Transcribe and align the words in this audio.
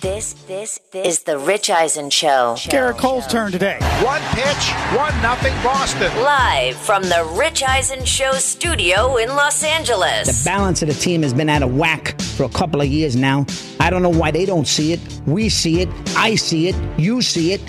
This, 0.00 0.32
this, 0.48 0.80
this 0.92 1.06
is 1.06 1.22
the 1.24 1.38
Rich 1.38 1.68
Eisen 1.68 2.08
Show. 2.08 2.54
Gerrit 2.56 2.96
Cole's 2.96 3.26
turn 3.26 3.52
today. 3.52 3.78
One 4.02 4.22
pitch, 4.30 4.70
one 4.96 5.12
nothing 5.20 5.52
Boston. 5.62 6.10
Live 6.22 6.74
from 6.76 7.02
the 7.02 7.30
Rich 7.38 7.62
Eisen 7.62 8.06
Show 8.06 8.32
studio 8.32 9.18
in 9.18 9.28
Los 9.28 9.62
Angeles. 9.62 10.42
The 10.42 10.48
balance 10.48 10.80
of 10.80 10.88
the 10.88 10.94
team 10.94 11.22
has 11.22 11.34
been 11.34 11.50
out 11.50 11.62
of 11.62 11.76
whack 11.76 12.18
for 12.18 12.44
a 12.44 12.48
couple 12.48 12.80
of 12.80 12.86
years 12.86 13.14
now. 13.14 13.44
I 13.78 13.90
don't 13.90 14.00
know 14.00 14.08
why 14.08 14.30
they 14.30 14.46
don't 14.46 14.66
see 14.66 14.94
it. 14.94 15.00
We 15.26 15.50
see 15.50 15.82
it. 15.82 15.88
I 16.16 16.34
see 16.34 16.68
it. 16.68 16.76
You 16.98 17.20
see 17.20 17.52
it. 17.52 17.60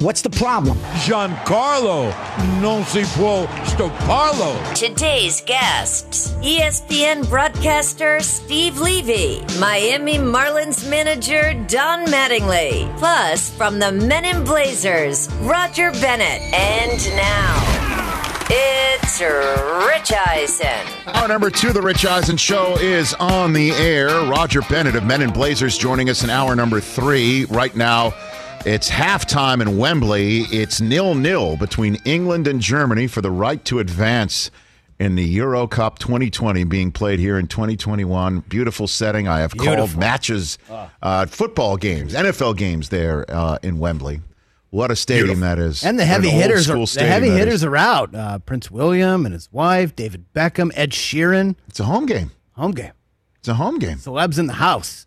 What's 0.00 0.22
the 0.22 0.30
problem? 0.30 0.78
Giancarlo 1.04 2.14
non 2.60 2.84
si 2.84 3.02
può 3.16 3.48
stopparlo. 3.64 4.54
Today's 4.74 5.42
guests 5.44 6.34
ESPN 6.40 7.28
broadcaster 7.28 8.20
Steve 8.20 8.78
Levy, 8.78 9.42
Miami 9.58 10.18
Marlins 10.18 10.88
manager 10.88 11.52
Don 11.66 12.06
Mattingly, 12.06 12.96
plus 12.98 13.50
from 13.50 13.80
the 13.80 13.90
Men 13.90 14.24
in 14.24 14.44
Blazers, 14.44 15.28
Roger 15.40 15.90
Bennett. 15.90 16.42
And 16.54 17.16
now, 17.16 17.78
it's 18.48 19.20
Rich 19.20 20.12
Eisen. 20.12 20.86
Hour 21.08 21.26
number 21.26 21.50
two 21.50 21.72
the 21.72 21.82
Rich 21.82 22.06
Eisen 22.06 22.36
Show 22.36 22.76
is 22.78 23.14
on 23.14 23.52
the 23.52 23.72
air. 23.72 24.08
Roger 24.30 24.60
Bennett 24.62 24.94
of 24.94 25.02
Men 25.02 25.22
in 25.22 25.32
Blazers 25.32 25.76
joining 25.76 26.08
us 26.08 26.22
in 26.22 26.30
hour 26.30 26.54
number 26.54 26.80
three. 26.80 27.46
Right 27.46 27.74
now, 27.74 28.14
it's 28.66 28.90
halftime 28.90 29.60
in 29.62 29.78
Wembley. 29.78 30.40
It's 30.50 30.80
nil-nil 30.80 31.56
between 31.56 31.96
England 32.04 32.46
and 32.46 32.60
Germany 32.60 33.06
for 33.06 33.20
the 33.20 33.30
right 33.30 33.64
to 33.66 33.78
advance 33.78 34.50
in 34.98 35.14
the 35.14 35.24
Euro 35.24 35.66
Cup 35.66 35.98
2020 35.98 36.64
being 36.64 36.90
played 36.90 37.18
here 37.20 37.38
in 37.38 37.46
2021. 37.46 38.40
Beautiful 38.40 38.86
setting. 38.88 39.28
I 39.28 39.40
have 39.40 39.56
called 39.56 39.96
matches, 39.96 40.58
uh, 41.02 41.26
football 41.26 41.76
games, 41.76 42.14
NFL 42.14 42.56
games 42.56 42.88
there 42.88 43.24
uh, 43.28 43.58
in 43.62 43.78
Wembley. 43.78 44.20
What 44.70 44.90
a 44.90 44.96
stadium 44.96 45.40
that 45.40 45.58
is. 45.58 45.82
And 45.82 45.98
the 45.98 46.04
heavy 46.04 46.28
hitters 46.28 46.68
are 46.68 46.84
the 46.84 47.04
heavy 47.06 47.28
that 47.30 47.34
is. 47.34 47.38
hitters 47.38 47.64
are 47.64 47.76
out. 47.76 48.14
Uh, 48.14 48.38
Prince 48.38 48.70
William 48.70 49.24
and 49.24 49.32
his 49.32 49.50
wife, 49.50 49.96
David 49.96 50.26
Beckham, 50.34 50.70
Ed 50.74 50.90
Sheeran. 50.90 51.56
It's 51.68 51.80
a 51.80 51.84
home 51.84 52.04
game. 52.04 52.32
Home 52.52 52.72
game. 52.72 52.92
It's 53.38 53.48
a 53.48 53.54
home 53.54 53.78
game. 53.78 53.96
Celebs 53.96 54.38
in 54.38 54.46
the 54.46 54.54
house. 54.54 55.06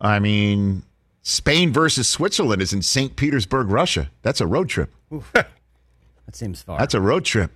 I 0.00 0.20
mean, 0.20 0.84
Spain 1.22 1.72
versus 1.72 2.08
Switzerland 2.08 2.60
is 2.60 2.72
in 2.72 2.82
St. 2.82 3.14
Petersburg, 3.16 3.68
Russia. 3.70 4.10
That's 4.22 4.40
a 4.40 4.46
road 4.46 4.68
trip. 4.68 4.92
That 6.26 6.36
seems 6.36 6.62
far. 6.62 6.78
That's 6.78 6.94
a 6.94 7.00
road 7.00 7.24
trip. 7.24 7.50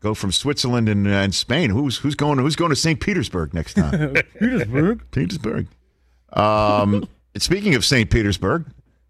Go 0.00 0.14
from 0.14 0.32
Switzerland 0.32 0.88
and, 0.88 1.06
uh, 1.06 1.10
and 1.10 1.34
Spain. 1.34 1.70
Who's 1.70 1.98
who's 1.98 2.14
going? 2.14 2.38
Who's 2.38 2.56
going 2.56 2.70
to 2.70 2.76
St. 2.76 2.98
Petersburg 2.98 3.52
next 3.52 3.74
time? 3.74 4.14
Petersburg. 4.40 5.02
Petersburg. 5.10 5.68
Um, 6.32 7.06
speaking 7.36 7.74
of 7.74 7.84
St. 7.84 8.10
Petersburg, 8.10 8.64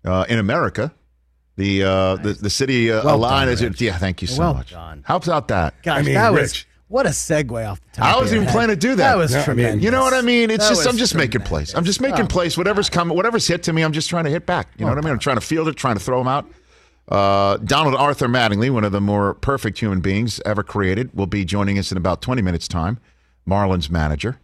uh, 0.05 0.27
in 0.29 0.39
America, 0.41 0.93
the 1.57 1.85
uh, 1.85 2.17
the 2.17 2.33
the 2.35 2.51
city 2.51 2.91
uh, 2.91 3.05
Well 3.05 3.17
aligned 3.17 3.47
done, 3.47 3.53
as 3.53 3.63
it. 3.63 3.81
Yeah, 3.81 3.99
thank 3.99 4.21
you 4.21 4.29
so 4.29 4.41
Well 4.41 4.55
much. 4.55 4.73
done. 4.73 5.05
How 5.07 5.17
about 5.17 5.49
that? 5.49 5.81
Gosh, 5.83 6.01
I 6.01 6.03
mean, 6.03 6.15
that 6.15 6.33
was 6.33 6.41
Rich. 6.41 6.69
What 6.89 7.07
a 7.07 7.11
segue 7.11 7.69
off 7.71 7.81
the 7.81 7.91
top. 7.93 8.05
I 8.17 8.21
wasn't 8.21 8.37
even 8.37 8.47
head. 8.49 8.53
planning 8.53 8.77
to 8.77 8.81
do 8.81 8.89
that. 8.97 8.97
That 8.97 9.17
was 9.17 9.33
No, 9.33 9.39
I 9.39 9.41
mean, 9.41 9.45
tremendous. 9.45 9.85
You 9.85 9.91
know 9.91 10.01
what 10.03 10.15
I 10.15 10.23
mean? 10.23 10.51
It's 10.51 10.65
That 10.69 10.75
just 10.75 10.87
I'm 10.87 10.95
was 10.95 11.01
just 11.01 11.15
making 11.15 11.41
plays. 11.43 11.75
I'm 11.75 11.85
just 11.85 12.01
making 12.01 12.25
Oh. 12.25 12.29
plays. 12.29 12.57
Whatever's 12.57 12.89
coming, 12.89 13.17
whatever's 13.17 13.47
hit 13.47 13.63
to 13.65 13.73
me, 13.73 13.83
I'm 13.83 13.93
just 13.93 14.09
trying 14.09 14.25
to 14.25 14.31
hit 14.31 14.47
back. 14.47 14.69
You 14.79 14.85
know 14.85 14.93
what 14.93 14.99
I 14.99 15.01
mean? 15.03 15.13
I'm 15.13 15.19
trying 15.19 15.37
to 15.37 15.41
field 15.45 15.69
it, 15.69 15.77
trying 15.77 15.97
to 15.97 16.03
throw 16.03 16.19
them 16.19 16.29
out. 16.29 16.49
Uh, 17.09 17.57
Donald 17.59 17.95
Arthur 17.95 18.27
Mattingly, 18.29 18.71
one 18.71 18.83
of 18.85 18.91
the 18.93 19.01
more 19.01 19.35
perfect 19.35 19.79
human 19.79 20.01
beings 20.01 20.41
ever 20.45 20.63
created, 20.63 21.11
will 21.15 21.27
be 21.27 21.45
joining 21.45 21.79
us 21.79 21.93
in 21.93 21.97
about 21.99 22.21
20 22.21 22.43
minutes' 22.43 22.67
time. 22.69 22.99
Marlins 23.49 23.89
manager, 23.89 24.41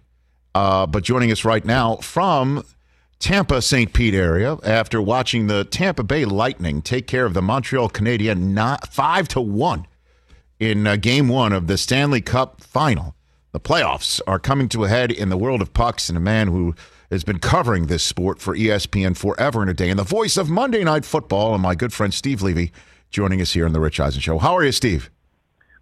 uh, 0.54 0.86
but 0.86 1.02
joining 1.02 1.32
us 1.32 1.44
right 1.44 1.64
now 1.64 1.96
from 1.96 2.64
Tampa, 3.18 3.60
St. 3.60 3.92
Pete 3.92 4.14
area 4.14 4.58
after 4.64 5.02
watching 5.02 5.48
the 5.48 5.64
Tampa 5.64 6.04
Bay 6.04 6.24
Lightning 6.24 6.82
take 6.82 7.08
care 7.08 7.24
of 7.24 7.34
the 7.34 7.42
Montreal 7.42 7.88
Canadiens 7.88 8.38
not 8.38 8.92
five 8.92 9.26
to 9.28 9.40
one 9.40 9.86
in 10.62 10.86
uh, 10.86 10.94
game 10.94 11.26
one 11.26 11.52
of 11.52 11.66
the 11.66 11.76
Stanley 11.76 12.20
Cup 12.20 12.60
final. 12.60 13.16
The 13.50 13.58
playoffs 13.58 14.20
are 14.28 14.38
coming 14.38 14.68
to 14.68 14.84
a 14.84 14.88
head 14.88 15.10
in 15.10 15.28
the 15.28 15.36
world 15.36 15.60
of 15.60 15.74
pucks, 15.74 16.08
and 16.08 16.16
a 16.16 16.20
man 16.20 16.46
who 16.46 16.76
has 17.10 17.24
been 17.24 17.40
covering 17.40 17.88
this 17.88 18.04
sport 18.04 18.40
for 18.40 18.56
ESPN 18.56 19.16
forever 19.16 19.60
and 19.60 19.68
a 19.68 19.74
day, 19.74 19.90
and 19.90 19.98
the 19.98 20.04
voice 20.04 20.36
of 20.36 20.48
Monday 20.48 20.84
Night 20.84 21.04
Football, 21.04 21.52
and 21.52 21.60
my 21.60 21.74
good 21.74 21.92
friend 21.92 22.14
Steve 22.14 22.42
Levy 22.42 22.70
joining 23.10 23.40
us 23.40 23.54
here 23.54 23.66
on 23.66 23.72
the 23.72 23.80
Rich 23.80 23.98
Eisen 23.98 24.20
Show. 24.20 24.38
How 24.38 24.56
are 24.56 24.64
you, 24.64 24.70
Steve? 24.70 25.10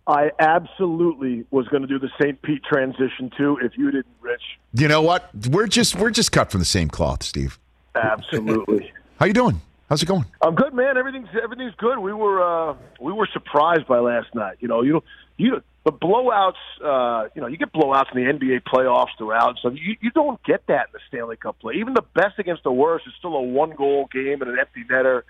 I 0.06 0.32
absolutely 0.38 1.44
was 1.50 1.68
going 1.68 1.82
to 1.82 1.86
do 1.86 1.98
the 1.98 2.10
St. 2.18 2.40
Pete 2.40 2.64
transition 2.64 3.30
too 3.36 3.58
if 3.62 3.76
you 3.76 3.90
didn't, 3.90 4.16
Rich. 4.22 4.42
You 4.72 4.88
know 4.88 5.02
what? 5.02 5.28
We're 5.50 5.66
just 5.66 5.94
we're 5.96 6.10
just 6.10 6.32
cut 6.32 6.50
from 6.50 6.60
the 6.60 6.64
same 6.64 6.88
cloth, 6.88 7.22
Steve. 7.22 7.58
Absolutely. 7.94 8.90
How 9.20 9.26
you 9.26 9.34
doing? 9.34 9.60
How's 9.90 10.04
it 10.04 10.06
going? 10.06 10.24
I'm 10.40 10.54
good, 10.54 10.72
man. 10.72 10.96
Everything's 10.96 11.28
everything's 11.42 11.74
good. 11.74 11.98
We 11.98 12.12
were 12.12 12.40
uh, 12.40 12.76
we 13.00 13.12
were 13.12 13.28
surprised 13.32 13.88
by 13.88 13.98
last 13.98 14.32
night. 14.36 14.58
You 14.60 14.68
know, 14.68 14.82
you 14.82 15.02
you 15.36 15.60
the 15.84 15.90
blowouts. 15.90 16.52
Uh, 16.80 17.28
you 17.34 17.40
know, 17.40 17.48
you 17.48 17.56
get 17.56 17.72
blowouts 17.72 18.14
in 18.14 18.24
the 18.24 18.32
NBA 18.32 18.62
playoffs 18.62 19.08
throughout. 19.18 19.58
So 19.60 19.70
you 19.70 19.96
you 20.00 20.12
don't 20.12 20.40
get 20.44 20.64
that 20.68 20.86
in 20.86 20.92
the 20.92 21.00
Stanley 21.08 21.36
Cup 21.36 21.58
play. 21.58 21.74
Even 21.74 21.94
the 21.94 22.04
best 22.14 22.38
against 22.38 22.62
the 22.62 22.70
worst 22.70 23.08
is 23.08 23.14
still 23.18 23.34
a 23.34 23.42
one 23.42 23.70
goal 23.70 24.08
game 24.12 24.40
and 24.40 24.50
an 24.52 24.60
empty 24.60 24.84
netter. 24.88 25.22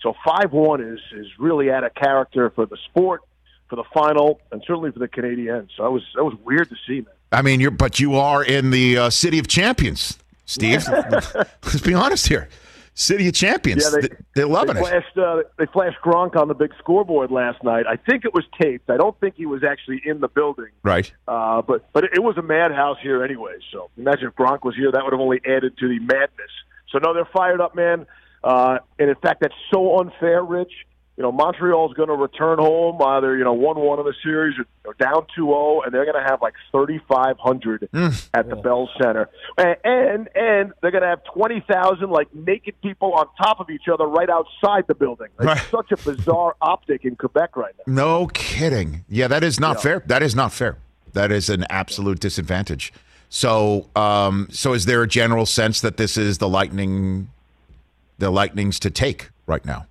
So 0.00 0.14
five 0.24 0.50
one 0.50 0.80
is 0.80 1.00
is 1.12 1.26
really 1.38 1.70
out 1.70 1.84
of 1.84 1.94
character 1.94 2.48
for 2.48 2.64
the 2.64 2.78
sport, 2.86 3.20
for 3.68 3.76
the 3.76 3.84
final, 3.92 4.40
and 4.50 4.62
certainly 4.66 4.92
for 4.92 4.98
the 4.98 5.08
Canadiens. 5.08 5.68
So 5.76 5.82
that 5.82 5.90
was 5.90 6.02
that 6.14 6.24
was 6.24 6.34
weird 6.42 6.70
to 6.70 6.76
see, 6.86 7.02
man. 7.02 7.14
I 7.32 7.42
mean, 7.42 7.60
you're 7.60 7.70
but 7.70 8.00
you 8.00 8.14
are 8.14 8.42
in 8.42 8.70
the 8.70 8.96
uh, 8.96 9.10
city 9.10 9.38
of 9.38 9.46
champions, 9.46 10.18
Steve. 10.46 10.88
Let's 10.88 11.80
be 11.82 11.92
honest 11.92 12.28
here. 12.28 12.48
City 12.98 13.28
of 13.28 13.34
champions. 13.34 13.84
Yeah, 13.84 14.00
they- 14.00 14.16
they're 14.34 14.46
loving 14.46 14.74
they 14.74 14.80
it. 14.80 14.88
flashed, 14.88 15.18
uh, 15.18 15.42
they 15.58 15.66
flashed 15.66 15.98
Gronk 16.02 16.34
on 16.34 16.48
the 16.48 16.54
big 16.54 16.72
scoreboard 16.78 17.30
last 17.30 17.62
night. 17.62 17.84
I 17.86 17.96
think 17.96 18.24
it 18.24 18.32
was 18.32 18.44
taped. 18.60 18.88
I 18.88 18.96
don't 18.96 19.14
think 19.20 19.34
he 19.36 19.44
was 19.44 19.62
actually 19.62 20.00
in 20.02 20.20
the 20.20 20.28
building. 20.28 20.70
Right. 20.82 21.12
Uh, 21.28 21.60
but 21.60 21.84
but 21.92 22.04
it 22.04 22.22
was 22.22 22.38
a 22.38 22.42
madhouse 22.42 22.96
here 23.02 23.22
anyway. 23.22 23.52
So 23.70 23.90
imagine 23.98 24.28
if 24.28 24.34
Gronk 24.34 24.64
was 24.64 24.74
here, 24.74 24.90
that 24.90 25.04
would 25.04 25.12
have 25.12 25.20
only 25.20 25.42
added 25.46 25.76
to 25.76 25.88
the 25.88 25.98
madness. 25.98 26.50
So 26.90 26.98
no, 26.98 27.12
they're 27.12 27.26
fired 27.26 27.60
up, 27.60 27.74
man. 27.74 28.06
Uh, 28.42 28.78
and 28.98 29.10
in 29.10 29.16
fact, 29.16 29.40
that's 29.42 29.54
so 29.70 29.98
unfair, 30.00 30.42
Rich. 30.42 30.72
You 31.16 31.22
know, 31.22 31.32
Montreal's 31.32 31.94
going 31.94 32.10
to 32.10 32.14
return 32.14 32.58
home 32.58 33.00
either 33.00 33.36
you 33.38 33.42
know 33.44 33.54
one 33.54 33.78
one 33.78 33.98
in 33.98 34.04
the 34.04 34.12
series 34.22 34.58
or, 34.58 34.66
or 34.84 34.94
down 34.94 35.26
2-0, 35.38 35.84
and 35.86 35.94
they're 35.94 36.04
going 36.04 36.22
to 36.22 36.28
have 36.30 36.42
like 36.42 36.52
thirty 36.72 37.00
five 37.08 37.38
hundred 37.38 37.88
at 38.34 38.48
the 38.50 38.56
Bell 38.56 38.90
Center, 39.00 39.30
and 39.56 39.76
and, 39.82 40.28
and 40.34 40.72
they're 40.82 40.90
going 40.90 41.02
to 41.02 41.08
have 41.08 41.24
twenty 41.24 41.60
thousand 41.66 42.10
like 42.10 42.34
naked 42.34 42.74
people 42.82 43.14
on 43.14 43.26
top 43.38 43.60
of 43.60 43.70
each 43.70 43.88
other 43.90 44.04
right 44.06 44.28
outside 44.28 44.84
the 44.88 44.94
building. 44.94 45.28
It's 45.38 45.46
Right. 45.46 45.62
such 45.70 45.90
a 45.92 45.96
bizarre 45.96 46.54
optic 46.60 47.04
in 47.06 47.16
Quebec 47.16 47.56
right 47.56 47.74
now. 47.86 47.92
No 47.94 48.26
kidding. 48.26 49.04
Yeah, 49.08 49.28
that 49.28 49.42
is 49.42 49.58
not 49.58 49.82
fair. 49.82 50.02
That 50.06 50.22
is 50.22 50.34
not 50.34 50.52
fair. 50.52 50.76
That 51.14 51.32
is 51.32 51.48
an 51.48 51.64
absolute 51.70 52.20
disadvantage. 52.20 52.92
So, 53.30 53.88
um, 53.96 54.48
so 54.50 54.74
is 54.74 54.84
there 54.84 55.02
a 55.02 55.08
general 55.08 55.46
sense 55.46 55.80
that 55.80 55.96
this 55.96 56.18
is 56.18 56.36
the 56.38 56.48
lightning, 56.48 57.28
the 58.18 58.30
lightnings 58.30 58.78
to 58.80 58.90
take 58.90 59.30
right 59.46 59.64
now? 59.64 59.86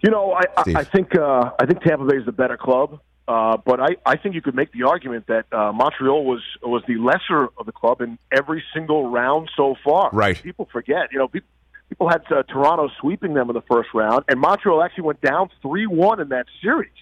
You 0.00 0.10
know, 0.10 0.32
I, 0.32 0.62
Steve. 0.62 0.76
I, 0.76 0.80
I 0.80 0.84
think 0.84 1.14
uh, 1.16 1.50
I 1.58 1.66
think 1.66 1.82
Tampa 1.82 2.04
Bay 2.04 2.16
is 2.16 2.26
the 2.26 2.32
better 2.32 2.56
club, 2.56 3.00
uh, 3.26 3.56
but 3.56 3.80
I, 3.80 3.96
I 4.06 4.16
think 4.16 4.34
you 4.36 4.42
could 4.42 4.54
make 4.54 4.70
the 4.72 4.84
argument 4.84 5.26
that 5.26 5.52
uh, 5.52 5.72
Montreal 5.72 6.24
was 6.24 6.40
was 6.62 6.82
the 6.86 6.96
lesser 6.96 7.48
of 7.58 7.66
the 7.66 7.72
club 7.72 8.00
in 8.00 8.18
every 8.30 8.62
single 8.72 9.10
round 9.10 9.50
so 9.56 9.74
far. 9.84 10.10
Right. 10.12 10.40
People 10.40 10.68
forget. 10.70 11.12
You 11.12 11.18
know, 11.18 11.28
people, 11.28 11.48
people 11.88 12.08
had 12.08 12.22
uh, 12.30 12.44
Toronto 12.44 12.90
sweeping 13.00 13.34
them 13.34 13.50
in 13.50 13.54
the 13.54 13.62
first 13.62 13.88
round, 13.92 14.24
and 14.28 14.38
Montreal 14.38 14.82
actually 14.84 15.04
went 15.04 15.20
down 15.20 15.50
three 15.62 15.86
one 15.86 16.20
in 16.20 16.28
that 16.28 16.46
series 16.62 16.92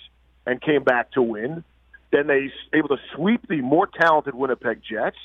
and 0.47 0.61
came 0.61 0.83
back 0.83 1.13
to 1.13 1.23
win. 1.23 1.65
Then 2.13 2.29
they 2.29 2.47
s- 2.47 2.51
able 2.73 2.89
to 2.89 2.99
sweep 3.15 3.47
the 3.47 3.61
more 3.61 3.87
talented 3.87 4.35
Winnipeg 4.35 4.81
Jets, 4.89 5.19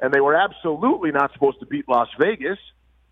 and 0.00 0.12
they 0.12 0.20
were 0.20 0.34
absolutely 0.34 1.12
not 1.12 1.32
supposed 1.32 1.60
to 1.60 1.66
beat 1.66 1.88
Las 1.88 2.08
Vegas 2.18 2.58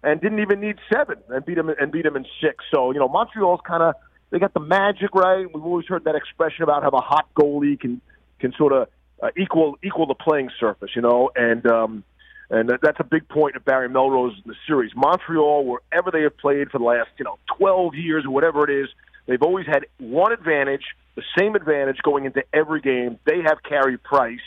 and 0.03 0.21
didn't 0.21 0.41
even 0.41 0.61
need 0.61 0.77
seven 0.93 1.17
and 1.29 1.45
beat 1.45 1.55
them 1.55 1.69
and 1.69 1.93
beat 1.93 2.05
them 2.05 2.17
in 2.17 2.27
six. 2.41 2.65
So 2.75 2.93
you 2.93 2.99
know 2.99 3.09
Montreal's 3.09 3.61
kind 3.67 3.83
of 3.83 3.95
they 4.31 4.39
got 4.39 4.55
the 4.55 4.61
magic 4.61 5.15
right. 5.15 5.47
We've 5.53 5.65
always 5.65 5.87
heard 5.87 6.05
that 6.05 6.15
expression 6.15 6.63
about 6.63 6.83
how 6.83 6.89
a 6.91 7.01
hot 7.01 7.29
goalie 7.35 7.79
can 7.79 8.01
can 8.41 8.53
sort 8.57 8.73
of 8.73 8.89
uh, 9.23 9.29
equal 9.37 9.77
equal 9.85 10.07
the 10.07 10.15
playing 10.15 10.51
surface, 10.59 10.91
you 10.97 11.03
know, 11.03 11.31
and 11.37 11.65
um, 11.67 12.05
and 12.51 12.69
that's 12.83 12.99
a 12.99 13.05
big 13.05 13.29
point 13.29 13.57
of 13.57 13.65
Barry 13.65 13.89
Melrose 13.89 14.35
in 14.45 14.51
the 14.51 14.57
series. 14.67 14.93
Montreal, 14.97 15.65
wherever 15.65 16.11
they 16.11 16.23
have 16.23 16.37
played 16.39 16.71
for 16.71 16.79
the 16.79 16.85
last 16.85 17.11
you 17.19 17.25
know 17.25 17.39
twelve 17.57 17.95
years 17.95 18.25
or 18.25 18.31
whatever 18.31 18.69
it 18.69 18.83
is, 18.83 18.89
they've 19.27 19.43
always 19.43 19.67
had 19.67 19.87
one 19.99 20.33
advantage, 20.33 20.83
the 21.15 21.23
same 21.39 21.55
advantage 21.55 21.99
going 22.03 22.25
into 22.25 22.43
every 22.53 22.81
game. 22.81 23.19
They 23.27 23.43
have 23.47 23.63
Carey 23.63 23.97
Price, 23.97 24.41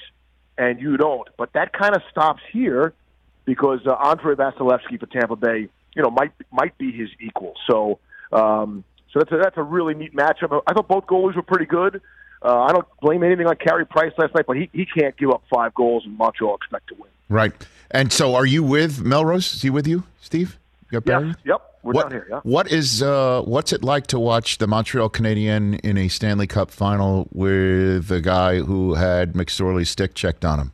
and 0.57 0.81
you 0.81 0.97
don't. 0.97 1.27
But 1.37 1.53
that 1.53 1.73
kind 1.73 1.95
of 1.95 2.01
stops 2.11 2.41
here 2.51 2.93
because 3.45 3.79
uh, 3.85 3.93
Andrei 3.93 4.35
Vasilevskiy 4.35 4.99
for 4.99 5.05
Tampa 5.05 5.35
Bay, 5.35 5.69
you 5.95 6.01
know, 6.01 6.09
might 6.09 6.33
might 6.51 6.77
be 6.77 6.91
his 6.91 7.09
equal. 7.19 7.53
So, 7.69 7.99
um, 8.33 8.83
so 9.11 9.19
that's 9.19 9.31
a, 9.31 9.37
that's 9.37 9.57
a 9.57 9.63
really 9.63 9.93
neat 9.93 10.15
matchup. 10.15 10.61
I 10.67 10.73
thought 10.73 10.87
both 10.87 11.05
goalies 11.05 11.35
were 11.35 11.41
pretty 11.41 11.65
good. 11.65 12.01
Uh, 12.41 12.63
I 12.63 12.73
don't 12.73 12.85
blame 13.01 13.23
anything 13.23 13.47
on 13.47 13.55
Carey 13.55 13.85
Price 13.85 14.11
last 14.17 14.35
night, 14.35 14.45
but 14.45 14.57
he, 14.57 14.69
he 14.73 14.85
can't 14.85 15.15
give 15.17 15.31
up 15.31 15.43
five 15.51 15.73
goals 15.73 16.05
and 16.05 16.17
Montreal 16.17 16.55
expect 16.55 16.89
to 16.89 16.95
win. 16.95 17.09
Right. 17.29 17.53
And 17.89 18.11
so, 18.11 18.35
are 18.35 18.45
you 18.45 18.61
with 18.63 19.01
Melrose? 19.01 19.53
Is 19.53 19.61
he 19.61 19.69
with 19.69 19.87
you, 19.87 20.03
Steve? 20.21 20.59
You 20.91 20.99
got 20.99 21.05
Barry? 21.05 21.35
yep, 21.43 21.61
we're 21.81 21.93
what, 21.93 22.03
down 22.03 22.11
here. 22.11 22.27
Yeah. 22.29 22.41
What 22.43 22.71
is 22.71 23.01
uh, 23.01 23.41
what's 23.43 23.73
it 23.73 23.83
like 23.83 24.07
to 24.07 24.19
watch 24.19 24.59
the 24.59 24.67
Montreal 24.67 25.09
Canadiens 25.09 25.79
in 25.79 25.97
a 25.97 26.07
Stanley 26.07 26.45
Cup 26.45 26.69
final 26.69 27.27
with 27.31 28.07
the 28.07 28.21
guy 28.21 28.59
who 28.59 28.93
had 28.95 29.33
McSorley's 29.33 29.89
stick 29.89 30.13
checked 30.13 30.45
on 30.45 30.59
him 30.59 30.71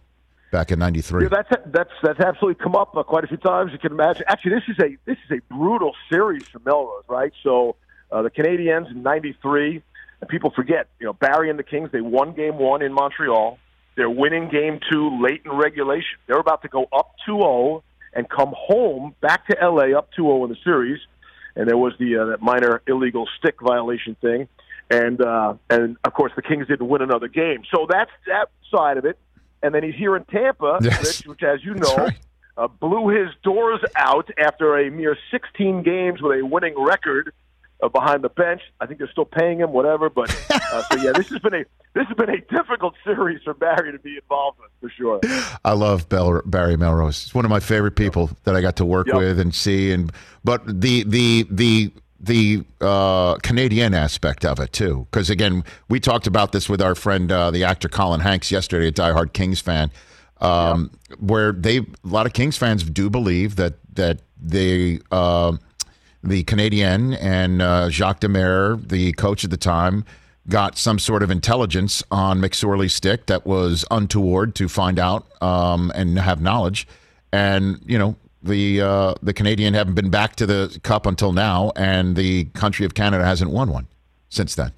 back 0.51 0.71
in 0.71 0.79
'93? 0.79 1.23
Yeah, 1.23 1.29
that's 1.29 1.49
that's 1.65 1.91
that's 2.03 2.19
absolutely 2.19 2.61
come 2.63 2.75
up 2.75 2.95
uh, 2.95 3.03
quite 3.03 3.23
a 3.23 3.27
few 3.27 3.37
times. 3.37 3.71
You 3.71 3.79
can 3.79 3.91
imagine. 3.91 4.23
Actually, 4.27 4.55
this 4.55 4.63
is 4.67 4.79
a 4.79 4.97
this 5.05 5.17
is 5.29 5.39
a 5.39 5.53
brutal 5.53 5.93
series 6.11 6.47
for 6.47 6.59
Melrose, 6.59 7.03
right? 7.07 7.31
So 7.43 7.75
uh, 8.11 8.21
the 8.21 8.29
Canadiens 8.29 8.91
in 8.91 9.01
'93, 9.01 9.81
and 10.21 10.29
people 10.29 10.51
forget, 10.55 10.87
you 10.99 11.07
know, 11.07 11.13
Barry 11.13 11.49
and 11.49 11.57
the 11.57 11.63
Kings 11.63 11.89
they 11.91 12.01
won 12.01 12.33
Game 12.33 12.57
One 12.57 12.81
in 12.81 12.93
Montreal. 12.93 13.57
They're 13.95 14.09
winning 14.09 14.49
Game 14.49 14.79
Two 14.91 15.21
late 15.21 15.41
in 15.45 15.51
regulation. 15.51 16.19
They're 16.27 16.39
about 16.39 16.61
to 16.61 16.69
go 16.69 16.87
up 16.93 17.15
2-0 17.27 17.81
and 18.13 18.29
come 18.29 18.53
home 18.55 19.15
back 19.21 19.47
to 19.47 19.57
LA 19.61 19.97
up 19.97 20.09
2-0 20.17 20.45
in 20.45 20.49
the 20.49 20.57
series. 20.63 20.99
And 21.55 21.67
there 21.67 21.77
was 21.77 21.93
the 21.99 22.17
uh, 22.17 22.25
that 22.27 22.41
minor 22.41 22.81
illegal 22.87 23.27
stick 23.37 23.55
violation 23.61 24.15
thing, 24.21 24.47
and 24.89 25.21
uh, 25.21 25.55
and 25.69 25.97
of 26.05 26.13
course 26.13 26.31
the 26.35 26.41
Kings 26.41 26.67
didn't 26.67 26.87
win 26.87 27.01
another 27.01 27.27
game. 27.27 27.63
So 27.75 27.87
that's 27.89 28.11
that 28.27 28.49
side 28.73 28.97
of 28.97 29.05
it. 29.05 29.17
And 29.63 29.73
then 29.75 29.83
he's 29.83 29.95
here 29.95 30.15
in 30.15 30.23
Tampa, 30.25 30.79
Yes. 30.83 31.19
Rich, 31.19 31.27
which, 31.27 31.43
as 31.43 31.63
you 31.63 31.73
know, 31.75 31.95
right. 31.95 32.17
uh, 32.57 32.67
blew 32.67 33.09
his 33.09 33.29
doors 33.43 33.81
out 33.95 34.29
after 34.37 34.77
a 34.77 34.89
mere 34.89 35.17
16 35.31 35.83
games 35.83 36.21
with 36.21 36.39
a 36.39 36.45
winning 36.45 36.73
record 36.77 37.33
uh, 37.83 37.89
behind 37.89 38.23
the 38.23 38.29
bench. 38.29 38.61
I 38.79 38.85
think 38.85 38.99
they're 38.99 39.11
still 39.11 39.25
paying 39.25 39.59
him, 39.59 39.71
whatever. 39.71 40.09
But 40.09 40.29
uh, 40.51 40.81
so 40.91 40.97
yeah, 40.97 41.11
this 41.13 41.29
has 41.29 41.39
been 41.39 41.53
a 41.53 41.63
this 41.93 42.07
has 42.07 42.15
been 42.15 42.29
a 42.29 42.39
difficult 42.41 42.93
series 43.03 43.41
for 43.43 43.53
Barry 43.53 43.91
to 43.91 43.99
be 43.99 44.15
involved 44.15 44.59
in 44.59 44.89
for 44.89 44.93
sure. 44.95 45.19
I 45.65 45.73
love 45.73 46.07
Bell, 46.07 46.41
Barry 46.45 46.77
Melrose. 46.77 47.23
He's 47.23 47.33
one 47.35 47.43
of 47.45 47.49
my 47.51 47.59
favorite 47.59 47.95
people 47.95 48.29
that 48.45 48.55
I 48.55 48.61
got 48.61 48.77
to 48.77 48.85
work 48.85 49.07
Yep. 49.07 49.15
with 49.17 49.39
and 49.39 49.53
see. 49.53 49.91
And 49.91 50.11
but 50.43 50.65
the 50.65 51.03
the 51.03 51.45
the 51.49 51.91
the 52.23 52.63
uh, 52.79 53.35
Canadian 53.37 53.93
aspect 53.93 54.45
of 54.45 54.59
it 54.59 54.71
too, 54.71 55.07
because 55.11 55.29
again, 55.29 55.63
we 55.89 55.99
talked 55.99 56.27
about 56.27 56.51
this 56.51 56.69
with 56.69 56.81
our 56.81 56.93
friend, 56.93 57.31
uh, 57.31 57.49
the 57.49 57.63
actor 57.63 57.89
Colin 57.89 58.21
Hanks, 58.21 58.51
yesterday, 58.51 58.87
a 58.87 58.91
diehard 58.91 59.33
Kings 59.33 59.59
fan, 59.59 59.91
um, 60.39 60.91
where 61.19 61.51
they 61.51 61.77
a 61.77 61.85
lot 62.03 62.25
of 62.25 62.33
Kings 62.33 62.57
fans 62.57 62.83
do 62.83 63.09
believe 63.09 63.55
that 63.55 63.75
that 63.95 64.21
they. 64.39 64.99
Uh, 65.11 65.57
the 66.23 66.43
Canadian 66.43 67.13
and 67.15 67.63
uh, 67.63 67.89
Jacques 67.89 68.19
Demers, 68.21 68.87
the 68.89 69.11
coach 69.13 69.43
at 69.43 69.49
the 69.49 69.57
time, 69.57 70.05
got 70.47 70.77
some 70.77 70.99
sort 70.99 71.23
of 71.23 71.31
intelligence 71.31 72.03
on 72.11 72.39
McSorley's 72.39 72.93
stick 72.93 73.27
that 73.27 73.45
was 73.45 73.85
untoward 73.91 74.55
to 74.55 74.67
find 74.67 74.99
out 74.99 75.25
um, 75.41 75.91
and 75.95 76.19
have 76.19 76.41
knowledge. 76.41 76.87
And 77.33 77.79
you 77.85 77.97
know 77.97 78.15
the 78.43 78.81
uh, 78.81 79.13
the 79.21 79.33
Canadian 79.33 79.73
haven't 79.73 79.95
been 79.95 80.09
back 80.09 80.35
to 80.37 80.45
the 80.45 80.79
cup 80.83 81.05
until 81.05 81.31
now, 81.31 81.71
and 81.75 82.15
the 82.15 82.45
country 82.45 82.85
of 82.85 82.93
Canada 82.93 83.23
hasn't 83.23 83.51
won 83.51 83.71
one 83.71 83.87
since 84.29 84.55
then. 84.55 84.71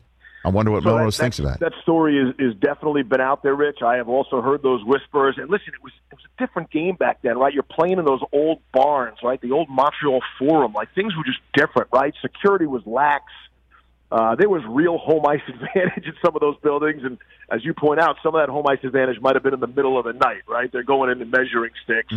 I 0.46 0.50
wonder 0.50 0.72
what 0.72 0.84
So 0.84 0.90
that- 0.90 0.96
Melrose 0.98 1.18
thinks 1.18 1.40
of 1.40 1.46
that. 1.46 1.62
That 1.62 1.72
story 1.84 2.18
is, 2.18 2.36
is 2.38 2.54
definitely 2.60 3.04
been 3.04 3.22
out 3.22 3.44
there, 3.44 3.56
Rich. 3.56 3.82
I 3.82 3.96
have 3.96 4.10
also 4.10 4.42
heard 4.42 4.62
those 4.62 4.84
whispers. 4.84 5.36
And 5.38 5.50
listen, 5.50 5.70
it 5.74 5.82
was 5.82 5.94
it 6.12 6.16
was 6.16 6.26
a 6.38 6.46
different 6.46 6.70
game 6.70 6.96
back 6.96 7.22
then, 7.22 7.38
right? 7.38 7.54
You're 7.54 7.64
playing 7.64 7.98
in 7.98 8.04
those 8.04 8.20
old 8.34 8.60
barns, 8.74 9.20
right? 9.24 9.40
The 9.40 9.52
old 9.52 9.70
Montreal 9.70 10.20
Forum. 10.38 10.74
Like 10.74 10.94
things 10.94 11.16
were 11.16 11.24
just 11.24 11.40
different, 11.54 11.88
right? 11.94 12.14
Security 12.22 12.66
was 12.66 12.82
lax. 12.86 13.24
Uh, 14.12 14.36
there 14.36 14.50
was 14.50 14.62
real 14.68 14.98
home 14.98 15.26
ice 15.26 15.42
advantage 15.48 16.06
in 16.06 16.14
some 16.24 16.36
of 16.36 16.42
those 16.42 16.58
buildings, 16.62 17.04
and 17.06 17.18
as 17.50 17.64
you 17.66 17.74
point 17.74 18.00
out, 18.02 18.18
some 18.22 18.36
of 18.36 18.42
that 18.46 18.52
home 18.52 18.66
ice 18.68 18.78
advantage 18.84 19.20
might 19.22 19.36
have 19.36 19.42
been 19.44 19.54
in 19.56 19.60
the 19.60 19.66
middle 19.66 19.98
of 19.98 20.04
the 20.06 20.14
night, 20.14 20.42
right? 20.48 20.70
They're 20.72 20.84
going 20.84 21.10
in 21.10 21.20
and 21.22 21.32
measuring 21.32 21.72
sticks, 21.84 22.14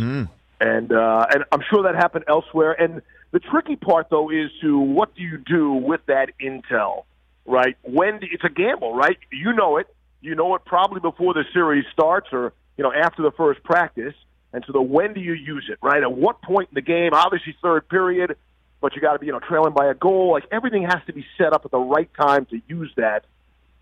and 0.59 0.91
uh, 0.91 1.25
and 1.29 1.43
I'm 1.51 1.61
sure 1.69 1.83
that 1.83 1.95
happened 1.95 2.25
elsewhere. 2.27 2.73
And 2.73 3.01
the 3.31 3.39
tricky 3.39 3.75
part, 3.75 4.07
though, 4.09 4.29
is 4.29 4.49
to 4.61 4.79
what 4.79 5.15
do 5.15 5.21
you 5.21 5.37
do 5.37 5.73
with 5.73 6.01
that 6.07 6.31
intel, 6.41 7.03
right? 7.45 7.75
When 7.83 8.19
do, 8.19 8.27
it's 8.31 8.43
a 8.43 8.49
gamble, 8.49 8.93
right? 8.95 9.17
You 9.31 9.53
know 9.53 9.77
it, 9.77 9.87
you 10.21 10.35
know 10.35 10.55
it 10.55 10.65
probably 10.65 10.99
before 10.99 11.33
the 11.33 11.45
series 11.53 11.85
starts, 11.91 12.29
or 12.31 12.53
you 12.77 12.83
know 12.83 12.91
after 12.91 13.21
the 13.21 13.31
first 13.31 13.63
practice. 13.63 14.15
And 14.53 14.63
so, 14.65 14.71
the 14.71 14.81
when 14.81 15.13
do 15.13 15.19
you 15.19 15.33
use 15.33 15.67
it, 15.69 15.77
right? 15.81 16.01
At 16.01 16.13
what 16.13 16.41
point 16.41 16.69
in 16.69 16.75
the 16.75 16.81
game? 16.81 17.11
Obviously, 17.13 17.55
third 17.61 17.89
period 17.89 18.37
but 18.81 18.95
you 18.95 19.01
got 19.01 19.13
to 19.13 19.19
be 19.19 19.27
you 19.27 19.31
know 19.31 19.39
trailing 19.39 19.73
by 19.73 19.87
a 19.87 19.93
goal. 19.93 20.31
Like 20.31 20.45
everything 20.51 20.83
has 20.83 21.01
to 21.07 21.13
be 21.13 21.25
set 21.37 21.53
up 21.53 21.65
at 21.65 21.71
the 21.71 21.79
right 21.79 22.09
time 22.19 22.45
to 22.47 22.61
use 22.67 22.91
that, 22.97 23.25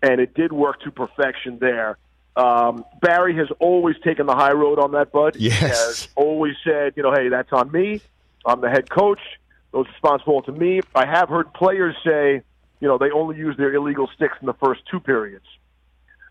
and 0.02 0.20
it 0.20 0.34
did 0.34 0.52
work 0.52 0.80
to 0.82 0.90
perfection 0.90 1.58
there. 1.58 1.98
Um, 2.36 2.84
Barry 3.00 3.34
has 3.36 3.48
always 3.60 3.96
taken 4.04 4.26
the 4.26 4.34
high 4.34 4.52
road 4.52 4.78
on 4.78 4.92
that, 4.92 5.10
bud. 5.10 5.36
He 5.36 5.46
Yes. 5.46 5.60
has 5.60 6.08
always 6.16 6.54
said, 6.64 6.92
you 6.96 7.02
know, 7.02 7.12
hey, 7.12 7.28
that's 7.28 7.52
on 7.52 7.72
me. 7.72 8.00
I'm 8.44 8.60
the 8.60 8.68
head 8.68 8.90
coach. 8.90 9.20
Those 9.72 9.86
responsible 9.88 10.42
to 10.42 10.52
me. 10.52 10.80
I 10.94 11.06
have 11.06 11.28
heard 11.28 11.52
players 11.54 11.96
say, 12.04 12.42
you 12.80 12.88
know, 12.88 12.98
they 12.98 13.10
only 13.10 13.36
use 13.36 13.56
their 13.56 13.72
illegal 13.74 14.08
sticks 14.14 14.34
in 14.40 14.46
the 14.46 14.54
first 14.54 14.82
two 14.90 15.00
periods. 15.00 15.44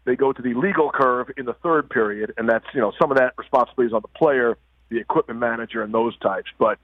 They 0.05 0.15
go 0.15 0.31
to 0.31 0.41
the 0.41 0.53
legal 0.53 0.91
curve 0.91 1.31
in 1.35 1.45
the 1.45 1.53
third 1.53 1.89
period, 1.89 2.33
and 2.37 2.47
that's 2.47 2.65
you 2.75 2.79
know 2.79 2.93
some 3.01 3.09
of 3.11 3.17
that 3.17 3.33
responsibility 3.39 3.87
is 3.87 3.93
on 3.93 4.03
the 4.03 4.07
player, 4.09 4.55
the 4.89 4.99
equipment 4.99 5.39
manager, 5.39 5.81
and 5.81 5.91
those 5.91 6.15
types. 6.19 6.49
But 6.59 6.77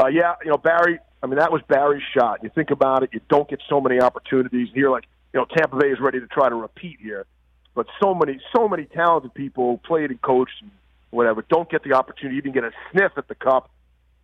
uh, 0.00 0.06
yeah, 0.06 0.36
you 0.42 0.50
know 0.50 0.56
Barry. 0.56 0.98
I 1.22 1.26
mean, 1.26 1.36
that 1.38 1.52
was 1.52 1.60
Barry's 1.68 2.02
shot. 2.16 2.42
You 2.42 2.48
think 2.54 2.70
about 2.70 3.02
it, 3.02 3.10
you 3.12 3.20
don't 3.28 3.46
get 3.48 3.60
so 3.68 3.78
many 3.80 4.00
opportunities 4.00 4.68
here. 4.74 4.90
Like 4.90 5.04
you 5.34 5.40
know, 5.40 5.46
Tampa 5.54 5.76
Bay 5.76 5.88
is 5.90 6.00
ready 6.00 6.18
to 6.18 6.26
try 6.26 6.48
to 6.48 6.54
repeat 6.54 6.96
here, 7.02 7.26
but 7.74 7.86
so 8.00 8.14
many, 8.14 8.40
so 8.54 8.68
many 8.68 8.84
talented 8.84 9.34
people 9.34 9.78
played 9.78 10.10
and 10.10 10.20
coached 10.20 10.60
and 10.60 10.70
whatever 11.10 11.44
don't 11.48 11.70
get 11.70 11.82
the 11.84 11.92
opportunity, 11.92 12.38
even 12.38 12.52
get 12.52 12.64
a 12.64 12.72
sniff 12.90 13.12
at 13.16 13.28
the 13.28 13.34
cup. 13.34 13.70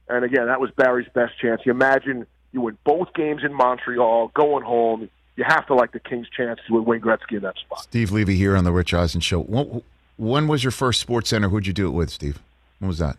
And 0.09 0.25
again, 0.25 0.47
that 0.47 0.61
was 0.61 0.71
Barry's 0.71 1.09
best 1.15 1.39
chance. 1.39 1.63
You 1.65 1.73
imagine 1.73 2.27
you 2.53 2.63
win 2.63 2.79
both 2.85 3.13
games 3.15 3.43
in 3.45 3.53
Montreal, 3.53 4.29
going 4.35 4.65
home. 4.65 5.09
You 5.37 5.45
have 5.47 5.67
to 5.67 5.75
like 5.75 5.93
the 5.93 6.01
Kings' 6.01 6.27
chances 6.35 6.65
with 6.69 6.85
Wayne 6.85 7.01
Gretzky 7.01 7.37
in 7.37 7.43
that 7.43 7.57
spot. 7.59 7.83
Steve 7.83 8.11
Levy 8.11 8.37
here 8.37 8.57
on 8.57 8.65
the 8.65 8.73
Rich 8.73 8.95
Eisen 8.95 9.21
Show. 9.21 9.41
When, 9.41 9.83
when 10.17 10.49
was 10.49 10.65
your 10.65 10.71
first 10.71 11.01
Sports 11.01 11.31
Center? 11.31 11.49
Who'd 11.49 11.67
you 11.67 11.73
do 11.73 11.87
it 11.87 11.93
with, 11.93 12.11
Steve? 12.11 12.41
When 12.79 12.89
was 12.89 12.99
that? 12.99 13.17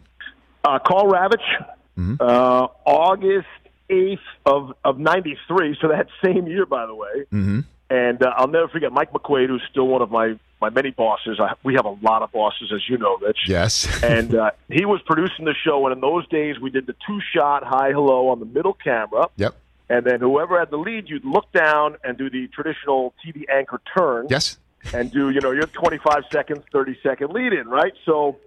Uh, 0.63 0.79
Karl 0.79 1.09
Ravech, 1.09 2.17
uh, 2.19 2.67
August 2.85 3.47
8th 3.89 4.19
of, 4.45 4.73
of 4.83 4.99
93, 4.99 5.77
so 5.79 5.87
that 5.87 6.07
same 6.23 6.47
year, 6.47 6.65
by 6.65 6.85
the 6.85 6.95
way. 6.95 7.25
Mm-hmm. 7.31 7.59
And 7.89 8.21
uh, 8.23 8.33
I'll 8.37 8.47
never 8.47 8.67
forget 8.67 8.91
Mike 8.91 9.11
McQuaid, 9.11 9.47
who's 9.47 9.63
still 9.71 9.87
one 9.87 10.01
of 10.01 10.11
my, 10.11 10.37
my 10.61 10.69
many 10.69 10.91
bosses. 10.91 11.39
I, 11.39 11.53
we 11.63 11.73
have 11.75 11.85
a 11.85 11.95
lot 12.01 12.21
of 12.21 12.31
bosses, 12.31 12.71
as 12.73 12.81
you 12.87 12.97
know, 12.97 13.17
Rich. 13.17 13.39
Yes. 13.47 14.03
and 14.03 14.35
uh, 14.35 14.51
he 14.69 14.85
was 14.85 15.01
producing 15.05 15.45
the 15.45 15.55
show, 15.65 15.85
and 15.87 15.93
in 15.95 16.01
those 16.01 16.27
days, 16.27 16.59
we 16.59 16.69
did 16.69 16.85
the 16.85 16.95
two 17.07 17.19
shot 17.33 17.63
hi 17.65 17.91
hello 17.91 18.29
on 18.29 18.39
the 18.39 18.45
middle 18.45 18.73
camera. 18.73 19.27
yep. 19.37 19.55
And 19.91 20.05
then 20.05 20.19
whoever 20.19 20.59
had 20.59 20.69
the 20.69 20.77
lead, 20.77 21.09
you'd 21.09 21.25
look 21.25 21.51
down 21.51 21.95
and 22.03 22.15
do 22.15 22.29
the 22.29 22.47
traditional 22.49 23.15
TV 23.25 23.45
anchor 23.51 23.81
turn 23.97 24.27
Yes. 24.29 24.59
and 24.93 25.11
do 25.11 25.31
you 25.31 25.41
know 25.41 25.49
your 25.49 25.65
25 25.65 26.25
seconds, 26.31 26.63
30 26.71 26.99
second 27.01 27.31
lead 27.33 27.53
in, 27.53 27.67
right? 27.67 27.93
So, 28.05 28.37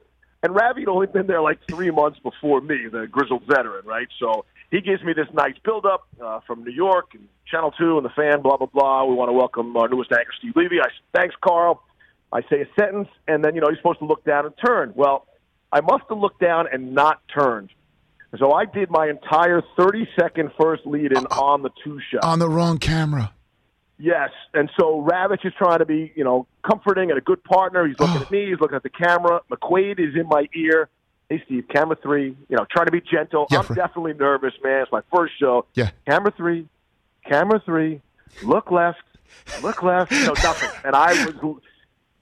and 0.44 0.54
Ravi 0.54 0.82
had 0.82 0.88
only 0.88 1.08
been 1.08 1.26
there 1.26 1.42
like 1.42 1.58
three 1.68 1.90
months 1.90 2.20
before 2.20 2.60
me, 2.60 2.86
the 2.86 3.08
grizzled 3.08 3.42
veteran, 3.42 3.84
right? 3.84 4.06
So 4.20 4.44
he 4.72 4.80
gives 4.80 5.04
me 5.04 5.12
this 5.12 5.28
nice 5.34 5.54
build 5.62 5.84
up 5.84 6.08
uh, 6.20 6.40
from 6.46 6.64
New 6.64 6.72
York 6.72 7.10
and 7.12 7.28
Channel 7.46 7.72
Two 7.78 7.98
and 7.98 8.04
the 8.04 8.10
fan, 8.10 8.40
blah 8.40 8.56
blah 8.56 8.66
blah. 8.66 9.04
We 9.04 9.14
want 9.14 9.28
to 9.28 9.34
welcome 9.34 9.76
our 9.76 9.86
newest 9.86 10.10
anchor, 10.10 10.32
Steve 10.38 10.54
Levy. 10.56 10.80
I 10.80 10.88
thanks, 11.14 11.36
Karl. 11.40 11.82
I 12.32 12.40
say 12.48 12.62
a 12.62 12.80
sentence, 12.80 13.08
and 13.28 13.44
then 13.44 13.54
you 13.54 13.60
know 13.60 13.68
you're 13.68 13.76
supposed 13.76 13.98
to 13.98 14.06
look 14.06 14.24
down 14.24 14.46
and 14.46 14.54
turn. 14.64 14.92
Well, 14.96 15.26
I 15.70 15.82
must 15.82 16.04
have 16.08 16.18
looked 16.18 16.40
down 16.40 16.66
and 16.72 16.94
not 16.94 17.20
turned. 17.38 17.68
So 18.38 18.52
I 18.52 18.64
did 18.64 18.90
my 18.90 19.08
entire 19.08 19.62
30 19.76 20.08
second 20.18 20.52
first 20.58 20.86
lead 20.86 21.12
in 21.12 21.26
on 21.26 21.60
the 21.60 21.70
two 21.84 22.00
shot. 22.10 22.24
On 22.24 22.38
the 22.38 22.48
wrong 22.48 22.78
camera. 22.78 23.34
Yes, 23.98 24.30
and 24.54 24.70
so 24.80 25.06
Ravech 25.06 25.44
is 25.44 25.52
trying 25.58 25.80
to 25.80 25.84
be, 25.84 26.12
you 26.16 26.24
know, 26.24 26.46
comforting 26.66 27.10
and 27.10 27.18
a 27.18 27.20
good 27.20 27.44
partner. 27.44 27.86
He's 27.86 28.00
looking 28.00 28.22
at 28.22 28.30
me. 28.30 28.48
He's 28.48 28.58
looking 28.58 28.76
at 28.76 28.82
the 28.82 28.88
camera. 28.88 29.42
McQuade 29.50 30.00
is 30.00 30.16
in 30.16 30.26
my 30.28 30.48
ear. 30.54 30.88
Hey, 31.32 31.42
Steve, 31.46 31.64
camera 31.72 31.96
three. 32.02 32.36
You 32.50 32.56
know, 32.58 32.66
trying 32.70 32.84
to 32.86 32.92
be 32.92 33.00
gentle. 33.00 33.46
Yeah, 33.50 33.60
I'm 33.60 33.64
for- 33.64 33.74
definitely 33.74 34.12
nervous, 34.12 34.52
man. 34.62 34.82
It's 34.82 34.92
my 34.92 35.00
first 35.14 35.32
show. 35.40 35.64
Yeah. 35.74 35.88
Camera 36.06 36.30
three, 36.36 36.68
camera 37.26 37.58
three. 37.64 38.02
Look 38.42 38.70
left, 38.70 39.00
look 39.62 39.82
left. 39.82 40.12
You 40.12 40.26
know, 40.26 40.34
nothing. 40.42 40.68
And 40.84 40.94
I 40.94 41.12
was, 41.24 41.56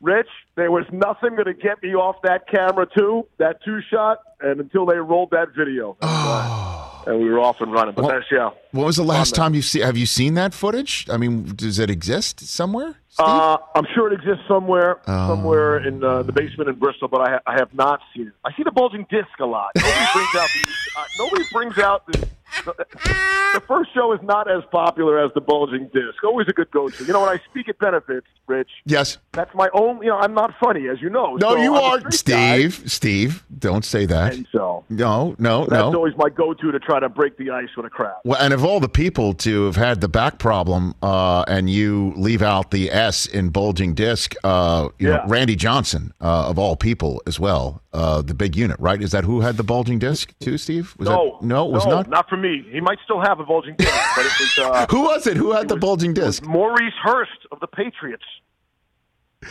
Rich. 0.01 0.29
There 0.55 0.71
was 0.71 0.85
nothing 0.93 1.31
going 1.31 1.47
to 1.47 1.55
get 1.55 1.83
me 1.83 1.95
off 1.97 2.23
that 2.23 2.47
camera 2.49 2.87
two, 2.97 3.27
that 3.39 3.65
two 3.65 3.81
shot, 3.91 4.19
and 4.41 4.61
until 4.61 4.87
they 4.87 4.99
rolled 4.99 5.33
that 5.33 5.49
video. 5.57 5.97
Oh. 6.03 6.60
And 7.07 7.19
we 7.21 7.31
were 7.31 7.41
off 7.41 7.61
and 7.61 7.73
running. 7.73 7.95
But 7.95 8.05
Well- 8.05 8.15
that's 8.15 8.31
yeah. 8.31 8.51
When 8.73 8.85
was 8.87 8.97
the 8.97 9.03
last 9.05 9.35
time 9.35 9.55
you 9.55 9.63
see? 9.63 9.81
Have 9.81 9.97
you 9.97 10.07
seen 10.07 10.35
that 10.35 10.55
footage? 10.55 11.07
I 11.11 11.17
mean, 11.17 11.53
does 11.57 11.79
it 11.79 11.91
exist 11.91 12.41
somewhere? 12.41 12.95
Uh, 13.19 13.57
I'm 13.75 13.87
sure 13.95 14.11
it 14.13 14.15
exists 14.21 14.45
somewhere, 14.47 15.01
Oh. 15.07 15.29
somewhere 15.29 15.85
in 15.87 16.03
uh, 16.05 16.23
the 16.23 16.33
basement 16.33 16.69
in 16.71 16.77
Bristol, 16.77 17.09
but 17.09 17.21
I, 17.29 17.33
ha- 17.33 17.41
I 17.47 17.53
have 17.55 17.75
not 17.75 18.01
seen 18.15 18.29
it. 18.29 18.33
I 18.45 18.53
see 18.57 18.63
the 18.63 18.71
bulging 18.71 19.07
disc 19.11 19.29
a 19.41 19.45
lot. 19.47 19.73
Nobody 19.77 20.07
brings 20.15 20.35
out 20.37 20.49
the 20.55 20.69
uh, 21.01 21.05
nobody 21.19 21.45
brings 21.53 21.79
out 21.79 22.07
the 22.07 22.29
the 22.65 23.63
first 23.67 23.93
show 23.95 24.13
is 24.13 24.21
not 24.23 24.51
as 24.51 24.63
popular 24.71 25.19
as 25.25 25.31
the 25.35 25.41
bulging 25.41 25.85
disc. 25.93 26.23
Always 26.25 26.47
a 26.49 26.53
good 26.53 26.71
go-to. 26.71 27.05
You 27.05 27.13
know, 27.13 27.21
when 27.21 27.29
I 27.31 27.41
speak 27.51 27.69
at 27.69 27.79
benefits, 27.79 28.27
Rich, 28.47 28.71
Yes. 28.85 29.19
that's 29.33 29.55
my 29.55 29.69
own. 29.75 30.03
You 30.03 30.09
know, 30.09 30.17
I'm 30.19 30.35
not 30.35 30.53
funny, 30.63 30.89
as 30.89 31.01
you 31.01 31.09
know. 31.11 31.37
No, 31.37 31.51
so 31.51 31.57
you 31.57 31.75
I'm 31.77 32.05
are, 32.05 32.11
straight 32.11 32.35
guy, 32.35 32.69
Steve. 32.69 32.91
Steve, 32.91 33.45
don't 33.59 33.85
say 33.85 34.07
that. 34.07 34.35
and 34.35 34.47
so 34.53 34.85
No, 34.89 35.35
no, 35.39 35.67
that's 35.67 35.93
no. 35.93 35.95
always 35.95 36.15
my 36.17 36.29
go-to 36.29 36.73
to 36.73 36.79
try 36.79 37.01
to 37.01 37.09
break 37.09 37.37
the 37.37 37.51
ice 37.51 37.69
with 37.77 37.87
a 37.87 37.91
crowd. 37.91 38.17
Well, 38.25 38.41
and 38.41 38.53
of 38.53 38.65
all 38.65 38.81
the 38.81 38.89
people 38.89 39.35
to 39.35 39.67
have 39.67 39.77
had 39.77 40.01
the 40.01 40.09
back 40.09 40.39
problem, 40.39 40.95
uh, 41.03 41.45
and 41.49 41.71
you 41.71 42.13
leave 42.17 42.43
out 42.43 42.71
the 42.71 42.91
S 42.91 43.27
in 43.27 43.51
bulging 43.51 43.95
disc, 43.95 44.35
uh, 44.45 44.89
you 44.99 45.09
know, 45.09 45.23
Randy 45.27 45.57
Johnson, 45.57 46.13
uh, 46.21 46.49
of 46.49 46.59
all 46.59 46.77
people 46.77 47.23
as 47.27 47.39
well, 47.39 47.83
uh, 47.93 48.23
the 48.23 48.35
big 48.35 48.57
unit, 48.57 48.79
right? 48.79 49.03
Is 49.03 49.11
that 49.13 49.25
who 49.25 49.41
had 49.41 49.57
the 49.57 49.65
bulging 49.65 49.99
disc 49.99 50.33
too, 50.39 50.59
Steve? 50.59 50.95
Was 50.99 51.09
no, 51.09 51.39
that, 51.41 51.47
no, 51.47 51.67
it 51.69 51.73
was 51.73 51.87
not. 51.87 52.09
not 52.09 52.29
for 52.29 52.37
me. 52.37 52.65
He 52.71 52.81
might 52.81 52.99
still 53.05 53.21
have 53.21 53.41
a 53.41 53.45
bulging 53.45 53.75
disc, 53.77 53.93
but 54.17 54.27
it 54.27 54.33
was. 54.39 54.59
Uh, 54.59 54.87
Who 54.91 55.03
was 55.03 55.27
it? 55.27 55.37
Who 55.37 55.53
had 55.53 55.69
the 55.69 55.77
bulging 55.77 56.13
it 56.13 56.19
was 56.19 56.39
disc? 56.39 56.49
Maurice 56.49 56.95
Hurst 57.03 57.47
of 57.51 57.61
the 57.61 57.67
Patriots. 57.67 58.25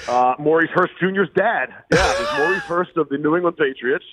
Uh, 0.08 0.36
Maurice 0.40 0.70
Hurst 0.74 0.94
Jr.'s 1.00 1.30
dad. 1.36 1.70
Yeah, 1.92 2.12
it 2.14 2.20
was 2.20 2.38
Maurice 2.38 2.64
Hurst 2.64 2.98
of 2.98 3.10
the 3.10 3.18
New 3.18 3.36
England 3.36 3.58
Patriots. 3.58 4.06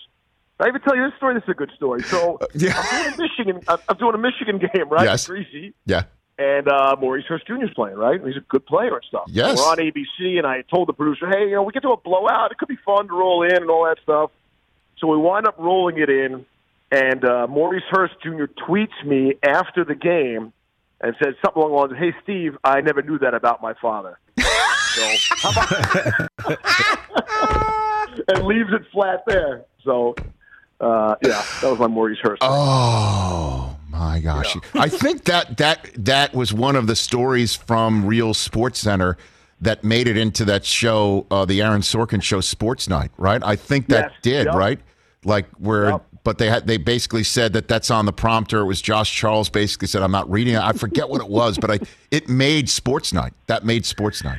I 0.59 0.68
even 0.68 0.80
tell 0.80 0.97
you 0.97 1.04
this 1.04 1.16
story. 1.18 1.35
This 1.35 1.42
is 1.45 1.50
a 1.50 1.54
good 1.54 1.71
story. 1.76 2.02
So 2.02 2.38
yeah. 2.54 2.73
I'm 2.76 3.02
doing 3.02 3.14
a 3.14 3.23
Michigan. 3.23 3.61
I'm 3.68 3.97
doing 3.99 4.14
a 4.14 4.18
Michigan 4.18 4.59
game, 4.59 4.88
right? 4.88 5.04
Yes. 5.04 5.26
Greasy. 5.26 5.75
Yeah. 5.85 6.04
And 6.38 6.69
uh, 6.69 6.97
Maurice 7.00 7.25
Hurst 7.26 7.47
Jr.'s 7.47 7.71
playing, 7.75 7.97
right? 7.97 8.21
He's 8.23 8.37
a 8.37 8.40
good 8.49 8.66
player 8.66 8.95
and 8.95 9.05
stuff. 9.09 9.25
Yes. 9.28 9.57
We're 9.59 9.64
on 9.71 9.78
ABC, 9.78 10.37
and 10.37 10.47
I 10.47 10.62
told 10.71 10.87
the 10.88 10.93
producer, 10.93 11.26
hey, 11.28 11.47
you 11.49 11.52
know, 11.55 11.62
we 11.62 11.73
get 11.73 11.83
to 11.83 11.93
a 11.93 11.97
blowout. 11.97 12.52
It 12.52 12.59
could 12.59 12.69
be 12.69 12.76
fun 12.85 13.07
to 13.09 13.14
roll 13.14 13.43
in 13.43 13.57
and 13.57 13.71
all 13.71 13.85
that 13.87 13.97
stuff. 14.02 14.31
So 14.99 15.07
we 15.07 15.16
wind 15.16 15.47
up 15.47 15.57
rolling 15.59 15.99
it 15.99 16.11
in, 16.11 16.45
and 16.93 17.25
uh, 17.25 17.47
Maurice 17.49 17.85
Hurst 17.90 18.14
Jr. 18.23 18.45
tweets 18.69 19.02
me 19.05 19.35
after 19.43 19.83
the 19.85 19.95
game 19.95 20.52
and 21.00 21.14
says 21.23 21.35
something 21.43 21.62
along 21.62 21.71
the 21.73 21.76
lines 21.76 21.93
of, 21.93 21.99
hey, 21.99 22.14
Steve, 22.23 22.57
I 22.62 22.83
never 22.83 23.00
knew 23.00 23.19
that 23.21 23.33
about 23.33 23.62
my 23.62 23.73
father. 23.81 24.19
so, 24.38 25.09
how 25.37 25.50
about- 25.52 26.28
and 28.28 28.47
leaves 28.47 28.71
it 28.73 28.83
flat 28.93 29.23
there. 29.26 29.64
So, 29.85 30.14
uh, 30.81 31.16
yeah, 31.23 31.43
that 31.62 31.71
was 31.71 31.78
my 31.78 31.87
Maurice 31.87 32.19
Hurst. 32.23 32.43
Oh 32.45 33.75
my 33.99 34.21
gosh! 34.21 34.57
I 34.75 34.88
think 34.88 35.25
that 35.25 35.57
that 35.59 35.88
that 35.97 36.35
was 36.35 36.53
one 36.53 36.76
of 36.76 36.87
the 36.87 36.97
stories 36.97 37.55
from 37.55 38.07
Real 38.07 38.35
Sports 38.35 38.79
Center 38.81 39.17
that 39.61 39.83
made 39.85 40.07
it 40.09 40.17
into 40.17 40.45
that 40.45 40.65
show, 40.65 41.26
uh, 41.31 41.45
the 41.45 41.62
Aaron 41.62 41.81
Sorkin 41.81 42.23
show, 42.23 42.41
Sports 42.41 42.88
Night. 42.88 43.11
Right? 43.17 43.43
I 43.43 43.57
think 43.57 43.88
that 43.88 44.11
Yes. 44.12 44.21
did 44.23 44.47
Yep. 44.47 44.55
right. 44.55 44.81
Like 45.25 45.47
where, 45.59 45.91
Yep. 45.91 46.05
but 46.25 46.38
they 46.38 46.49
had 46.50 46.67
they 46.67 46.76
basically 46.76 47.25
said 47.25 47.53
that 47.55 47.67
that's 47.69 47.91
on 47.91 48.05
the 48.07 48.12
prompter. 48.12 48.61
It 48.61 48.65
was 48.67 48.81
Josh 48.83 49.12
Charles 49.12 49.49
basically 49.49 49.88
said, 49.88 50.03
"I'm 50.03 50.12
not 50.12 50.31
reading 50.31 50.55
it." 50.55 50.61
I 50.62 50.73
forget 50.73 51.09
what 51.09 51.21
it 51.21 51.29
was, 51.29 51.59
but 51.59 51.71
I 51.71 51.79
it 52.11 52.29
made 52.29 52.69
Sports 52.69 53.12
Night. 53.12 53.33
That 53.47 53.65
made 53.65 53.87
Sports 53.87 54.23
Night 54.23 54.38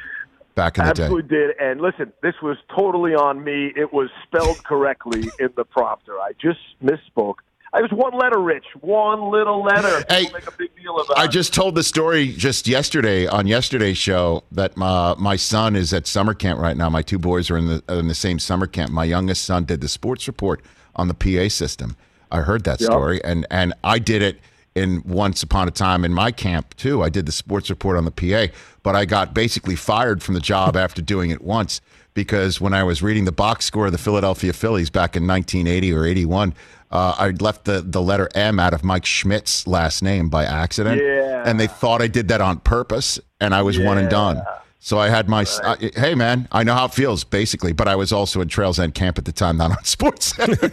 back 0.56 0.78
in 0.78 0.86
the 0.86 0.94
day. 0.94 1.04
Absolutely 1.04 1.30
did. 1.36 1.56
And 1.60 1.82
listen, 1.82 2.14
this 2.22 2.36
was 2.42 2.58
totally 2.76 3.14
on 3.16 3.44
me. 3.44 3.74
It 3.76 3.92
was 3.94 4.10
spelled 4.24 4.64
correctly 4.64 5.30
in 5.40 5.50
the 5.56 5.66
prompter. 5.66 6.14
I 6.20 6.32
just 6.42 6.60
misspoke. 6.84 7.36
I 7.78 7.82
was 7.82 7.92
one 7.92 8.18
letter, 8.18 8.40
Rich. 8.40 8.66
One 8.82 9.30
little 9.30 9.62
letter. 9.64 10.04
Hey, 10.10 10.24
make 10.34 10.48
a 10.48 10.52
big 10.58 10.76
deal 10.82 10.98
about 11.00 11.16
I 11.18 11.28
just 11.28 11.54
told 11.54 11.76
the 11.76 11.84
story 11.84 12.30
just 12.30 12.68
yesterday 12.68 13.28
on 13.28 13.46
yesterday's 13.46 13.98
show 14.00 14.44
that 14.52 14.76
my 14.76 15.14
my 15.20 15.36
son 15.36 15.76
is 15.76 15.94
at 15.94 16.08
summer 16.08 16.34
camp 16.34 16.60
right 16.60 16.76
now. 16.76 16.90
My 16.90 17.04
two 17.04 17.20
boys 17.20 17.52
are 17.52 17.58
in 17.58 17.68
the 17.68 17.84
in 17.88 18.08
the 18.08 18.16
same 18.16 18.40
summer 18.40 18.66
camp. 18.66 18.92
My 18.92 19.04
youngest 19.06 19.44
son 19.44 19.66
did 19.66 19.82
the 19.82 19.90
sports 19.90 20.26
report 20.28 20.62
on 20.96 21.08
the 21.08 21.14
PA 21.14 21.50
system. 21.50 21.96
I 22.32 22.42
heard 22.42 22.64
that 22.64 22.82
Yep. 22.82 22.90
story, 22.90 23.24
and 23.24 23.46
and 23.52 23.76
I 23.84 24.00
did 24.00 24.24
it 24.24 24.40
in 24.74 25.04
once 25.06 25.44
upon 25.44 25.68
a 25.68 25.72
time 25.72 26.04
in 26.04 26.14
my 26.14 26.32
camp 26.32 26.76
too. 26.78 27.04
I 27.04 27.10
did 27.10 27.28
the 27.28 27.32
sports 27.32 27.70
report 27.70 27.96
on 27.96 28.06
the 28.06 28.12
PA, 28.12 28.52
but 28.82 28.96
I 28.96 29.06
got 29.06 29.36
basically 29.36 29.76
fired 29.76 30.24
from 30.24 30.34
the 30.34 30.40
job 30.42 30.76
after 30.86 31.02
doing 31.04 31.30
it 31.30 31.44
once 31.44 31.80
because 32.16 32.60
when 32.60 32.74
I 32.74 32.82
was 32.84 33.04
reading 33.04 33.26
the 33.26 33.32
box 33.32 33.66
score 33.66 33.86
of 33.86 33.92
the 33.92 34.00
Philadelphia 34.00 34.52
Phillies 34.52 34.90
back 34.90 35.16
in 35.16 35.28
1980 35.28 35.94
or 35.94 36.04
81. 36.06 36.56
Uh, 36.92 37.16
I 37.18 37.30
left 37.32 37.66
the, 37.66 37.82
the 37.86 38.02
letter 38.02 38.30
M 38.34 38.60
out 38.60 38.74
of 38.74 38.84
Mike 38.84 39.06
Schmidt's 39.06 39.68
last 39.68 40.02
name 40.02 40.30
by 40.30 40.46
accident 40.46 41.02
Yeah. 41.02 41.44
and 41.46 41.60
they 41.60 41.68
thought 41.68 42.02
I 42.02 42.08
did 42.08 42.30
that 42.30 42.40
on 42.42 42.60
purpose, 42.60 43.20
and 43.42 43.54
I 43.54 43.62
was 43.62 43.78
one 43.78 43.98
and 43.98 44.10
done. 44.10 44.42
So 44.80 44.98
I 44.98 45.10
had 45.10 45.28
my 45.28 45.44
uh, 45.64 45.76
hey 45.96 46.16
man, 46.16 46.48
I 46.50 46.64
know 46.64 46.74
how 46.74 46.86
it 46.86 46.94
feels 46.94 47.26
basically, 47.26 47.74
but 47.74 47.90
I 47.90 47.96
was 47.98 48.14
also 48.14 48.40
in 48.40 48.48
Trails 48.48 48.80
End 48.80 48.94
Camp 48.94 49.18
at 49.18 49.26
the 49.26 49.34
time, 49.34 49.58
not 49.58 49.72
on 49.72 49.84
Sports 49.84 50.28
Center. 50.36 50.72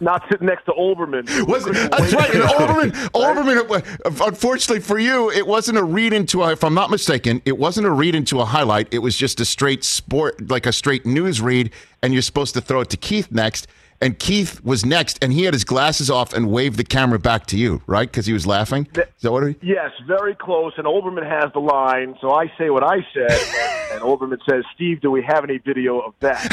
Not 0.00 0.22
sitting 0.30 0.46
next 0.46 0.64
to 0.64 0.72
Olbermann. 0.72 1.26
was 1.46 1.64
that's 1.66 2.14
right? 2.14 2.32
And 2.34 2.42
Olbermann, 2.48 2.92
Olbermann. 3.10 4.26
Unfortunately 4.26 4.80
for 4.80 4.98
you, 4.98 5.30
it 5.32 5.46
wasn't 5.46 5.76
a 5.76 5.84
read 5.84 6.14
into. 6.14 6.42
A, 6.42 6.52
if 6.52 6.64
I'm 6.64 6.72
not 6.74 6.90
mistaken, 6.90 7.42
it 7.44 7.58
wasn't 7.58 7.86
a 7.86 7.90
read 7.90 8.14
into 8.14 8.40
a 8.40 8.46
highlight. 8.46 8.88
It 8.94 9.00
was 9.00 9.14
just 9.14 9.40
a 9.40 9.44
straight 9.44 9.84
sport, 9.84 10.48
like 10.48 10.64
a 10.64 10.72
straight 10.72 11.04
news 11.04 11.42
read, 11.42 11.70
and 12.02 12.14
you're 12.14 12.22
supposed 12.22 12.54
to 12.54 12.62
throw 12.62 12.80
it 12.80 12.88
to 12.90 12.96
Keith 12.96 13.30
next. 13.30 13.66
And 14.02 14.18
Keith 14.18 14.64
was 14.64 14.86
next, 14.86 15.18
and 15.20 15.30
he 15.30 15.44
had 15.44 15.52
his 15.52 15.64
glasses 15.64 16.08
off 16.08 16.32
and 16.32 16.50
waved 16.50 16.78
the 16.78 16.84
camera 16.84 17.18
back 17.18 17.44
to 17.46 17.58
you, 17.58 17.82
right? 17.86 18.10
Because 18.10 18.24
he 18.24 18.32
was 18.32 18.46
laughing. 18.46 18.88
Is 18.94 19.04
that 19.20 19.30
what? 19.30 19.46
He, 19.46 19.56
Yes, 19.62 19.90
very 20.06 20.34
close. 20.34 20.72
And 20.78 20.86
Olbermann 20.86 21.28
has 21.28 21.52
the 21.52 21.60
line, 21.60 22.16
so 22.18 22.32
I 22.32 22.50
say 22.56 22.70
what 22.70 22.82
I 22.82 23.06
said, 23.12 23.30
and 23.92 24.00
Olbermann 24.00 24.38
says, 24.48 24.64
"Steve, 24.74 25.02
do 25.02 25.10
we 25.10 25.22
have 25.22 25.44
any 25.44 25.58
video 25.58 26.00
of 26.00 26.14
that?" 26.20 26.40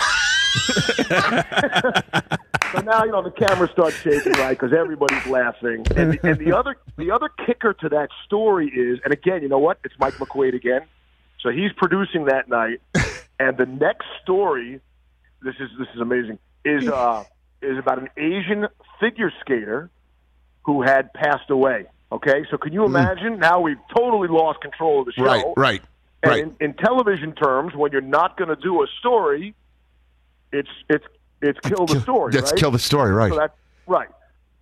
so 2.74 2.82
now 2.82 3.06
you 3.06 3.12
know 3.12 3.24
the 3.24 3.32
camera 3.32 3.70
starts 3.72 3.96
shaking, 3.96 4.34
right? 4.34 4.60
Because 4.60 4.74
everybody's 4.74 5.26
laughing. 5.28 5.86
And 5.96 6.14
the, 6.14 6.20
and 6.24 6.38
the 6.40 6.52
other 6.52 6.76
the 6.98 7.12
other 7.12 7.30
kicker 7.46 7.74
to 7.76 7.88
that 7.90 8.10
story 8.26 8.68
is, 8.68 9.00
and 9.06 9.14
again, 9.14 9.42
you 9.42 9.48
know 9.48 9.60
what? 9.60 9.80
It's 9.86 9.96
Mike 10.00 10.16
McQuade 10.16 10.54
again. 10.54 10.82
So 11.40 11.50
he's 11.50 11.72
producing 11.78 12.26
that 12.26 12.50
night, 12.50 12.82
and 13.40 13.56
the 13.58 13.66
next 13.66 14.06
story, 14.22 14.82
this 15.44 15.56
is 15.62 15.70
this 15.80 15.88
is 15.96 16.02
amazing, 16.02 16.40
is 16.66 16.90
uh, 16.90 17.24
is 17.62 17.78
about 17.78 18.00
an 18.00 18.10
Asian 18.18 18.68
figure 19.00 19.32
skater 19.42 19.90
who 20.64 20.82
had 20.82 21.14
passed 21.14 21.50
away. 21.50 21.86
Okay, 22.12 22.46
so 22.50 22.58
can 22.58 22.74
you 22.74 22.82
hmm. 22.82 22.96
imagine? 22.96 23.40
Now 23.40 23.60
we've 23.60 23.80
totally 23.96 24.28
lost 24.28 24.62
control 24.62 25.02
of 25.02 25.08
the 25.08 25.14
show. 25.14 25.24
right, 25.24 25.46
right, 25.58 25.82
And 26.24 26.32
right. 26.32 26.44
in, 26.44 26.56
in 26.60 26.74
television 26.74 27.34
terms, 27.34 27.74
when 27.76 27.92
you're 27.92 28.02
not 28.02 28.38
going 28.38 28.50
to 28.50 28.56
do 28.56 28.82
a 28.84 28.88
story, 29.00 29.54
it's 30.52 30.70
it's 30.90 31.06
it's 31.42 31.60
kill 31.62 31.86
the 31.86 32.00
story. 32.02 32.34
Let's 32.34 32.52
right? 32.52 32.60
kill 32.60 32.72
the 32.72 32.80
story, 32.80 33.12
right? 33.12 33.32
So 33.32 33.48
right. 33.88 34.10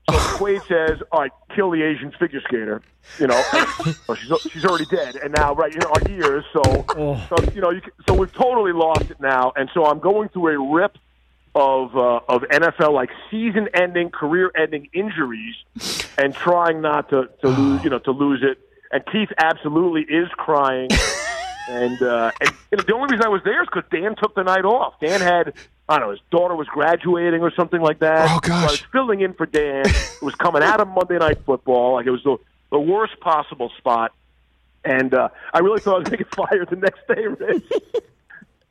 So 0.10 0.18
Quaid 0.38 0.68
says, 0.68 1.02
"All 1.12 1.22
right, 1.22 1.32
kill 1.56 1.72
the 1.72 1.84
Asian 1.84 2.12
figure 2.20 2.42
skater." 2.42 2.82
You 3.20 3.28
know, 3.28 3.44
and- 3.54 3.96
well, 4.08 4.18
she's 4.18 4.52
she's 4.52 4.66
already 4.66 4.86
dead, 4.86 5.16
and 5.16 5.34
now 5.36 5.54
right, 5.54 5.74
know, 5.76 5.92
our 5.94 6.12
ears. 6.12 6.44
So, 6.52 6.86
oh. 6.90 7.28
so 7.30 7.52
you 7.54 7.62
know, 7.62 7.70
you 7.70 7.82
can, 7.82 7.92
so 8.08 8.16
we've 8.16 8.34
totally 8.34 8.74
lost 8.74 9.10
it 9.12 9.20
now, 9.20 9.54
and 9.56 9.70
so 9.74 9.86
I'm 9.86 10.00
going 10.00 10.30
through 10.30 10.48
a 10.48 10.74
rip 10.74 10.98
of 11.56 11.96
uh, 11.96 12.20
of 12.28 12.44
NFL 12.44 12.94
like 12.94 13.10
season-ending, 13.32 14.12
career-ending 14.12 14.90
injuries, 14.94 15.56
and 16.18 16.36
trying 16.36 16.82
not 16.82 17.10
to 17.10 17.30
to 17.42 17.48
lose, 17.58 17.84
you 17.84 17.90
know, 17.90 18.00
to 18.00 18.12
lose 18.12 18.44
it. 18.44 18.60
And 18.92 19.04
Keith 19.12 19.30
absolutely 19.38 20.02
is 20.02 20.28
crying. 20.38 20.90
And, 21.68 22.02
uh, 22.02 22.32
and 22.40 22.52
you 22.72 22.78
know, 22.78 22.84
the 22.84 22.94
only 22.94 23.12
reason 23.12 23.26
I 23.26 23.30
was 23.30 23.42
there 23.44 23.62
is 23.64 23.68
because 23.74 23.90
Dan 23.90 24.16
took 24.16 24.36
the 24.36 24.44
night 24.44 24.66
off. 24.66 25.00
Dan 25.00 25.20
had, 25.20 25.54
I 25.90 25.98
don't 25.98 26.08
know, 26.08 26.12
his 26.12 26.20
daughter 26.30 26.56
was 26.56 26.68
graduating 26.68 27.42
or 27.42 27.52
something 27.56 27.82
like 27.82 28.00
that. 28.00 28.30
Oh, 28.30 28.40
gosh. 28.40 28.62
So 28.62 28.68
I 28.68 28.72
was 28.72 28.84
filling 28.92 29.22
in 29.22 29.34
for 29.34 29.46
Dan. 29.48 29.84
It 29.86 30.22
was 30.22 30.36
coming 30.36 30.62
out 30.62 30.80
of 30.80 30.88
Monday 30.88 31.18
Night 31.18 31.40
Football. 31.46 31.94
Like 31.94 32.06
it 32.06 32.12
was 32.12 32.24
the, 32.24 32.38
the 32.72 32.80
worst 32.80 33.20
possible 33.20 33.72
spot. 33.78 34.14
And 34.84 35.14
uh, 35.16 35.30
I 35.54 35.60
really 35.60 35.80
thought 35.80 35.96
I 35.96 36.00
was 36.00 36.10
going 36.10 36.20
to 36.20 36.24
get 36.24 36.36
fired 36.50 36.70
the 36.70 36.76
next 36.76 37.08
day, 37.08 37.26
Rich. 37.26 38.04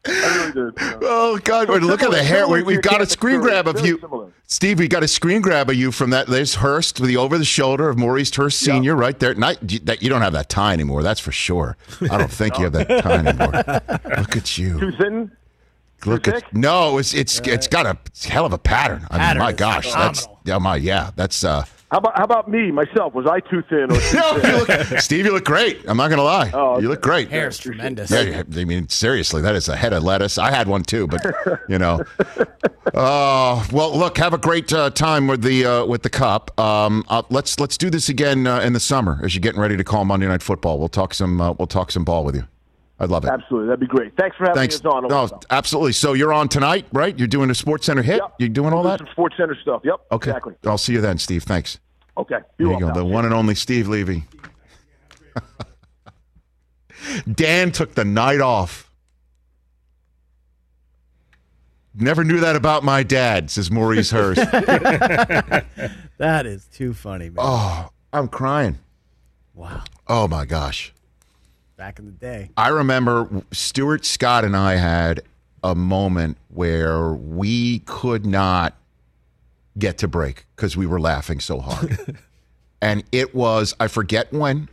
I 0.07 0.37
really 0.37 0.53
did. 0.53 0.81
you 0.81 0.91
know. 0.91 0.99
Oh 1.03 1.39
God! 1.43 1.69
So 1.69 1.75
look 1.75 2.03
at 2.03 2.11
the 2.11 2.23
hair. 2.23 2.47
We, 2.49 2.63
we've 2.63 2.83
got 2.83 3.01
a 3.01 3.07
screen 3.07 3.41
grab 3.41 3.67
of 3.67 3.77
Very 3.77 3.89
you, 3.89 3.99
similar. 4.01 4.33
Steve. 4.47 4.79
We 4.79 4.89
got 4.89 5.03
a 5.03 5.09
screen 5.09 5.41
grab 5.41 5.71
of 5.71 5.77
you 5.77 5.91
from 5.93 6.11
that. 6.11 6.27
There's 6.27 6.57
Hurst 6.57 7.03
the 7.03 7.17
over 7.17 7.39
the 7.39 7.45
shoulder 7.45 7.89
of 7.89 7.99
Maurice 7.99 8.35
Hurst 8.35 8.61
Senior 8.61 8.95
right 8.97 9.19
there. 9.19 9.35
Not 9.35 9.59
that 9.85 10.03
you 10.03 10.09
don't 10.09 10.23
have 10.23 10.35
that 10.35 10.49
tie 10.49 10.73
anymore. 10.73 11.03
That's 11.03 11.21
for 11.21 11.33
sure. 11.33 11.77
I 12.11 12.19
don't 12.19 12.31
think 12.31 12.59
you 12.59 12.65
have 12.65 12.73
that 12.75 13.03
tie 13.03 13.19
anymore. 13.27 14.19
Look 14.19 14.37
at 14.37 14.59
you. 14.59 14.79
Too 14.79 14.93
thin? 14.93 15.31
Look 16.05 16.29
at 16.29 16.55
no. 16.55 16.99
It's 16.99 17.15
it's 17.15 17.41
it's 17.41 17.67
got 17.67 17.87
a 17.87 17.97
hell 18.29 18.45
of 18.45 18.53
a 18.53 18.59
pattern. 18.59 19.07
I 19.11 19.15
mean, 19.15 19.21
Pattern 19.21 19.43
my 19.43 19.51
is 19.51 19.57
gosh, 19.57 19.93
that's 19.93 20.21
phenomenal. 20.27 20.41
yeah, 20.45 20.59
my 20.59 20.77
yeah. 20.77 21.11
That's 21.17 21.43
uh. 21.45 21.65
How 21.95 21.99
about 21.99 22.19
how 22.19 22.25
about 22.25 22.49
me 22.51 22.73
myself? 22.73 23.15
Was 23.15 23.25
I 23.25 23.39
too 23.39 23.63
thin 23.71 23.85
or 23.93 24.01
too 24.01 24.17
No, 24.19 24.39
thin? 24.41 24.51
you 24.51 24.57
look, 24.91 24.99
Steve, 25.01 25.27
you 25.27 25.33
look 25.33 25.45
great. 25.45 25.85
I'm 25.87 25.97
not 25.97 26.11
gonna 26.11 26.25
lie. 26.25 26.51
Oh, 26.53 26.81
You 26.81 26.89
look 26.89 27.01
great. 27.01 27.29
Hair's 27.31 27.57
tremendous. 27.57 28.11
Yeah, 28.11 28.43
you- 28.49 28.61
I 28.61 28.65
mean, 28.65 28.89
seriously, 28.89 29.41
that 29.43 29.55
is 29.55 29.69
a 29.69 29.77
head 29.77 29.93
of 29.93 30.03
lettuce. 30.03 30.37
I 30.37 30.51
had 30.51 30.67
one 30.67 30.83
too, 30.83 31.07
but 31.07 31.25
you 31.69 31.79
know. 31.79 32.03
Uh, 32.93 33.65
well, 33.73 33.97
look, 33.99 34.19
have 34.19 34.35
a 34.35 34.39
great 34.39 34.73
uh, 34.73 34.89
time 34.91 35.27
with 35.27 35.43
the 35.43 35.65
uh, 35.67 35.85
with 35.85 36.03
the 36.03 36.11
cup. 36.11 36.57
Um, 36.61 37.03
uh, 37.09 37.23
let's 37.29 37.59
let's 37.59 37.77
do 37.77 37.91
this 37.91 38.09
again 38.09 38.47
uh, 38.47 38.61
in 38.61 38.73
the 38.73 38.79
summer 38.79 39.19
as 39.25 39.35
you're 39.35 39.41
getting 39.41 39.61
ready 39.61 39.77
to 39.77 39.83
call 39.83 40.05
Monday 40.05 40.29
Night 40.29 40.43
Football. 40.43 40.79
We'll 40.79 40.89
talk 40.89 41.13
some 41.13 41.41
uh, 41.41 41.53
we'll 41.55 41.67
talk 41.67 41.91
some 41.91 42.05
ball 42.05 42.25
with 42.25 42.37
you. 42.37 42.47
I'd 43.01 43.09
love 43.11 43.25
it. 43.25 43.31
Absolutely, 43.31 43.67
that'd 43.67 43.81
be 43.81 43.89
great. 43.89 44.17
Thanks 44.17 44.37
for 44.37 44.45
having 44.45 44.55
Thanks. 44.61 44.85
me 44.85 44.91
on. 44.91 45.09
No, 45.09 45.29
absolutely. 45.51 45.91
So 45.93 46.13
you're 46.13 46.33
on 46.33 46.49
tonight, 46.49 46.87
right? 46.93 47.19
You're 47.19 47.27
doing 47.27 47.51
a 47.51 47.55
Sports 47.55 47.87
Center 47.87 48.03
hit. 48.03 48.19
Yep. 48.23 48.35
You're 48.39 48.49
doing 48.51 48.73
all 48.73 48.83
We'll 48.85 48.93
that. 48.93 48.99
Some 49.01 49.09
Sports 49.11 49.37
Center 49.37 49.57
stuff. 49.61 49.81
Yep. 49.83 49.97
Okay. 50.13 50.31
Exactly. 50.31 50.55
I'll 50.65 50.79
see 50.79 50.93
you 50.93 51.01
then, 51.01 51.19
Steve. 51.19 51.43
Thanks. 51.43 51.81
Okay. 52.17 52.39
Be 52.57 52.65
There 52.65 52.69
well, 52.69 52.81
you 52.81 52.87
go. 52.87 52.93
pal. 52.93 52.97
The 52.97 53.05
one 53.05 53.25
and 53.25 53.35
only 53.35 53.55
Steve 53.55 53.89
Levy. 53.89 54.25
Dan 57.31 57.71
took 57.73 57.95
the 57.95 58.05
night 58.05 58.41
off. 58.41 58.91
Never 61.95 62.25
knew 62.25 62.41
that 62.41 62.57
about 62.57 62.83
my 62.83 63.03
dad, 63.03 63.51
says 63.51 63.71
Maurice 63.71 64.11
Hurst. 64.11 64.41
That 66.19 66.47
is 66.47 66.67
too 66.67 66.95
funny, 66.95 67.27
man. 67.29 67.39
oh, 67.41 67.91
I'm 68.13 68.29
crying. 68.29 68.79
Wow. 69.53 69.83
Oh 70.07 70.29
my 70.29 70.45
gosh. 70.45 70.93
Back 71.77 71.99
in 71.99 72.07
the 72.07 72.13
day. 72.13 72.51
I 72.57 72.69
remember 72.69 73.43
Stuart 73.51 74.05
Scott 74.05 74.45
and 74.45 74.57
I 74.57 74.77
had 74.77 75.23
a 75.65 75.75
moment 75.75 76.39
where 76.51 77.13
we 77.13 77.81
could 77.81 78.25
not 78.25 78.75
get 79.79 79.99
to 79.99 80.09
break 80.09 80.47
because 80.55 80.77
we 80.77 80.87
were 80.87 81.01
laughing 81.01 81.41
so 81.41 81.61
hard. 81.61 82.19
and 82.81 83.05
it 83.13 83.35
was, 83.35 83.75
I 83.81 83.89
forget 83.89 84.33
when, 84.33 84.69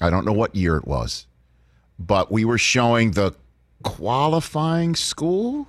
I 0.00 0.10
don't 0.10 0.24
know 0.24 0.32
what 0.32 0.54
year 0.54 0.76
it 0.76 0.86
was, 0.86 1.26
but 1.98 2.30
we 2.30 2.44
were 2.44 2.58
showing 2.58 3.12
the 3.12 3.34
qualifying 3.82 4.94
school 4.94 5.68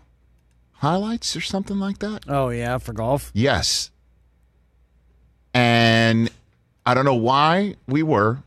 highlights 0.73 1.35
or 1.35 1.41
something 1.41 1.79
like 1.79 1.99
that. 1.99 2.23
Oh 2.27 2.49
yeah, 2.49 2.77
for 2.77 2.93
golf. 2.93 3.31
Yes. 3.33 3.91
And 5.53 6.29
I 6.85 6.93
don't 6.93 7.05
know 7.05 7.15
why 7.15 7.75
we 7.87 8.03
were, 8.03 8.43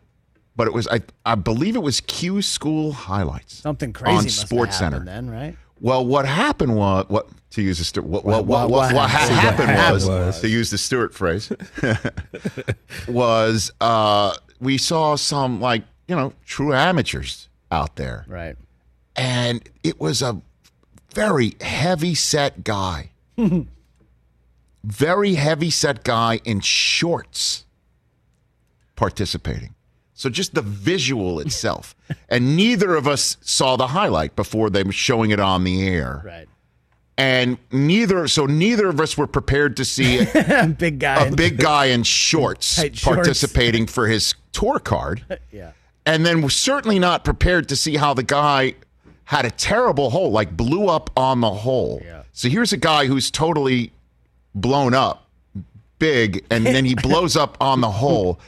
but 0.56 0.66
it 0.66 0.72
was 0.72 0.86
I 0.88 1.00
I 1.26 1.34
believe 1.34 1.76
it 1.76 1.82
was 1.82 2.00
Q 2.00 2.42
School 2.42 2.92
highlights. 2.92 3.54
Something 3.54 3.92
crazy 3.92 4.16
on 4.16 4.24
must 4.24 4.40
have 4.40 4.48
Sports 4.48 4.78
Center. 4.78 5.00
then, 5.00 5.30
right? 5.30 5.56
Well, 5.80 6.06
what 6.06 6.26
happened 6.26 6.76
was 6.76 7.06
what 7.08 7.28
to 7.52 7.62
use 7.62 7.78
the 7.78 7.84
Stu- 7.84 8.02
what 8.02 8.24
what 8.24 8.44
what, 8.46 8.68
What- 8.70 8.92
what, 8.94 9.10
happened? 9.10 9.68
happened 9.70 10.06
What 10.08 10.26
was, 10.26 10.40
to 10.40 10.48
use 10.48 10.70
the 10.70 10.78
Stuart 10.78 11.14
phrase 11.14 11.50
was 13.08 13.72
uh, 13.80 14.34
we 14.60 14.78
saw 14.78 15.16
some 15.16 15.60
like 15.60 15.84
you 16.08 16.16
know 16.16 16.32
true 16.44 16.72
amateurs 16.74 17.48
out 17.70 17.96
there, 17.96 18.24
Right. 18.28 18.56
and 19.16 19.62
it 19.82 20.00
was 20.00 20.20
a 20.22 20.40
very 21.14 21.54
heavy 21.60 22.14
set 22.14 22.64
guy. 22.64 23.10
very 24.84 25.34
heavy 25.34 25.70
set 25.70 26.04
guy 26.04 26.40
in 26.44 26.60
shorts 26.60 27.64
participating. 28.96 29.74
So 30.14 30.28
just 30.28 30.54
the 30.54 30.62
visual 30.62 31.40
itself. 31.40 31.94
and 32.28 32.56
neither 32.56 32.94
of 32.94 33.08
us 33.08 33.36
saw 33.40 33.76
the 33.76 33.88
highlight 33.88 34.36
before 34.36 34.70
they 34.70 34.82
were 34.84 34.92
showing 34.92 35.30
it 35.30 35.40
on 35.40 35.64
the 35.64 35.86
air. 35.88 36.22
Right. 36.24 36.46
And 37.18 37.58
neither 37.70 38.26
so 38.26 38.46
neither 38.46 38.88
of 38.88 39.00
us 39.00 39.16
were 39.18 39.26
prepared 39.26 39.76
to 39.76 39.84
see 39.84 40.20
a, 40.20 40.74
Big 40.78 40.98
guy. 40.98 41.26
a 41.26 41.32
big 41.34 41.56
guy 41.58 41.86
in 41.86 42.02
shorts 42.04 42.74
shorts. 42.74 43.04
participating 43.04 43.86
for 43.86 44.08
his 44.08 44.34
tour 44.52 44.78
card 44.78 45.24
yeah. 45.52 45.72
and 46.06 46.24
then 46.24 46.40
we're 46.42 46.48
certainly 46.48 46.98
not 46.98 47.22
prepared 47.24 47.68
to 47.68 47.76
see 47.76 47.96
how 47.96 48.14
the 48.14 48.22
guy 48.22 48.74
had 49.24 49.44
a 49.44 49.50
terrible 49.50 50.10
hole, 50.10 50.30
like 50.30 50.56
blew 50.56 50.88
up 50.88 51.10
on 51.16 51.40
the 51.40 51.50
hole. 51.50 52.00
Yeah. 52.04 52.22
So 52.32 52.48
here's 52.48 52.72
a 52.72 52.76
guy 52.76 53.06
who's 53.06 53.30
totally 53.30 53.92
blown 54.54 54.92
up, 54.94 55.28
big, 55.98 56.44
and 56.50 56.66
then 56.66 56.84
he 56.84 56.94
blows 56.94 57.36
up 57.36 57.56
on 57.60 57.80
the 57.80 57.90
hole, 57.90 58.40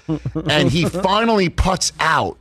and 0.49 0.71
he 0.71 0.85
finally 0.85 1.49
puts 1.49 1.93
out 2.01 2.37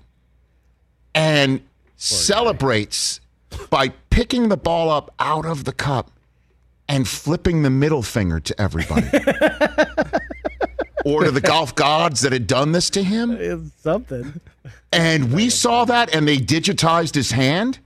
and 1.15 1.61
celebrates 1.95 3.21
by 3.69 3.89
picking 4.09 4.49
the 4.49 4.57
ball 4.57 4.89
up 4.89 5.13
out 5.19 5.45
of 5.45 5.63
the 5.63 5.71
cup 5.71 6.11
and 6.87 7.07
flipping 7.07 7.63
the 7.63 7.69
middle 7.69 8.03
finger 8.03 8.39
to 8.39 8.61
everybody. 8.61 9.07
or 11.05 11.23
to 11.23 11.31
the 11.31 11.41
golf 11.41 11.75
gods 11.75 12.21
that 12.21 12.31
had 12.31 12.47
done 12.47 12.71
this 12.71 12.89
to 12.91 13.03
him. 13.03 13.31
It's 13.31 13.73
something. 13.81 14.39
And 14.91 15.33
we 15.33 15.49
saw 15.49 15.85
that 15.85 16.13
and 16.13 16.27
they 16.27 16.37
digitized 16.37 17.15
his 17.15 17.31
hand. 17.31 17.79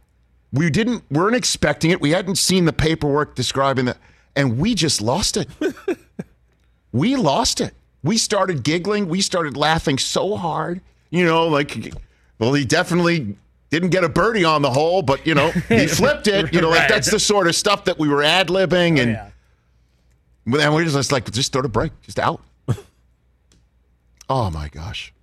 We 0.53 0.69
didn't 0.69 1.03
weren't 1.11 1.35
expecting 1.35 1.91
it. 1.91 2.01
We 2.01 2.11
hadn't 2.11 2.37
seen 2.37 2.65
the 2.65 2.73
paperwork 2.73 3.35
describing 3.35 3.85
that 3.85 3.97
and 4.35 4.59
we 4.59 4.75
just 4.75 5.01
lost 5.01 5.37
it. 5.37 5.49
we 6.91 7.15
lost 7.15 7.59
it. 7.59 7.73
We 8.03 8.17
started 8.17 8.63
giggling, 8.63 9.07
we 9.09 9.21
started 9.21 9.57
laughing 9.57 9.97
so 9.97 10.35
hard. 10.35 10.81
You 11.09 11.25
know, 11.25 11.47
like 11.47 11.93
well 12.39 12.53
he 12.53 12.65
definitely 12.65 13.38
didn't 13.69 13.89
get 13.89 14.03
a 14.03 14.10
birdie 14.10 14.45
on 14.45 14.62
the 14.62 14.71
hole, 14.71 15.01
but 15.01 15.25
you 15.25 15.36
know, 15.36 15.51
he 15.51 15.88
flipped 15.88 16.27
it. 16.27 16.53
You 16.53 16.62
know, 16.62 16.69
like 16.69 16.88
that's 16.88 17.12
the 17.12 17.19
sort 17.19 17.47
of 17.47 17.56
stuff 17.56 17.86
that 17.86 17.99
we 17.99 18.08
were 18.08 18.23
ad-libbing 18.23 18.97
oh, 18.97 19.01
and 19.01 19.12
yeah. 19.12 20.65
and 20.65 20.73
we're 20.73 20.86
just 20.86 21.12
like 21.12 21.30
just 21.32 21.51
throw 21.51 21.62
a 21.62 21.67
break, 21.67 21.91
just 22.01 22.19
out. 22.19 22.41
oh 24.30 24.49
my 24.49 24.69
gosh. 24.69 25.13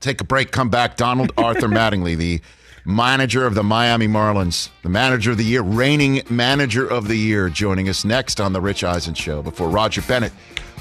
Take 0.00 0.20
a 0.20 0.24
break, 0.24 0.50
come 0.50 0.68
back. 0.68 0.96
Donald 0.96 1.32
Arthur 1.38 1.68
Mattingly, 1.68 2.16
the 2.16 2.40
manager 2.84 3.46
of 3.46 3.54
the 3.54 3.62
Miami 3.62 4.06
Marlins, 4.06 4.68
the 4.82 4.90
manager 4.90 5.30
of 5.30 5.38
the 5.38 5.44
year, 5.44 5.62
reigning 5.62 6.22
manager 6.28 6.86
of 6.86 7.08
the 7.08 7.16
year, 7.16 7.48
joining 7.48 7.88
us 7.88 8.04
next 8.04 8.40
on 8.40 8.52
the 8.52 8.60
Rich 8.60 8.84
Eisen 8.84 9.14
Show 9.14 9.42
before 9.42 9.70
Roger 9.70 10.02
Bennett, 10.02 10.32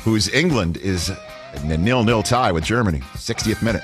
whose 0.03 0.27
England 0.33 0.75
is 0.77 1.09
in 1.63 1.71
a 1.71 1.77
nil-nil 1.77 2.23
tie 2.23 2.51
with 2.51 2.65
Germany. 2.65 2.99
60th 3.13 3.61
minute. 3.61 3.83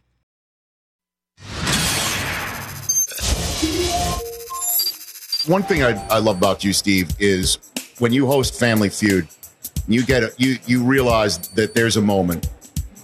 One 5.47 5.63
thing 5.63 5.83
I, 5.83 5.91
I 6.07 6.19
love 6.19 6.37
about 6.37 6.63
you, 6.63 6.71
Steve, 6.71 7.09
is 7.19 7.57
when 7.99 8.13
you 8.13 8.27
host 8.27 8.59
Family 8.59 8.89
Feud, 8.89 9.27
you 9.87 10.05
get 10.05 10.23
a, 10.23 10.31
you 10.37 10.57
you 10.67 10.83
realize 10.83 11.39
that 11.49 11.73
there's 11.73 11.97
a 11.97 12.01
moment 12.01 12.47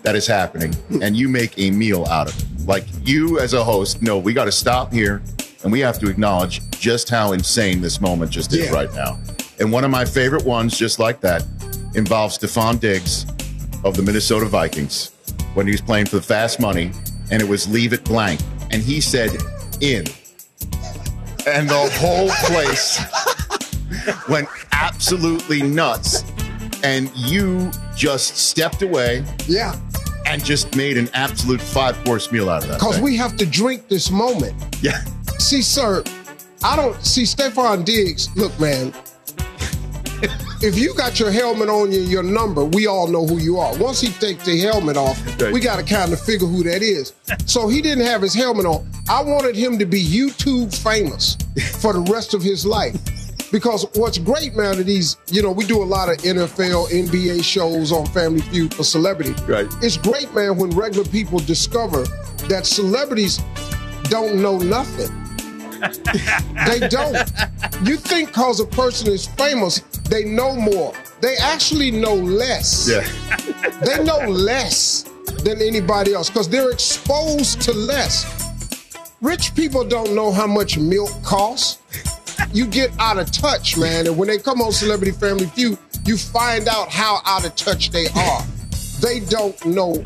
that 0.04 0.16
is 0.16 0.28
happening, 0.28 0.74
hmm. 0.74 1.02
and 1.02 1.18
you 1.18 1.28
make 1.28 1.58
a 1.58 1.72
meal 1.72 2.06
out 2.06 2.30
of 2.30 2.40
it. 2.40 2.68
Like 2.68 2.86
you, 3.04 3.40
as 3.40 3.54
a 3.54 3.64
host, 3.64 4.02
know 4.02 4.18
we 4.18 4.34
got 4.34 4.46
to 4.46 4.52
stop 4.52 4.94
here, 4.94 5.22
and 5.64 5.72
we 5.72 5.80
have 5.80 6.00
to 6.00 6.10
acknowledge 6.10 6.62
just 6.72 7.10
how 7.10 7.32
insane 7.32 7.82
this 7.82 8.00
moment 8.00 8.32
just 8.32 8.54
is 8.54 8.68
Yeah. 8.68 8.72
right 8.72 8.94
now. 8.94 9.20
And 9.60 9.72
one 9.72 9.84
of 9.84 9.90
my 9.92 10.06
favorite 10.06 10.46
ones, 10.46 10.78
just 10.78 11.00
like 11.00 11.20
that, 11.22 11.44
involves 11.96 12.38
Stefon 12.38 12.80
Diggs 12.80 13.26
of 13.84 13.98
the 13.98 14.04
Minnesota 14.04 14.46
Vikings 14.46 15.12
when 15.56 15.66
he 15.66 15.72
was 15.72 15.82
playing 15.82 16.06
for 16.06 16.18
the 16.18 16.22
fast 16.22 16.60
money, 16.60 16.92
and 17.32 17.42
it 17.42 17.48
was 17.48 17.68
leave 17.68 17.94
it 17.94 18.04
blank, 18.04 18.40
and 18.72 18.82
he 18.82 19.00
said 19.02 19.32
in 19.82 20.06
and 21.48 21.70
the 21.70 21.90
whole 22.00 22.30
place 22.46 23.00
went 24.30 24.48
absolutely 24.74 25.62
nuts. 25.62 26.24
And 26.84 27.10
you 27.16 27.72
just 27.96 28.38
stepped 28.38 28.82
away 28.82 29.24
Yeah, 29.48 29.76
and 30.26 30.44
just 30.44 30.76
made 30.76 30.98
an 30.98 31.10
absolute 31.14 31.60
five 31.62 32.02
course 32.06 32.32
meal 32.32 32.50
out 32.50 32.64
of 32.64 32.70
that. 32.70 32.80
because 32.80 33.00
we 33.00 33.16
have 33.18 33.36
to 33.38 33.46
drink 33.46 33.88
this 33.88 34.12
moment. 34.12 34.54
yeah, 34.82 35.04
See, 35.40 35.62
sir, 35.62 36.04
I 36.64 36.76
don't 36.76 37.02
see 37.04 37.24
Stefon 37.24 37.84
Diggs. 37.86 38.30
Look, 38.36 38.58
man, 38.60 38.94
if 40.62 40.78
you 40.78 40.94
got 40.96 41.20
your 41.20 41.32
helmet 41.32 41.70
on 41.70 41.92
you, 41.92 42.02
your 42.02 42.24
number, 42.24 42.64
we 42.64 42.88
all 42.88 43.08
know 43.08 43.26
who 43.26 43.38
you 43.38 43.58
are. 43.58 43.78
Once 43.78 44.02
he 44.02 44.10
takes 44.14 44.46
the 44.46 44.60
helmet 44.60 44.98
off, 44.98 45.22
we 45.52 45.60
got 45.60 45.78
to 45.78 45.84
kind 45.84 46.12
of 46.12 46.20
figure 46.20 46.48
who 46.48 46.64
that 46.64 46.82
is. 46.82 47.14
So 47.46 47.68
he 47.68 47.82
didn't 47.82 48.06
have 48.06 48.22
his 48.22 48.34
helmet 48.34 48.66
on. 48.66 48.90
I 49.10 49.22
wanted 49.22 49.56
him 49.56 49.78
to 49.80 49.86
be 49.86 50.04
YouTube 50.04 50.76
famous 50.76 51.38
for 51.80 51.94
the 51.94 52.02
rest 52.12 52.34
of 52.34 52.42
his 52.42 52.66
life. 52.66 52.96
Because 53.52 53.86
what's 53.96 54.18
great, 54.18 54.56
man, 54.56 54.78
are 54.78 54.84
these, 54.84 55.16
you 55.32 55.42
know, 55.42 55.52
we 55.52 55.66
do 55.66 55.82
a 55.82 55.86
lot 55.86 56.10
of 56.10 56.18
NFL, 56.18 56.90
NBA 56.90 57.44
shows 57.44 57.94
on 57.94 58.06
Family 58.08 58.42
Feud 58.42 58.74
for 58.74 58.84
celebrity. 58.84 59.34
Right. 59.44 59.68
It's 59.82 59.96
great, 59.96 60.34
man, 60.34 60.58
when 60.58 60.72
regular 60.72 61.08
people 61.08 61.40
discover 61.40 62.04
that 62.50 62.66
celebrities 62.66 63.40
don't 64.04 64.42
know 64.42 64.58
nothing. 64.58 65.14
they 66.66 66.88
don't. 66.90 67.18
You 67.84 67.98
think 67.98 68.30
because 68.30 68.60
a 68.60 68.66
person 68.66 69.12
is 69.12 69.28
famous, 69.28 69.82
they 70.10 70.24
know 70.24 70.56
more. 70.56 70.94
They 71.22 71.36
actually 71.38 71.92
know 71.92 72.14
less. 72.16 72.90
yeah, 72.90 73.06
They 73.86 74.04
know 74.04 74.20
less 74.30 75.04
than 75.44 75.62
anybody 75.62 76.14
else 76.14 76.30
because 76.30 76.50
they're 76.50 76.72
exposed 76.72 77.62
to 77.62 77.74
less. 77.74 78.26
Rich 79.22 79.56
people 79.56 79.84
don't 79.84 80.14
know 80.14 80.32
how 80.32 80.48
much 80.48 80.78
milk 80.78 81.10
costs. 81.24 81.80
You 82.54 82.68
get 82.68 82.92
out 83.00 83.18
of 83.18 83.32
touch, 83.32 83.78
man. 83.78 84.08
And 84.08 84.18
when 84.18 84.28
they 84.28 84.38
come 84.38 84.62
on 84.62 84.72
Celebrity 84.72 85.12
Family 85.12 85.48
Feud, 85.48 85.78
you 86.06 86.18
find 86.18 86.68
out 86.68 86.90
how 86.90 87.22
out 87.26 87.46
of 87.46 87.56
touch 87.56 87.90
they 87.90 88.08
are. 88.16 88.42
They 89.02 89.20
don't 89.22 89.64
know 89.66 90.04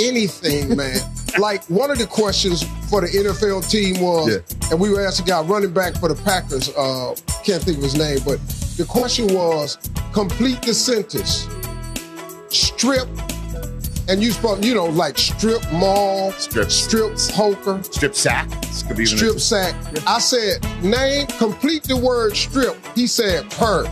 anything, 0.00 0.76
man. 0.76 0.98
like 1.38 1.64
one 1.66 1.90
of 1.90 1.98
the 1.98 2.06
questions 2.06 2.62
for 2.88 3.00
the 3.00 3.08
NFL 3.08 3.68
team 3.70 4.00
was, 4.00 4.28
Yeah. 4.28 4.70
and 4.70 4.80
we 4.80 4.90
were 4.90 5.04
asking 5.06 5.26
a 5.26 5.28
guy 5.28 5.42
running 5.42 5.72
back 5.72 5.96
for 5.98 6.08
the 6.08 6.14
Packers, 6.22 6.68
uh, 6.70 7.14
can't 7.44 7.62
think 7.62 7.78
of 7.78 7.82
his 7.84 7.96
name, 7.96 8.18
but 8.24 8.38
the 8.76 8.84
question 8.88 9.32
was 9.34 9.78
complete 10.12 10.60
the 10.62 10.74
sentence. 10.74 11.46
Strip, 12.48 13.06
and 14.08 14.20
you 14.22 14.32
supposed, 14.32 14.64
you 14.64 14.74
know, 14.74 14.86
like 14.86 15.16
strip 15.18 15.62
mall, 15.72 16.32
Strip. 16.32 16.68
strip 16.70 17.16
poker, 17.32 17.80
strip 17.84 18.14
sack. 18.16 18.48
Could 18.88 18.96
be 18.96 19.04
even 19.04 19.16
strip 19.18 19.38
sack. 19.38 19.74
I 20.06 20.18
said, 20.18 20.64
name, 20.82 21.26
complete 21.28 21.84
the 21.84 21.96
word 21.96 22.34
strip. 22.36 22.74
He 22.96 23.06
said, 23.06 23.48
per. 23.50 23.84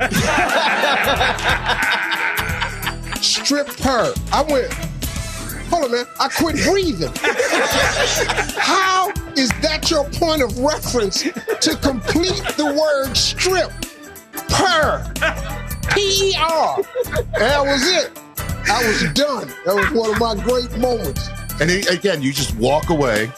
strip 3.30 3.68
her. 3.80 4.12
I 4.32 4.42
went, 4.42 4.72
hold 5.70 5.84
on, 5.84 5.92
man. 5.92 6.04
I 6.18 6.28
quit 6.28 6.56
breathing. 6.64 7.12
How 8.58 9.12
is 9.36 9.50
that 9.60 9.90
your 9.90 10.04
point 10.10 10.42
of 10.42 10.58
reference 10.58 11.22
to 11.22 11.76
complete 11.80 12.42
the 12.56 12.66
word 12.78 13.14
strip? 13.16 13.70
Per. 14.48 15.12
P 15.94 16.30
E 16.30 16.36
R. 16.38 16.82
That 17.38 17.62
was 17.64 17.86
it. 17.86 18.10
I 18.68 18.86
was 18.86 19.02
done. 19.14 19.48
That 19.64 19.74
was 19.74 19.90
one 19.92 20.10
of 20.10 20.18
my 20.18 20.34
great 20.44 20.76
moments. 20.78 21.28
And 21.60 21.70
again, 21.88 22.22
you 22.22 22.32
just 22.32 22.54
walk 22.56 22.90
away, 22.90 23.32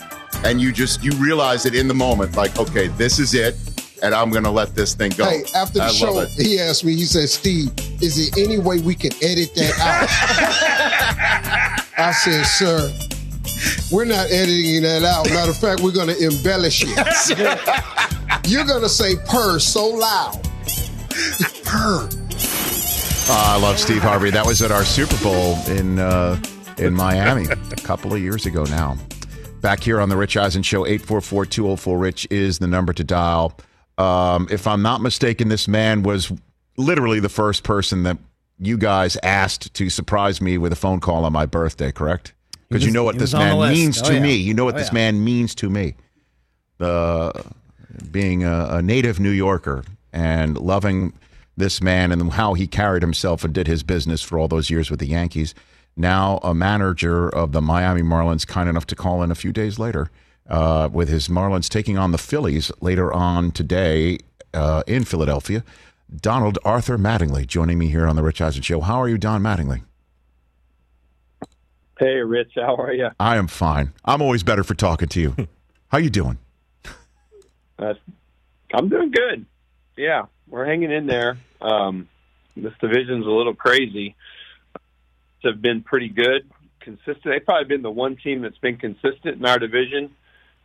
and 0.45 0.61
you 0.61 0.73
just 0.73 1.03
you 1.03 1.13
realize 1.13 1.67
it 1.67 1.75
in 1.75 1.89
the 1.89 1.95
moment, 1.95 2.37
like, 2.37 2.59
okay, 2.59 2.89
this 2.89 3.19
is 3.19 3.35
it, 3.35 3.57
and 4.03 4.15
I'm 4.15 4.31
gonna 4.31 4.51
let 4.51 4.75
this 4.75 4.95
thing 4.95 5.13
go. 5.17 5.25
Hey, 5.25 5.45
after 5.55 5.79
the 5.79 5.85
I 5.85 5.89
show, 5.89 6.27
he 6.27 6.59
asked 6.59 6.85
me, 6.85 6.95
he 6.95 7.05
said, 7.05 7.29
Steve, 7.29 7.71
is 8.03 8.17
there 8.17 8.45
any 8.45 8.59
way 8.59 8.81
we 8.81 8.95
can 8.95 9.13
edit 9.23 9.55
that 9.55 9.79
out? 9.81 10.09
I 11.99 12.13
said, 12.13 12.45
sir, 12.45 12.93
we're 13.93 14.05
not 14.05 14.31
editing 14.31 14.83
that 14.83 15.05
out. 15.05 15.29
Matter 15.31 15.51
of 15.51 15.57
fact, 15.57 15.83
we're 15.83 15.93
going 15.93 16.09
to 16.09 16.19
embellish 16.19 16.83
it. 16.85 16.89
You're 18.51 18.65
going 18.65 18.83
to 18.83 18.89
say 18.89 19.15
purr 19.29 19.59
so 19.59 19.87
loud. 19.87 20.43
Purr. 21.65 22.09
Uh, 23.29 23.45
I 23.55 23.59
love 23.61 23.79
Steve 23.79 24.03
Harvey. 24.03 24.31
That 24.31 24.45
was 24.45 24.63
at 24.63 24.73
our 24.73 24.85
Super 24.85 25.17
Bowl 25.23 25.57
in 25.69 26.01
uh, 26.01 26.43
in 26.79 26.93
Miami 26.93 27.47
a 27.47 27.77
couple 27.77 28.13
of 28.13 28.21
years 28.21 28.47
ago 28.47 28.65
now. 28.65 28.97
Back 29.61 29.81
here 29.81 30.01
on 30.01 30.09
the 30.09 30.17
Rich 30.17 30.37
Eisen 30.37 30.65
Show, 30.65 30.85
844-204-RICH 30.87 32.27
is 32.33 32.59
the 32.59 32.67
number 32.67 32.93
to 32.93 33.05
dial. 33.05 33.57
Um, 33.99 34.49
if 34.51 34.67
I'm 34.67 34.83
not 34.83 35.01
mistaken, 35.01 35.49
this 35.49 35.69
man 35.69 36.03
was 36.03 36.33
literally 36.77 37.21
the 37.21 37.29
first 37.29 37.63
person 37.63 38.03
that 38.05 38.19
you 38.59 38.77
guys 38.79 39.17
asked 39.23 39.75
to 39.75 39.91
surprise 39.91 40.41
me 40.41 40.57
with 40.59 40.73
a 40.73 40.77
phone 40.77 41.01
call 41.01 41.25
on 41.25 41.33
my 41.33 41.47
birthday, 41.47 41.93
correct? 41.93 42.33
Because 42.69 42.87
you 42.87 42.91
know 42.93 43.05
what 43.05 43.15
this 43.17 43.33
was 43.33 43.35
on 43.35 43.49
the 43.51 43.57
man 43.57 43.73
means 43.73 44.01
Oh, 44.01 44.07
to 44.07 44.15
yeah. 44.15 44.21
me. 44.23 44.35
You 44.35 44.55
know 44.55 44.65
what 44.65 44.75
Oh, 44.75 44.79
this 44.79 44.89
yeah. 44.89 44.95
man 44.95 45.23
means 45.25 45.55
to 45.57 45.69
me. 45.69 45.95
The 46.79 47.45
being 48.11 48.45
a, 48.45 48.67
a 48.71 48.83
native 48.83 49.21
New 49.21 49.31
Yorker 49.31 49.85
and 50.13 50.57
loving 50.59 51.13
this 51.57 51.83
man 51.83 52.11
and 52.13 52.33
how 52.33 52.55
he 52.55 52.67
carried 52.67 53.03
himself 53.03 53.45
and 53.45 53.53
did 53.53 53.67
his 53.67 53.83
business 53.83 54.23
for 54.23 54.39
all 54.39 54.49
those 54.49 54.71
years 54.71 54.91
with 54.91 55.01
the 55.01 55.07
Yankees. 55.07 55.55
Now 55.97 56.39
a 56.43 56.55
manager 56.55 57.29
of 57.29 57.53
the 57.53 57.61
Miami 57.61 58.01
Marlins, 58.03 58.47
kind 58.47 58.69
enough 58.71 58.87
to 58.87 58.97
call 58.97 59.23
in 59.23 59.31
a 59.31 59.35
few 59.35 59.53
days 59.53 59.79
later 59.79 60.11
uh, 60.49 60.89
with 60.93 61.09
his 61.09 61.29
Marlins 61.29 61.69
taking 61.69 61.99
on 61.99 62.13
the 62.13 62.19
Phillies 62.19 62.71
later 62.81 63.13
on 63.13 63.51
today 63.51 64.19
uh, 64.55 64.83
in 64.87 65.05
Philadelphia. 65.05 65.65
Donald 66.15 66.59
Arthur 66.65 66.99
Mattingly 66.99 67.47
joining 67.47 67.79
me 67.79 67.89
here 67.89 68.07
on 68.07 68.17
the 68.17 68.23
Rich 68.23 68.41
Eisen 68.41 68.63
Show. 68.63 68.81
How 68.81 69.01
are 69.01 69.09
you, 69.09 69.17
Don 69.17 69.43
Mattingly? 69.43 69.83
Hey, 71.99 72.17
Rich, 72.17 72.53
how 72.57 72.75
are 72.77 72.93
you? 72.93 73.11
I 73.21 73.37
am 73.37 73.47
fine. 73.47 73.93
I'm 74.05 74.21
always 74.21 74.43
better 74.43 74.65
for 74.65 74.75
talking 74.75 75.09
to 75.09 75.21
you. 75.21 75.37
How 75.89 75.99
you 75.99 76.11
doing? 76.11 76.39
Uh, 77.79 77.95
I'm 78.73 78.89
doing 78.89 79.11
good. 79.11 79.47
Yeah, 79.97 80.23
we're 80.49 80.65
hanging 80.65 80.91
in 80.91 81.07
there. 81.07 81.37
Um, 81.61 82.09
this 82.57 82.73
division's 82.81 83.27
a 83.27 83.31
little 83.31 83.55
crazy. 83.55 84.17
Have 85.45 85.61
been 85.61 85.83
pretty 85.83 86.09
good, 86.09 86.49
consistent. 86.81 87.25
They've 87.25 87.45
probably 87.45 87.67
been 87.67 87.83
the 87.83 87.91
one 87.91 88.17
team 88.17 88.43
that's 88.43 88.59
been 88.59 88.79
consistent 88.79 89.39
in 89.39 89.45
our 89.45 89.59
division. 89.59 90.11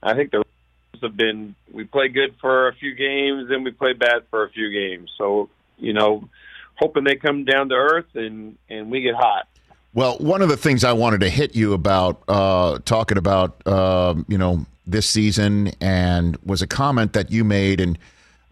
I 0.08 0.16
think 0.16 0.32
the 0.32 0.38
Rams 0.38 1.04
have 1.04 1.18
been. 1.18 1.56
We 1.72 1.84
play 1.84 2.08
good 2.08 2.36
for 2.40 2.70
a 2.70 2.74
few 2.74 2.96
games, 2.96 3.50
then 3.50 3.64
we 3.64 3.72
play 3.72 3.94
bad 3.94 4.24
for 4.30 4.44
a 4.44 4.50
few 4.50 4.72
games. 4.72 5.12
So 5.18 5.50
you 5.78 5.94
know, 5.94 6.28
hoping 6.76 7.04
they 7.04 7.16
come 7.16 7.46
down 7.46 7.70
to 7.70 7.76
earth 7.76 8.16
and 8.16 8.58
and 8.70 8.90
we 8.90 9.02
get 9.02 9.16
hot. 9.16 9.48
Well, 9.94 10.18
one 10.20 10.42
of 10.42 10.50
the 10.50 10.58
things 10.58 10.84
I 10.84 10.94
wanted 10.94 11.22
to 11.22 11.30
hit 11.30 11.56
you 11.56 11.74
about, 11.74 12.22
uh, 12.28 12.78
talking 12.86 13.18
about, 13.18 13.64
uh, 13.66 14.14
you 14.28 14.38
know, 14.38 14.66
this 14.86 15.10
season, 15.10 15.72
and 15.82 16.38
was 16.46 16.62
a 16.62 16.68
comment 16.68 17.14
that 17.14 17.32
you 17.32 17.44
made 17.44 17.82
in 17.82 17.98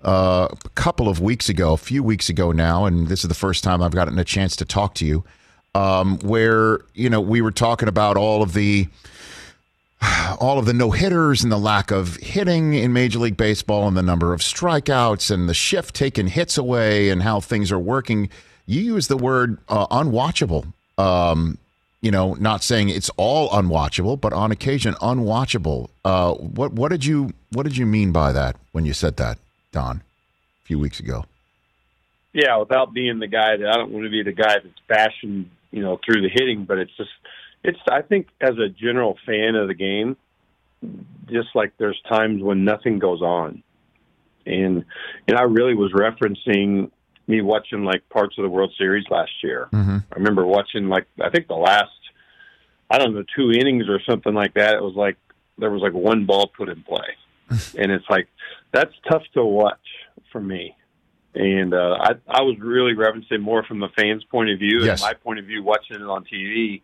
uh, 0.03 0.47
a 0.51 0.69
couple 0.69 1.07
of 1.07 1.19
weeks 1.19 1.47
ago, 1.47 1.73
a 1.73 1.77
few 1.77 2.01
weeks 2.01 2.29
ago 2.29 2.51
now, 2.51 2.85
and 2.85 3.09
this 3.09 3.23
is 3.23 3.27
the 3.27 3.35
first 3.35 3.63
time 3.63 3.83
I've 3.83 3.93
gotten 3.93 4.17
a 4.17 4.23
chance 4.23 4.55
to 4.55 4.65
talk 4.65 4.95
to 4.95 5.05
you, 5.05 5.23
um, 5.75 6.17
where 6.19 6.79
you 6.95 7.09
know 7.09 7.21
we 7.21 7.41
were 7.41 7.51
talking 7.51 7.87
about 7.87 8.17
all 8.17 8.41
of 8.41 8.53
the 8.53 8.87
all 10.39 10.59
of 10.59 10.65
the 10.65 10.73
no 10.73 10.91
hitters 10.91 11.43
and 11.43 11.51
the 11.51 11.57
lack 11.57 11.91
of 11.91 12.15
hitting 12.17 12.73
in 12.73 12.93
Major 12.93 13.19
League 13.19 13.37
Baseball 13.37 13.87
and 13.87 13.95
the 13.95 14.03
number 14.03 14.33
of 14.33 14.41
strikeouts 14.41 15.31
and 15.31 15.49
the 15.49 15.53
shift 15.53 15.95
taking 15.95 16.27
hits 16.27 16.57
away 16.57 17.09
and 17.09 17.23
how 17.23 17.39
things 17.39 17.71
are 17.71 17.79
working. 17.79 18.29
You 18.65 18.81
use 18.81 19.07
the 19.07 19.17
word 19.17 19.57
uh, 19.69 19.87
unwatchable. 19.87 20.71
Um, 20.97 21.57
you 22.01 22.11
know, 22.11 22.35
not 22.35 22.61
saying 22.63 22.89
it's 22.89 23.09
all 23.17 23.49
unwatchable, 23.49 24.19
but 24.21 24.31
on 24.31 24.51
occasion 24.51 24.93
unwatchable. 24.95 25.89
Uh, 26.03 26.33
what 26.33 26.71
what 26.73 26.91
did 26.91 27.03
you 27.03 27.33
what 27.51 27.63
did 27.63 27.77
you 27.77 27.85
mean 27.85 28.11
by 28.11 28.31
that 28.31 28.55
when 28.73 28.85
you 28.85 28.93
said 28.93 29.17
that, 29.17 29.39
Don, 29.71 29.97
a 29.97 30.65
few 30.65 30.77
weeks 30.77 30.99
ago? 30.99 31.25
Yeah, 32.35 32.57
without 32.57 32.93
being 32.93 33.19
the 33.19 33.27
guy 33.27 33.55
that 33.55 33.65
I 33.65 33.77
don't 33.77 33.91
want 33.91 34.03
to 34.03 34.09
be 34.09 34.21
the 34.21 34.33
guy 34.33 34.59
that's 34.59 34.79
bashing, 34.89 35.49
you 35.71 35.81
know, 35.81 35.97
through 36.05 36.21
the 36.21 36.27
hitting, 36.27 36.65
but 36.65 36.77
it's 36.77 36.91
just, 36.97 37.09
it's. 37.67 37.79
I 37.89 38.01
think 38.01 38.27
as 38.41 38.57
a 38.57 38.69
general 38.69 39.17
fan 39.25 39.55
of 39.55 39.67
the 39.67 39.73
game, 39.73 40.17
just 41.27 41.49
like 41.55 41.73
there's 41.77 41.99
times 42.07 42.41
when 42.43 42.63
nothing 42.63 42.99
goes 42.99 43.21
on, 43.21 43.63
and 44.45 44.85
and 45.27 45.37
I 45.37 45.43
really 45.43 45.73
was 45.75 45.91
referencing 45.93 46.91
me 47.27 47.41
watching 47.41 47.83
like 47.83 48.07
parts 48.09 48.37
of 48.37 48.43
the 48.43 48.49
World 48.49 48.71
Series 48.77 49.05
last 49.09 49.31
year. 49.43 49.67
Mm-hmm. 49.73 49.97
I 50.11 50.15
remember 50.15 50.45
watching 50.45 50.89
like 50.89 51.07
I 51.21 51.29
think 51.29 51.47
the 51.47 51.55
last, 51.55 51.89
I 52.89 52.97
don't 52.97 53.13
know, 53.15 53.23
two 53.35 53.51
innings 53.51 53.89
or 53.89 53.99
something 54.07 54.33
like 54.33 54.53
that. 54.55 54.75
It 54.75 54.81
was 54.81 54.95
like 54.95 55.17
there 55.57 55.71
was 55.71 55.81
like 55.81 55.93
one 55.93 56.25
ball 56.25 56.47
put 56.55 56.69
in 56.69 56.83
play, 56.83 57.07
and 57.77 57.91
it's 57.91 58.05
like 58.09 58.27
that's 58.71 58.93
tough 59.09 59.23
to 59.33 59.43
watch 59.43 59.79
for 60.31 60.41
me. 60.41 60.75
And 61.33 61.73
uh, 61.73 61.97
I 61.99 62.11
I 62.27 62.41
was 62.43 62.57
really 62.59 62.93
referencing 62.93 63.41
more 63.41 63.63
from 63.63 63.83
a 63.83 63.89
fans' 63.89 64.23
point 64.23 64.49
of 64.51 64.59
view 64.59 64.83
Yes. 64.83 65.01
and 65.01 65.09
my 65.09 65.13
point 65.13 65.39
of 65.39 65.45
view 65.45 65.63
watching 65.63 65.97
it 65.97 66.01
on 66.03 66.23
TV. 66.25 66.81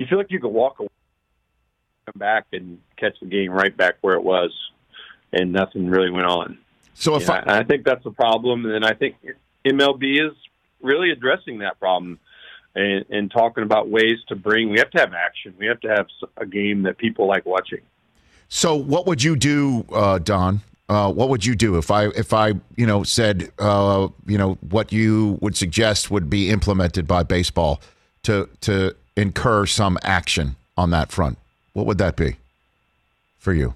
You 0.00 0.06
feel 0.06 0.16
like 0.16 0.30
you 0.30 0.40
could 0.40 0.48
walk 0.48 0.80
away, 0.80 0.88
come 2.06 2.18
back, 2.18 2.46
and 2.54 2.78
catch 2.96 3.20
the 3.20 3.26
game 3.26 3.50
right 3.50 3.76
back 3.76 3.96
where 4.00 4.14
it 4.14 4.24
was, 4.24 4.50
and 5.30 5.52
nothing 5.52 5.90
really 5.90 6.10
went 6.10 6.24
on. 6.24 6.56
So 6.94 7.16
if 7.16 7.28
Yeah, 7.28 7.44
I, 7.46 7.58
I 7.58 7.64
think 7.64 7.84
that's 7.84 8.06
a 8.06 8.10
problem, 8.10 8.64
and 8.64 8.82
I 8.82 8.94
think 8.94 9.16
MLB 9.66 10.26
is 10.26 10.34
really 10.80 11.10
addressing 11.10 11.58
that 11.58 11.78
problem 11.78 12.18
and, 12.74 13.04
and 13.10 13.30
talking 13.30 13.62
about 13.62 13.90
ways 13.90 14.16
to 14.28 14.36
bring. 14.36 14.70
We 14.70 14.78
have 14.78 14.90
to 14.92 15.00
have 15.00 15.12
action. 15.12 15.54
We 15.58 15.66
have 15.66 15.80
to 15.82 15.88
have 15.88 16.06
a 16.38 16.46
game 16.46 16.84
that 16.84 16.96
people 16.96 17.28
like 17.28 17.44
watching. 17.44 17.80
So, 18.48 18.74
what 18.74 19.06
would 19.06 19.22
you 19.22 19.36
do, 19.36 19.84
uh, 19.92 20.18
Don? 20.18 20.62
Uh, 20.88 21.12
what 21.12 21.28
would 21.28 21.44
you 21.44 21.54
do 21.54 21.76
if 21.76 21.90
I 21.90 22.06
if 22.06 22.32
I 22.32 22.54
you 22.76 22.86
know 22.86 23.02
said 23.02 23.52
uh, 23.58 24.08
you 24.24 24.38
know 24.38 24.54
what 24.70 24.92
you 24.92 25.36
would 25.42 25.58
suggest 25.58 26.10
would 26.10 26.30
be 26.30 26.48
implemented 26.48 27.06
by 27.06 27.22
baseball 27.22 27.82
to 28.22 28.48
to 28.62 28.96
incur 29.20 29.66
some 29.66 29.98
action 30.02 30.56
on 30.76 30.90
that 30.90 31.12
front? 31.12 31.38
What 31.72 31.86
would 31.86 31.98
that 31.98 32.16
be 32.16 32.36
for 33.38 33.52
you? 33.52 33.74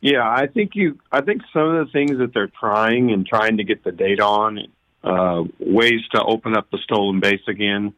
Yeah, 0.00 0.28
I 0.28 0.46
think 0.46 0.72
you. 0.74 0.98
I 1.10 1.22
think 1.22 1.42
some 1.52 1.74
of 1.74 1.86
the 1.86 1.92
things 1.92 2.18
that 2.18 2.32
they're 2.34 2.52
trying 2.60 3.10
and 3.10 3.26
trying 3.26 3.56
to 3.56 3.64
get 3.64 3.82
the 3.82 3.92
data 3.92 4.24
on, 4.24 4.68
uh, 5.02 5.44
ways 5.58 6.02
to 6.12 6.22
open 6.22 6.56
up 6.56 6.70
the 6.70 6.78
stolen 6.78 7.18
base 7.18 7.40
again, 7.48 7.94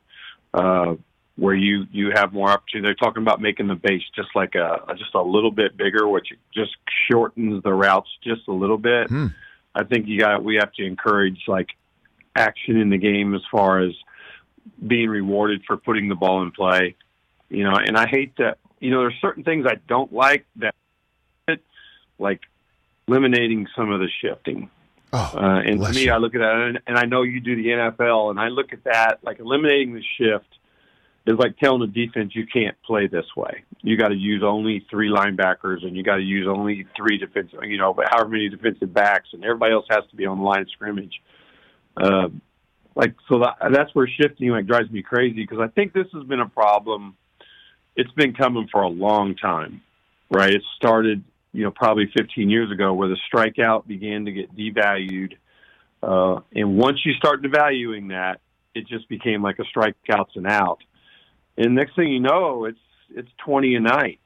uh, 0.55 0.95
where 1.37 1.55
you 1.55 1.87
you 1.93 2.13
have 2.15 2.33
more 2.33 2.49
opportunity. 2.49 2.87
They're 2.87 2.95
talking 2.95 3.23
about 3.23 3.41
making 3.41 3.67
the 3.67 3.75
base 3.75 4.05
just 4.15 4.29
like 4.35 4.55
a 4.55 4.81
just 4.97 5.15
a 5.15 5.23
little 5.23 5.51
bit 5.51 5.77
bigger, 5.77 6.09
which 6.09 6.29
just 6.55 6.77
shortens 7.11 7.63
the 7.63 7.75
routes 7.75 8.09
just 8.23 8.47
a 8.49 8.53
little 8.53 8.79
bit. 8.79 9.09
Hmm. 9.09 9.27
I 9.75 9.85
think 9.85 10.07
you 10.07 10.21
got 10.21 10.43
we 10.43 10.57
have 10.57 10.73
to 10.75 10.87
encourage 10.87 11.43
like 11.47 11.69
action 12.35 12.77
in 12.77 12.91
the 12.91 12.99
game 12.99 13.35
as 13.35 13.43
far 13.51 13.81
as 13.81 13.93
being 14.87 15.09
rewarded 15.09 15.63
for 15.67 15.77
putting 15.77 16.09
the 16.09 16.15
ball 16.15 16.43
in 16.43 16.51
play. 16.51 16.97
You 17.49 17.65
know, 17.65 17.75
and 17.75 17.97
I 17.97 18.07
hate 18.07 18.37
that. 18.37 18.59
You 18.81 18.91
know, 18.91 19.01
there's 19.01 19.21
certain 19.21 19.43
things 19.43 19.67
I 19.67 19.77
don't 19.89 20.13
like 20.13 20.47
that 20.57 20.75
like 22.19 22.41
eliminating 23.07 23.67
some 23.77 23.91
of 23.91 24.01
the 24.01 24.09
shifting. 24.21 24.71
Oh, 25.13 25.33
Uh, 25.35 25.61
and 25.61 25.83
to 25.83 25.93
me, 25.93 26.05
you. 26.05 26.13
I 26.13 26.19
look 26.19 26.35
at 26.35 26.39
that, 26.39 26.55
and, 26.55 26.81
and 26.87 26.99
I 26.99 27.05
know 27.05 27.23
you 27.23 27.41
do 27.41 27.57
the 27.57 27.69
NFL, 27.69 28.31
and 28.31 28.39
I 28.39 28.49
look 28.49 28.73
at 28.73 28.85
that 28.85 29.21
like 29.23 29.39
eliminating 29.39 29.95
the 29.95 30.03
shift 30.19 30.47
is 31.27 31.37
like 31.39 31.59
telling 31.59 31.81
the 31.81 31.87
defense 31.87 32.35
you 32.35 32.47
can't 32.47 32.77
play 32.83 33.07
this 33.07 33.25
way. 33.37 33.65
You 33.83 33.97
got 33.97 34.09
to 34.09 34.15
use 34.15 34.43
only 34.43 34.87
three 34.91 35.11
linebackers, 35.11 35.85
and 35.85 35.97
you 35.97 36.03
got 36.03 36.17
to 36.17 36.23
use 36.23 36.47
only 36.47 36.87
three 36.97 37.19
defensive, 37.19 37.65
you 37.65 37.79
know, 37.79 37.95
however 38.11 38.31
many 38.31 38.49
defensive 38.49 38.93
backs, 38.93 39.29
and 39.33 39.45
everybody 39.45 39.73
else 39.73 39.87
has 39.89 40.05
to 40.11 40.17
be 40.17 40.27
on 40.27 40.39
the 40.39 40.45
line 40.45 40.63
of 40.63 40.71
scrimmage. 40.71 41.23
Uh, 41.97 42.29
like 42.99 43.15
so, 43.31 43.39
that, 43.39 43.57
that's 43.73 43.95
where 43.95 44.07
shifting 44.21 44.51
like 44.51 44.67
drives 44.67 44.91
me 44.91 45.03
crazy 45.03 45.41
because 45.43 45.61
I 45.61 45.69
think 45.69 45.95
this 45.95 46.09
has 46.13 46.25
been 46.25 46.41
a 46.41 46.49
problem. 46.49 47.17
It's 47.97 48.13
been 48.13 48.35
coming 48.35 48.69
for 48.71 48.83
a 48.83 48.89
long 48.89 49.37
time, 49.37 49.81
right? 50.31 50.53
It 50.53 50.63
started 50.77 51.25
you 51.53 51.65
know, 51.65 51.71
probably 51.71 52.11
15 52.17 52.51
years 52.51 52.71
ago 52.71 52.93
where 52.93 53.09
the 53.09 53.17
strikeout 53.33 53.87
began 53.87 54.27
to 54.27 54.33
get 54.33 54.55
devalued. 54.55 55.35
Uh, 56.03 56.41
and 56.55 56.77
once 56.77 56.99
you 57.05 57.15
start 57.15 57.43
devaluing 57.43 58.11
that, 58.11 58.41
it 58.75 58.87
just 58.87 59.09
became 59.09 59.43
like 59.43 59.59
a 59.59 59.65
strikeouts 59.65 60.37
and 60.37 60.47
out. 60.47 60.79
And 61.57 61.75
next 61.75 61.97
thing 61.97 62.09
you 62.13 62.21
know, 62.21 62.67
it's, 62.67 62.79
it's 63.11 63.31
20 63.45 63.75
a 63.75 63.81
night, 63.81 64.21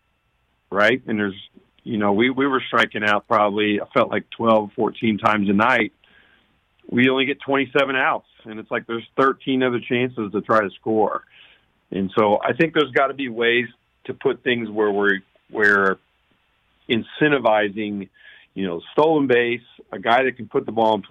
right? 0.71 1.01
And 1.07 1.19
there's, 1.19 1.49
you 1.85 1.97
know, 1.97 2.13
we, 2.13 2.31
we 2.31 2.47
were 2.47 2.63
striking 2.67 3.05
out 3.05 3.27
probably, 3.29 3.81
I 3.81 3.87
felt 3.95 4.11
like 4.11 4.29
12, 4.31 4.73
14 4.75 5.19
times 5.19 5.49
a 5.49 5.53
night. 5.53 5.93
We 6.93 7.09
only 7.09 7.25
get 7.25 7.41
27 7.41 7.97
outs 7.97 8.27
and 8.45 8.61
it's 8.61 8.71
like 8.71 8.87
there's 8.87 9.07
13 9.17 9.63
other 9.63 9.81
chances 9.81 10.31
to 10.33 10.41
try 10.43 10.61
to 10.61 10.71
score. 10.79 11.25
And 11.91 12.13
so 12.17 12.39
I 12.43 12.53
think 12.53 12.75
there's 12.75 12.91
got 12.93 13.09
to 13.09 13.15
be 13.15 13.29
ways 13.29 13.67
to 14.05 14.15
put 14.15 14.45
things 14.45 14.69
where 14.69 14.91
we're, 14.91 15.21
where 15.51 15.99
incentivizing, 16.91 18.09
you 18.55 18.67
know, 18.67 18.83
stolen 18.93 19.27
base, 19.27 19.63
a 19.91 19.99
guy 19.99 20.25
that 20.25 20.37
can 20.37 20.49
put 20.49 20.67
the 20.67 20.73
ball 20.73 20.97
in 20.97 21.05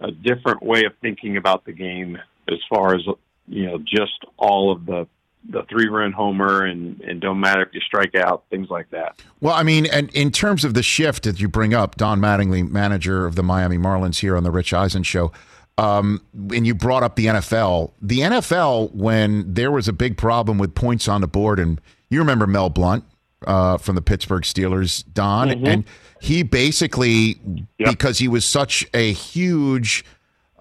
a 0.00 0.12
different 0.12 0.62
way 0.62 0.84
of 0.84 0.92
thinking 1.00 1.36
about 1.36 1.64
the 1.64 1.72
game 1.72 2.16
as 2.48 2.58
far 2.68 2.94
as 2.94 3.02
you 3.48 3.66
know, 3.66 3.78
just 3.78 4.24
all 4.36 4.72
of 4.72 4.86
the 4.86 5.06
the 5.48 5.62
three 5.68 5.88
run 5.88 6.12
homer 6.12 6.64
and 6.64 7.00
and 7.02 7.20
don't 7.20 7.40
matter 7.40 7.62
if 7.62 7.74
you 7.74 7.80
strike 7.80 8.14
out, 8.14 8.44
things 8.50 8.68
like 8.70 8.90
that. 8.90 9.22
Well, 9.40 9.54
I 9.54 9.62
mean, 9.62 9.86
and 9.86 10.10
in 10.14 10.30
terms 10.30 10.64
of 10.64 10.74
the 10.74 10.82
shift 10.82 11.24
that 11.24 11.40
you 11.40 11.48
bring 11.48 11.74
up, 11.74 11.96
Don 11.96 12.20
Mattingly, 12.20 12.68
manager 12.68 13.26
of 13.26 13.34
the 13.34 13.42
Miami 13.42 13.78
Marlins 13.78 14.20
here 14.20 14.36
on 14.36 14.42
the 14.42 14.50
Rich 14.50 14.72
Eisen 14.72 15.02
show, 15.02 15.32
um, 15.76 16.22
and 16.54 16.66
you 16.66 16.74
brought 16.74 17.02
up 17.02 17.16
the 17.16 17.26
NFL. 17.26 17.92
The 18.00 18.20
NFL, 18.20 18.94
when 18.94 19.52
there 19.52 19.70
was 19.70 19.88
a 19.88 19.92
big 19.92 20.16
problem 20.16 20.58
with 20.58 20.74
points 20.74 21.08
on 21.08 21.20
the 21.20 21.28
board, 21.28 21.58
and 21.58 21.80
you 22.08 22.20
remember 22.20 22.46
Mel 22.46 22.70
Blount 22.70 23.04
uh, 23.46 23.78
from 23.78 23.94
the 23.94 24.02
Pittsburgh 24.02 24.44
Steelers, 24.44 25.04
Don, 25.12 25.50
and 25.66 25.84
he 26.20 26.42
basically, 26.42 27.38
because 27.76 28.18
he 28.18 28.28
was 28.28 28.44
such 28.44 28.86
a 28.94 29.12
huge 29.12 30.04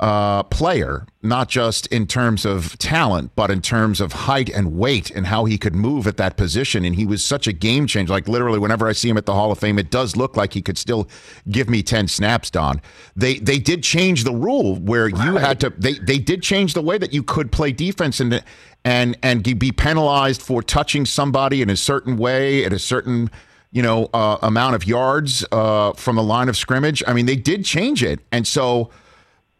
uh, 0.03 0.43
player, 0.43 1.07
not 1.21 1.47
just 1.47 1.87
in 1.87 2.05
terms 2.05 2.43
of 2.43 2.77
talent, 2.77 3.31
but 3.37 3.49
in 3.49 3.61
terms 3.61 4.01
of 4.01 4.11
height 4.11 4.49
and 4.49 4.75
weight 4.75 5.09
and 5.09 5.27
how 5.27 5.45
he 5.45 5.57
could 5.57 5.73
move 5.73 6.07
at 6.07 6.17
that 6.17 6.35
position. 6.35 6.83
And 6.83 6.93
he 6.93 7.05
was 7.05 7.23
such 7.23 7.47
a 7.47 7.53
game 7.53 7.87
changer. 7.87 8.11
Like 8.11 8.27
literally, 8.27 8.59
whenever 8.59 8.85
I 8.85 8.91
see 8.91 9.07
him 9.07 9.17
at 9.17 9.25
the 9.25 9.33
Hall 9.33 9.49
of 9.49 9.59
Fame, 9.59 9.79
it 9.79 9.89
does 9.89 10.17
look 10.17 10.35
like 10.35 10.51
he 10.51 10.61
could 10.61 10.77
still 10.77 11.07
give 11.49 11.69
me 11.69 11.81
ten 11.81 12.09
snaps. 12.09 12.49
Don, 12.49 12.81
they 13.15 13.35
they 13.35 13.59
did 13.59 13.81
change 13.81 14.25
the 14.25 14.33
rule 14.33 14.75
where 14.75 15.07
you 15.07 15.37
had 15.37 15.61
to. 15.61 15.69
They 15.69 15.93
they 15.93 16.19
did 16.19 16.43
change 16.43 16.73
the 16.73 16.81
way 16.81 16.97
that 16.97 17.13
you 17.13 17.23
could 17.23 17.49
play 17.53 17.71
defense 17.71 18.19
and 18.19 18.43
and 18.83 19.17
and 19.23 19.41
be 19.57 19.71
penalized 19.71 20.41
for 20.41 20.61
touching 20.61 21.05
somebody 21.05 21.61
in 21.61 21.69
a 21.69 21.77
certain 21.77 22.17
way 22.17 22.65
at 22.65 22.73
a 22.73 22.79
certain 22.79 23.31
you 23.71 23.81
know 23.81 24.09
uh, 24.13 24.37
amount 24.41 24.75
of 24.75 24.85
yards 24.85 25.45
uh, 25.53 25.93
from 25.93 26.17
the 26.17 26.23
line 26.23 26.49
of 26.49 26.57
scrimmage. 26.57 27.01
I 27.07 27.13
mean, 27.13 27.25
they 27.25 27.37
did 27.37 27.63
change 27.63 28.03
it, 28.03 28.19
and 28.33 28.45
so 28.45 28.91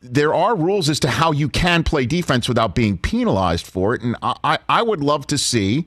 there 0.04 0.34
are 0.34 0.56
rules 0.56 0.89
as 0.89 1.00
to 1.00 1.08
how 1.10 1.32
you 1.32 1.48
can 1.48 1.82
play 1.84 2.06
defense 2.06 2.50
without 2.50 2.76
being 2.76 2.98
penalized 2.98 3.66
for 3.66 3.96
it. 3.96 4.02
And 4.02 4.16
I, 4.22 4.60
I- 4.68 4.82
would 4.82 5.00
love 5.02 5.26
to 5.28 5.38
see, 5.38 5.86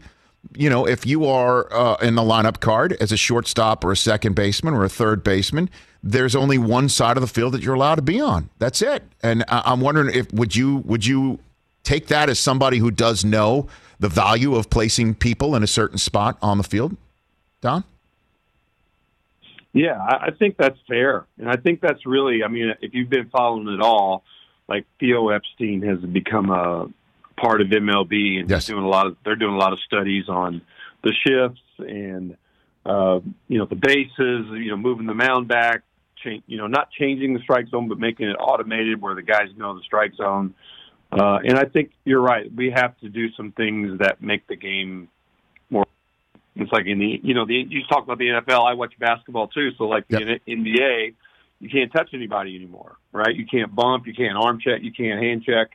you 0.56 0.70
know, 0.70 0.86
if 0.86 1.04
you 1.04 1.26
are 1.26 1.70
uh, 1.72 1.96
in 1.96 2.14
the 2.14 2.22
lineup 2.22 2.60
card 2.60 2.94
as 2.98 3.12
a 3.12 3.16
shortstop 3.18 3.84
or 3.84 3.92
a 3.92 3.96
second 3.96 4.34
baseman 4.34 4.72
or 4.72 4.84
a 4.84 4.88
third 4.88 5.22
baseman, 5.22 5.68
there's 6.02 6.34
only 6.34 6.56
one 6.56 6.88
side 6.88 7.18
of 7.18 7.20
the 7.20 7.26
field 7.26 7.52
that 7.52 7.62
you're 7.62 7.74
allowed 7.74 7.96
to 7.96 8.02
be 8.02 8.18
on. 8.20 8.48
That's 8.58 8.80
it. 8.80 9.02
And 9.22 9.44
I, 9.48 9.62
I'm 9.66 9.80
wondering 9.82 10.14
if 10.14 10.32
would 10.32 10.56
you 10.56 10.78
would 10.86 11.04
you 11.04 11.40
take 11.82 12.06
that 12.06 12.30
as 12.30 12.38
somebody 12.38 12.78
who 12.78 12.90
does 12.90 13.24
know 13.24 13.68
the 14.00 14.08
value 14.08 14.54
of 14.54 14.70
placing 14.70 15.14
people 15.16 15.54
in 15.54 15.62
a 15.62 15.66
certain 15.66 15.98
spot 15.98 16.38
on 16.40 16.56
the 16.58 16.64
field, 16.64 16.96
Don? 17.60 17.84
Yeah, 19.76 19.98
I, 20.00 20.30
think 20.30 20.56
that's 20.56 20.78
fair, 20.88 21.26
and 21.38 21.50
I 21.50 21.56
think 21.56 21.82
that's 21.82 22.06
really. 22.06 22.42
I 22.42 22.48
mean, 22.48 22.72
if 22.80 22.94
you've 22.94 23.10
been 23.10 23.28
following 23.28 23.68
it 23.68 23.82
all, 23.82 24.24
like 24.68 24.86
Theo 24.98 25.28
Epstein 25.28 25.82
has 25.82 25.98
become 25.98 26.50
a 26.50 26.88
part 27.38 27.60
of 27.60 27.68
MLB, 27.68 28.40
and 28.40 28.48
Yes. 28.48 28.66
doing 28.66 28.84
a 28.84 28.88
lot 28.88 29.06
of. 29.06 29.16
They're 29.22 29.36
doing 29.36 29.54
a 29.54 29.58
lot 29.58 29.74
of 29.74 29.78
studies 29.80 30.30
on 30.30 30.62
the 31.02 31.12
shifts 31.26 31.60
and 31.78 32.36
uh, 32.86 33.20
you 33.48 33.58
know 33.58 33.66
the 33.66 33.76
bases, 33.76 34.46
you 34.50 34.70
know, 34.70 34.78
moving 34.78 35.06
the 35.06 35.14
mound 35.14 35.48
back, 35.48 35.82
change, 36.24 36.42
you 36.46 36.56
know, 36.56 36.68
not 36.68 36.90
changing 36.90 37.34
the 37.34 37.40
strike 37.40 37.68
zone, 37.68 37.86
but 37.88 37.98
making 37.98 38.28
it 38.30 38.36
automated 38.40 39.02
where 39.02 39.14
the 39.14 39.22
guys 39.22 39.48
know 39.58 39.74
the 39.74 39.82
strike 39.82 40.14
zone. 40.14 40.54
Uh, 41.12 41.38
and 41.44 41.58
I 41.58 41.64
think 41.64 41.92
you're 42.04 42.22
right. 42.22 42.50
We 42.54 42.70
have 42.70 42.98
to 43.00 43.10
do 43.10 43.30
some 43.32 43.52
things 43.52 43.98
that 43.98 44.22
make 44.22 44.46
the 44.46 44.56
game. 44.56 45.08
It's 46.56 46.72
like 46.72 46.86
in 46.86 46.98
the 46.98 47.20
you 47.22 47.34
know 47.34 47.46
the 47.46 47.54
you 47.68 47.82
talk 47.88 48.02
about 48.02 48.18
the 48.18 48.28
NFL. 48.28 48.66
I 48.66 48.74
watch 48.74 48.94
basketball 48.98 49.48
too. 49.48 49.70
So 49.76 49.84
like 49.84 50.08
the 50.08 50.40
NBA, 50.48 51.14
you 51.60 51.68
can't 51.68 51.92
touch 51.92 52.10
anybody 52.14 52.56
anymore, 52.56 52.96
right? 53.12 53.34
You 53.34 53.46
can't 53.46 53.74
bump, 53.74 54.06
you 54.06 54.14
can't 54.14 54.36
arm 54.36 54.58
check, 54.60 54.80
you 54.82 54.92
can't 54.92 55.22
hand 55.22 55.44
check, 55.44 55.68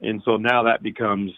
and 0.00 0.22
so 0.24 0.36
now 0.36 0.64
that 0.64 0.82
becomes 0.82 1.32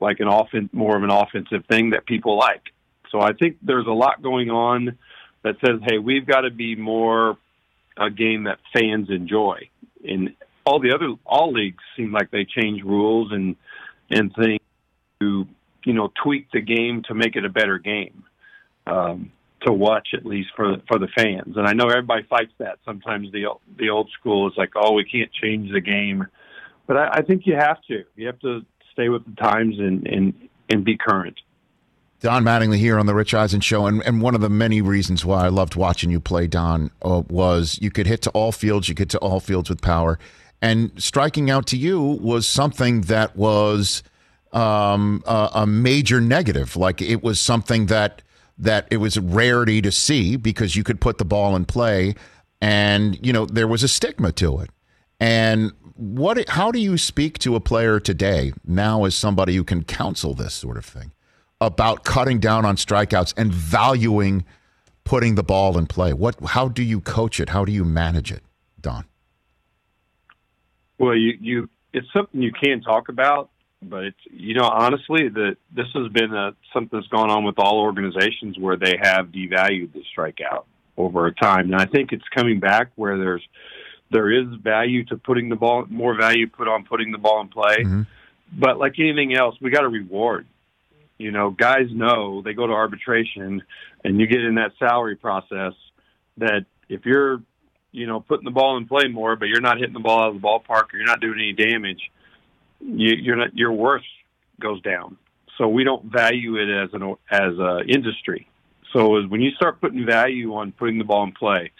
like 0.00 0.20
an 0.20 0.28
offense, 0.28 0.70
more 0.72 0.96
of 0.96 1.02
an 1.02 1.10
offensive 1.10 1.64
thing 1.68 1.90
that 1.90 2.06
people 2.06 2.38
like. 2.38 2.62
So 3.10 3.20
I 3.20 3.32
think 3.32 3.58
there's 3.62 3.86
a 3.86 3.92
lot 3.92 4.22
going 4.22 4.50
on 4.50 4.96
that 5.42 5.56
says, 5.64 5.80
hey, 5.84 5.98
we've 5.98 6.26
got 6.26 6.42
to 6.42 6.50
be 6.50 6.76
more 6.76 7.36
a 7.96 8.10
game 8.10 8.44
that 8.44 8.58
fans 8.72 9.10
enjoy. 9.10 9.68
And 10.08 10.34
all 10.64 10.80
the 10.80 10.94
other 10.94 11.14
all 11.26 11.52
leagues 11.52 11.82
seem 11.96 12.12
like 12.12 12.30
they 12.30 12.44
change 12.44 12.82
rules 12.82 13.32
and 13.32 13.56
and 14.10 14.32
things 14.34 14.60
to 15.20 15.46
you 15.84 15.92
know 15.92 16.12
tweak 16.22 16.50
the 16.52 16.60
game 16.60 17.02
to 17.08 17.14
make 17.14 17.36
it 17.36 17.44
a 17.44 17.48
better 17.48 17.78
game 17.78 18.24
um, 18.86 19.32
to 19.62 19.72
watch 19.72 20.08
at 20.14 20.24
least 20.24 20.50
for 20.56 20.76
for 20.88 20.98
the 20.98 21.08
fans. 21.08 21.56
And 21.56 21.66
I 21.66 21.72
know 21.72 21.88
everybody 21.88 22.24
fights 22.28 22.52
that. 22.58 22.78
Sometimes 22.84 23.30
the 23.32 23.46
the 23.76 23.90
old 23.90 24.10
school 24.18 24.48
is 24.48 24.54
like, 24.56 24.72
oh, 24.76 24.92
we 24.92 25.04
can't 25.04 25.32
change 25.32 25.72
the 25.72 25.80
game, 25.80 26.26
but 26.86 26.96
I, 26.96 27.08
I 27.14 27.22
think 27.22 27.46
you 27.46 27.56
have 27.56 27.80
to. 27.88 28.04
You 28.16 28.26
have 28.26 28.40
to 28.40 28.64
stay 28.92 29.08
with 29.08 29.24
the 29.24 29.40
times 29.40 29.78
and 29.78 30.06
and 30.06 30.48
and 30.68 30.84
be 30.84 30.96
current. 30.96 31.38
Don 32.20 32.44
Mattingly 32.44 32.76
here 32.76 32.98
on 32.98 33.06
the 33.06 33.14
Rich 33.14 33.32
Eisen 33.32 33.62
Show, 33.62 33.86
and, 33.86 34.02
and 34.02 34.20
one 34.20 34.34
of 34.34 34.42
the 34.42 34.50
many 34.50 34.82
reasons 34.82 35.24
why 35.24 35.46
I 35.46 35.48
loved 35.48 35.74
watching 35.74 36.10
you 36.10 36.20
play, 36.20 36.46
Don, 36.46 36.90
uh, 37.00 37.22
was 37.30 37.78
you 37.80 37.90
could 37.90 38.06
hit 38.06 38.20
to 38.22 38.30
all 38.30 38.52
fields, 38.52 38.90
you 38.90 38.94
could 38.94 39.08
to 39.10 39.18
all 39.20 39.40
fields 39.40 39.70
with 39.70 39.80
power, 39.80 40.18
and 40.60 40.92
striking 41.02 41.50
out 41.50 41.66
to 41.68 41.78
you 41.78 41.98
was 41.98 42.46
something 42.46 43.02
that 43.02 43.36
was 43.36 44.02
um, 44.52 45.22
a, 45.26 45.50
a 45.54 45.66
major 45.66 46.20
negative. 46.20 46.76
Like 46.76 47.00
it 47.00 47.22
was 47.22 47.40
something 47.40 47.86
that 47.86 48.22
that 48.58 48.86
it 48.90 48.98
was 48.98 49.16
a 49.16 49.22
rarity 49.22 49.80
to 49.82 49.90
see 49.90 50.36
because 50.36 50.76
you 50.76 50.84
could 50.84 51.00
put 51.00 51.18
the 51.18 51.24
ball 51.24 51.56
in 51.56 51.64
play, 51.64 52.14
and 52.60 53.18
you 53.24 53.32
know 53.32 53.46
there 53.46 53.68
was 53.68 53.82
a 53.82 53.88
stigma 53.88 54.32
to 54.32 54.60
it. 54.60 54.70
And 55.18 55.72
what? 55.96 56.48
How 56.48 56.70
do 56.70 56.78
you 56.78 56.98
speak 56.98 57.38
to 57.40 57.54
a 57.56 57.60
player 57.60 58.00
today 58.00 58.52
now 58.66 59.04
as 59.04 59.14
somebody 59.14 59.56
who 59.56 59.64
can 59.64 59.84
counsel 59.84 60.34
this 60.34 60.54
sort 60.54 60.76
of 60.76 60.84
thing? 60.84 61.12
about 61.60 62.04
cutting 62.04 62.38
down 62.38 62.64
on 62.64 62.76
strikeouts 62.76 63.34
and 63.36 63.52
valuing 63.52 64.44
putting 65.04 65.34
the 65.34 65.42
ball 65.42 65.76
in 65.78 65.86
play? 65.86 66.12
What? 66.12 66.36
How 66.40 66.68
do 66.68 66.82
you 66.82 67.00
coach 67.00 67.40
it? 67.40 67.50
How 67.50 67.64
do 67.64 67.72
you 67.72 67.84
manage 67.84 68.32
it, 68.32 68.42
Don? 68.80 69.04
Well, 70.98 71.16
you 71.16 71.36
you 71.40 71.70
it's 71.92 72.06
something 72.12 72.40
you 72.40 72.52
can 72.52 72.80
talk 72.80 73.08
about, 73.08 73.50
but 73.82 74.04
it's 74.04 74.20
you 74.30 74.54
know 74.54 74.64
honestly 74.64 75.28
that 75.28 75.56
this 75.74 75.86
has 75.94 76.08
been 76.12 76.34
a, 76.34 76.54
something 76.72 76.98
that's 76.98 77.08
gone 77.08 77.30
on 77.30 77.44
with 77.44 77.58
all 77.58 77.80
organizations 77.80 78.58
where 78.58 78.76
they 78.76 78.98
have 79.00 79.26
devalued 79.26 79.92
the 79.92 80.02
strikeout 80.16 80.64
over 80.96 81.26
a 81.26 81.34
time, 81.34 81.72
and 81.72 81.80
I 81.80 81.86
think 81.86 82.12
it's 82.12 82.28
coming 82.34 82.60
back 82.60 82.90
where 82.96 83.18
there's 83.18 83.46
there 84.10 84.30
is 84.30 84.46
value 84.62 85.04
to 85.06 85.16
putting 85.16 85.48
the 85.48 85.56
ball 85.56 85.86
more 85.88 86.14
value 86.14 86.48
put 86.48 86.68
on 86.68 86.84
putting 86.84 87.12
the 87.12 87.18
ball 87.18 87.40
in 87.40 87.48
play. 87.48 87.76
Mm-hmm. 87.84 88.02
But 88.52 88.78
like 88.78 88.94
anything 88.98 89.34
else, 89.36 89.54
we 89.60 89.70
got 89.70 89.82
to 89.82 89.88
reward 89.88 90.46
you 91.20 91.32
know, 91.32 91.50
guys 91.50 91.88
know 91.92 92.40
they 92.40 92.54
go 92.54 92.66
to 92.66 92.72
arbitration 92.72 93.62
and 94.02 94.18
you 94.18 94.26
get 94.26 94.40
in 94.40 94.54
that 94.54 94.72
salary 94.78 95.16
process 95.16 95.74
that 96.38 96.64
if 96.88 97.04
you're, 97.04 97.42
you 97.92 98.06
know, 98.06 98.20
putting 98.20 98.46
the 98.46 98.50
ball 98.50 98.78
in 98.78 98.88
play 98.88 99.06
more, 99.06 99.36
but 99.36 99.48
you're 99.48 99.60
not 99.60 99.76
hitting 99.76 99.92
the 99.92 100.00
ball 100.00 100.22
out 100.22 100.34
of 100.34 100.40
the 100.40 100.48
ballpark 100.48 100.84
or 100.84 100.96
you're 100.96 101.04
not 101.04 101.20
doing 101.20 101.38
any 101.38 101.52
damage, 101.52 102.10
you, 102.80 103.14
you're 103.20 103.36
not, 103.36 103.56
your 103.56 103.72
worth 103.72 104.02
goes 104.60 104.80
down. 104.82 105.16
So 105.58 105.68
we 105.68 105.84
don't 105.84 106.04
value 106.04 106.56
it 106.56 106.68
as 106.70 106.90
an 106.94 107.16
as 107.30 107.58
a 107.58 107.80
industry. 107.86 108.48
So 108.92 109.22
when 109.26 109.40
you 109.40 109.50
start 109.52 109.80
putting 109.80 110.06
value 110.06 110.54
on 110.54 110.72
putting 110.72 110.98
the 110.98 111.04
ball 111.04 111.24
in 111.24 111.32
play 111.32 111.70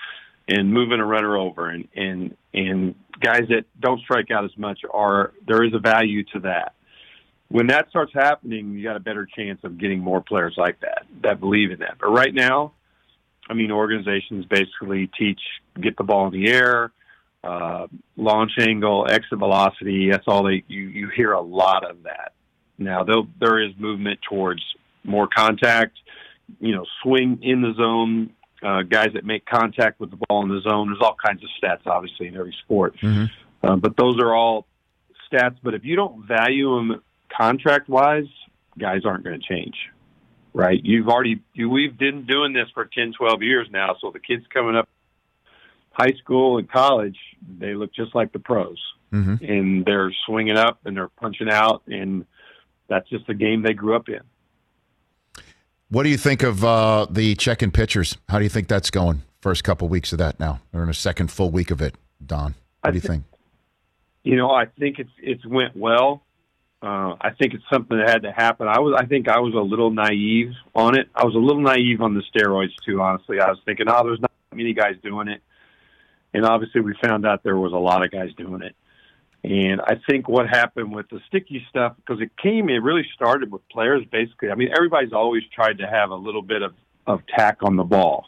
and 0.48 0.72
moving 0.72 1.00
a 1.00 1.06
runner 1.06 1.36
over 1.36 1.70
and 1.70 1.88
and 1.96 2.36
and 2.52 2.94
guys 3.20 3.44
that 3.48 3.64
don't 3.78 4.00
strike 4.00 4.30
out 4.30 4.44
as 4.44 4.56
much 4.56 4.80
are 4.92 5.32
there 5.46 5.64
is 5.64 5.72
a 5.74 5.78
value 5.78 6.24
to 6.34 6.40
that 6.40 6.74
when 7.50 7.66
that 7.66 7.90
starts 7.90 8.12
happening, 8.14 8.74
you 8.74 8.84
got 8.84 8.96
a 8.96 9.00
better 9.00 9.26
chance 9.26 9.58
of 9.64 9.76
getting 9.76 9.98
more 9.98 10.20
players 10.20 10.54
like 10.56 10.80
that 10.80 11.04
that 11.22 11.40
believe 11.40 11.72
in 11.72 11.80
that. 11.80 11.96
But 12.00 12.10
right 12.10 12.32
now, 12.32 12.72
I 13.48 13.54
mean, 13.54 13.72
organizations 13.72 14.46
basically 14.46 15.10
teach 15.18 15.40
get 15.80 15.96
the 15.96 16.04
ball 16.04 16.28
in 16.28 16.32
the 16.32 16.48
air, 16.48 16.92
uh, 17.42 17.87
launch 18.16 18.53
angle, 18.59 19.07
exit 19.09 19.38
velocity. 19.38 20.11
That's 20.11 20.24
all 20.26 20.44
they 20.44 20.62
you 20.68 20.83
you 20.83 21.09
hear 21.09 21.33
a 21.33 21.40
lot 21.40 21.88
of 21.88 22.03
that. 22.05 22.33
Now 22.79 23.05
there 23.40 23.62
is 23.62 23.72
movement 23.79 24.20
towards 24.29 24.62
more 25.05 25.29
contact, 25.35 25.98
you 26.61 26.74
know, 26.74 26.85
swing 27.03 27.38
in 27.42 27.62
the 27.62 27.72
zone, 27.74 28.31
uh, 28.62 28.83
guys 28.83 29.09
that 29.14 29.24
make 29.24 29.46
contact 29.46 30.00
with 30.00 30.11
the 30.11 30.18
ball 30.29 30.42
in 30.42 30.48
the 30.48 30.61
zone. 30.61 30.88
There's 30.88 31.00
all 31.03 31.16
kinds 31.24 31.42
of 31.42 31.48
stats, 31.62 31.87
obviously, 31.87 32.29
in 32.29 32.37
every 32.37 32.55
sport, 32.64 32.96
mm-hmm. 33.03 33.24
uh, 33.66 33.76
but 33.76 33.96
those 33.96 34.18
are 34.20 34.35
all 34.35 34.66
stats. 35.31 35.57
But 35.62 35.74
if 35.74 35.85
you 35.85 35.96
don't 35.96 36.26
value 36.26 36.76
them 36.76 37.03
contract 37.35 37.88
wise, 37.88 38.29
guys 38.79 39.05
aren't 39.05 39.24
going 39.24 39.40
to 39.40 39.46
change, 39.46 39.76
right? 40.53 40.81
You've 40.83 41.09
already 41.09 41.40
you, 41.55 41.70
we've 41.70 41.96
been 41.96 42.26
doing 42.26 42.53
this 42.53 42.68
for 42.74 42.85
10, 42.85 43.14
12 43.16 43.42
years 43.42 43.68
now. 43.70 43.96
So 44.00 44.11
the 44.11 44.20
kids 44.20 44.44
coming 44.53 44.76
up 44.76 44.88
high 45.90 46.12
school 46.22 46.59
and 46.59 46.70
college, 46.70 47.18
they 47.59 47.74
look 47.74 47.92
just 47.94 48.14
like 48.14 48.33
the 48.33 48.38
pros, 48.38 48.79
mm-hmm. 49.12 49.44
and 49.44 49.85
they're 49.85 50.12
swinging 50.26 50.57
up 50.57 50.79
and 50.85 50.96
they're 50.96 51.09
punching 51.09 51.50
out, 51.50 51.83
and 51.87 52.24
that's 52.88 53.09
just 53.09 53.26
the 53.26 53.35
game 53.35 53.62
they 53.62 53.74
grew 53.74 53.96
up 53.96 54.09
in. 54.09 54.20
What 55.88 56.05
do 56.05 56.09
you 56.09 56.16
think 56.16 56.42
of 56.42 56.64
uh, 56.64 57.07
the 57.11 57.35
check-in 57.35 57.72
pitchers? 57.72 58.16
How 58.29 58.38
do 58.38 58.44
you 58.44 58.50
think 58.50 58.68
that's 58.68 58.90
going? 58.90 59.22
First 59.40 59.64
couple 59.64 59.88
weeks 59.88 60.12
of 60.12 60.18
that 60.18 60.38
now, 60.38 60.61
or 60.72 60.83
in 60.83 60.88
a 60.88 60.94
second 60.94 61.31
full 61.31 61.50
week 61.50 61.70
of 61.70 61.81
it, 61.81 61.96
Don. 62.24 62.55
What 62.83 62.90
do 62.90 62.96
you 62.96 63.00
think? 63.00 63.24
You 64.22 64.37
know, 64.37 64.50
I 64.50 64.66
think 64.66 64.98
it's 64.98 65.11
it's 65.18 65.44
went 65.46 65.76
well. 65.76 66.22
Uh, 66.83 67.14
I 67.20 67.31
think 67.38 67.55
it's 67.55 67.64
something 67.70 67.98
that 67.98 68.09
had 68.09 68.22
to 68.22 68.33
happen. 68.33 68.66
I 68.66 68.79
was, 68.81 68.94
I 68.98 69.05
think, 69.05 69.29
I 69.29 69.38
was 69.38 69.55
a 69.55 69.61
little 69.61 69.90
naive 69.90 70.53
on 70.74 70.98
it. 70.98 71.09
I 71.14 71.24
was 71.24 71.35
a 71.35 71.38
little 71.38 71.61
naive 71.61 72.00
on 72.00 72.14
the 72.14 72.22
steroids 72.35 72.72
too. 72.87 73.03
Honestly, 73.03 73.40
I 73.40 73.48
was 73.50 73.59
thinking, 73.64 73.87
oh, 73.88 74.03
there's 74.05 74.20
not 74.20 74.31
many 74.55 74.72
guys 74.72 74.94
doing 75.03 75.29
it, 75.29 75.42
and 76.33 76.45
obviously, 76.45 76.81
we 76.81 76.95
found 77.03 77.27
out 77.27 77.43
there 77.43 77.57
was 77.57 77.73
a 77.73 77.77
lot 77.77 78.05
of 78.05 78.11
guys 78.11 78.31
doing 78.37 78.62
it. 78.62 78.75
And 79.43 79.81
I 79.81 79.95
think 80.09 80.29
what 80.29 80.49
happened 80.49 80.95
with 80.95 81.09
the 81.09 81.21
sticky 81.29 81.64
stuff, 81.71 81.97
because 81.97 82.21
it 82.21 82.31
came, 82.37 82.69
it 82.69 82.83
really 82.83 83.07
started 83.14 83.51
with 83.51 83.66
players. 83.71 84.05
Basically, 84.11 84.51
I 84.51 84.55
mean, 84.55 84.69
everybody's 84.77 85.12
always 85.12 85.43
tried 85.55 85.79
to 85.79 85.87
have 85.87 86.11
a 86.11 86.16
little 86.16 86.43
bit 86.43 86.62
of 86.62 86.75
of 87.07 87.23
tack 87.27 87.59
on 87.62 87.77
the 87.77 87.85
ball, 87.85 88.27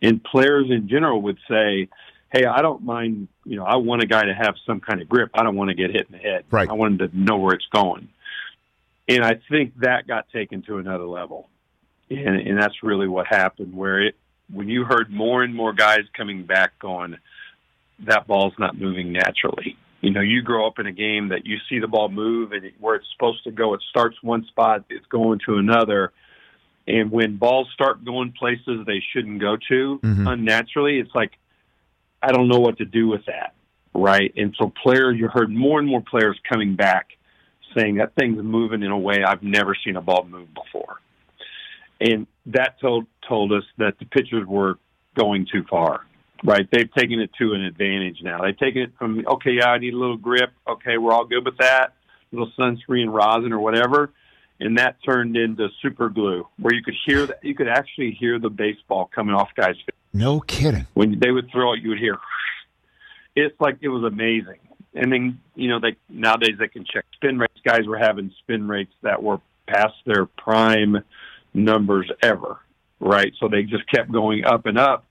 and 0.00 0.22
players 0.24 0.70
in 0.70 0.88
general 0.88 1.20
would 1.22 1.38
say, 1.48 1.88
hey, 2.34 2.46
I 2.46 2.62
don't 2.62 2.82
mind, 2.82 3.28
you 3.44 3.56
know, 3.56 3.64
I 3.64 3.76
want 3.76 4.02
a 4.02 4.06
guy 4.06 4.24
to 4.24 4.34
have 4.34 4.56
some 4.66 4.80
kind 4.80 5.00
of 5.00 5.08
grip. 5.08 5.30
I 5.34 5.44
don't 5.44 5.54
want 5.54 5.68
to 5.68 5.74
get 5.74 5.90
hit 5.92 6.06
in 6.10 6.12
the 6.12 6.18
head. 6.18 6.44
Right. 6.50 6.68
I 6.68 6.72
want 6.72 7.00
him 7.00 7.08
to 7.08 7.16
know 7.16 7.36
where 7.36 7.54
it's 7.54 7.68
going. 7.72 8.08
And 9.08 9.24
I 9.24 9.40
think 9.48 9.78
that 9.80 10.08
got 10.08 10.28
taken 10.30 10.62
to 10.62 10.78
another 10.78 11.04
level. 11.04 11.48
And, 12.10 12.36
and 12.36 12.58
that's 12.60 12.82
really 12.82 13.06
what 13.06 13.26
happened 13.26 13.74
where 13.74 14.02
it, 14.02 14.16
when 14.52 14.68
you 14.68 14.84
heard 14.84 15.10
more 15.10 15.42
and 15.42 15.54
more 15.54 15.72
guys 15.72 16.00
coming 16.16 16.44
back 16.44 16.78
going, 16.78 17.16
that 18.00 18.26
ball's 18.26 18.54
not 18.58 18.78
moving 18.78 19.12
naturally. 19.12 19.76
You 20.00 20.10
know, 20.10 20.20
you 20.20 20.42
grow 20.42 20.66
up 20.66 20.78
in 20.78 20.86
a 20.86 20.92
game 20.92 21.28
that 21.28 21.46
you 21.46 21.56
see 21.68 21.78
the 21.78 21.88
ball 21.88 22.08
move 22.08 22.52
and 22.52 22.70
where 22.78 22.96
it's 22.96 23.06
supposed 23.12 23.44
to 23.44 23.50
go, 23.50 23.72
it 23.74 23.80
starts 23.88 24.16
one 24.22 24.44
spot, 24.46 24.84
it's 24.90 25.06
going 25.06 25.40
to 25.46 25.56
another. 25.56 26.12
And 26.86 27.10
when 27.10 27.36
balls 27.36 27.68
start 27.72 28.04
going 28.04 28.32
places 28.32 28.84
they 28.86 29.02
shouldn't 29.12 29.40
go 29.40 29.56
to 29.68 30.00
mm-hmm. 30.02 30.26
unnaturally, 30.26 30.98
it's 30.98 31.14
like 31.14 31.32
I 32.22 32.32
don't 32.32 32.48
know 32.48 32.58
what 32.58 32.78
to 32.78 32.84
do 32.84 33.08
with 33.08 33.24
that, 33.26 33.54
right? 33.94 34.32
And 34.36 34.54
so 34.58 34.72
players, 34.82 35.16
you 35.18 35.28
heard 35.28 35.50
more 35.50 35.78
and 35.78 35.88
more 35.88 36.02
players 36.02 36.38
coming 36.48 36.74
back 36.76 37.08
saying 37.76 37.96
that 37.96 38.14
thing's 38.14 38.42
moving 38.42 38.82
in 38.82 38.90
a 38.90 38.98
way 38.98 39.22
I've 39.26 39.42
never 39.42 39.74
seen 39.84 39.96
a 39.96 40.00
ball 40.00 40.26
move 40.30 40.48
before, 40.54 41.00
and 42.00 42.26
that 42.46 42.80
told 42.80 43.06
told 43.26 43.52
us 43.52 43.64
that 43.78 43.98
the 43.98 44.04
pitchers 44.04 44.46
were 44.46 44.78
going 45.16 45.46
too 45.50 45.64
far. 45.68 46.06
Right, 46.46 46.68
they've 46.70 46.92
taken 46.92 47.20
it 47.20 47.30
to 47.38 47.54
an 47.54 47.62
advantage 47.62 48.18
now. 48.22 48.42
They've 48.42 48.58
taken 48.58 48.82
it 48.82 48.92
from 48.98 49.24
okay, 49.26 49.52
yeah, 49.52 49.70
I 49.70 49.78
need 49.78 49.94
a 49.94 49.98
little 49.98 50.18
grip. 50.18 50.52
Okay, 50.68 50.98
we're 50.98 51.12
all 51.12 51.24
good 51.24 51.44
with 51.44 51.56
that. 51.58 51.94
A 52.32 52.36
little 52.36 52.52
sunscreen 52.58 53.10
rosin 53.10 53.52
or 53.52 53.60
whatever, 53.60 54.10
and 54.60 54.76
that 54.78 54.96
turned 55.02 55.36
into 55.38 55.68
super 55.80 56.10
glue, 56.10 56.46
where 56.58 56.74
you 56.74 56.82
could 56.82 56.96
hear 57.06 57.26
that 57.26 57.38
you 57.42 57.54
could 57.54 57.68
actually 57.68 58.10
hear 58.20 58.38
the 58.38 58.50
baseball 58.50 59.10
coming 59.14 59.34
off 59.34 59.48
guys' 59.56 59.76
face 59.76 59.94
no 60.14 60.40
kidding. 60.40 60.86
When 60.94 61.18
they 61.18 61.32
would 61.32 61.50
throw 61.50 61.74
it, 61.74 61.82
you 61.82 61.90
would 61.90 61.98
hear. 61.98 62.18
It's 63.36 63.60
like 63.60 63.78
it 63.80 63.88
was 63.88 64.04
amazing. 64.04 64.60
And 64.94 65.10
then 65.10 65.40
you 65.56 65.68
know 65.68 65.80
they 65.80 65.96
nowadays 66.08 66.54
they 66.56 66.68
can 66.68 66.84
check 66.84 67.04
spin 67.14 67.36
rates. 67.36 67.58
Guys 67.64 67.84
were 67.84 67.98
having 67.98 68.32
spin 68.38 68.68
rates 68.68 68.92
that 69.02 69.20
were 69.20 69.40
past 69.66 69.94
their 70.06 70.26
prime 70.26 71.02
numbers 71.52 72.08
ever, 72.22 72.60
right? 73.00 73.32
So 73.40 73.48
they 73.48 73.64
just 73.64 73.90
kept 73.90 74.12
going 74.12 74.44
up 74.44 74.66
and 74.66 74.78
up, 74.78 75.04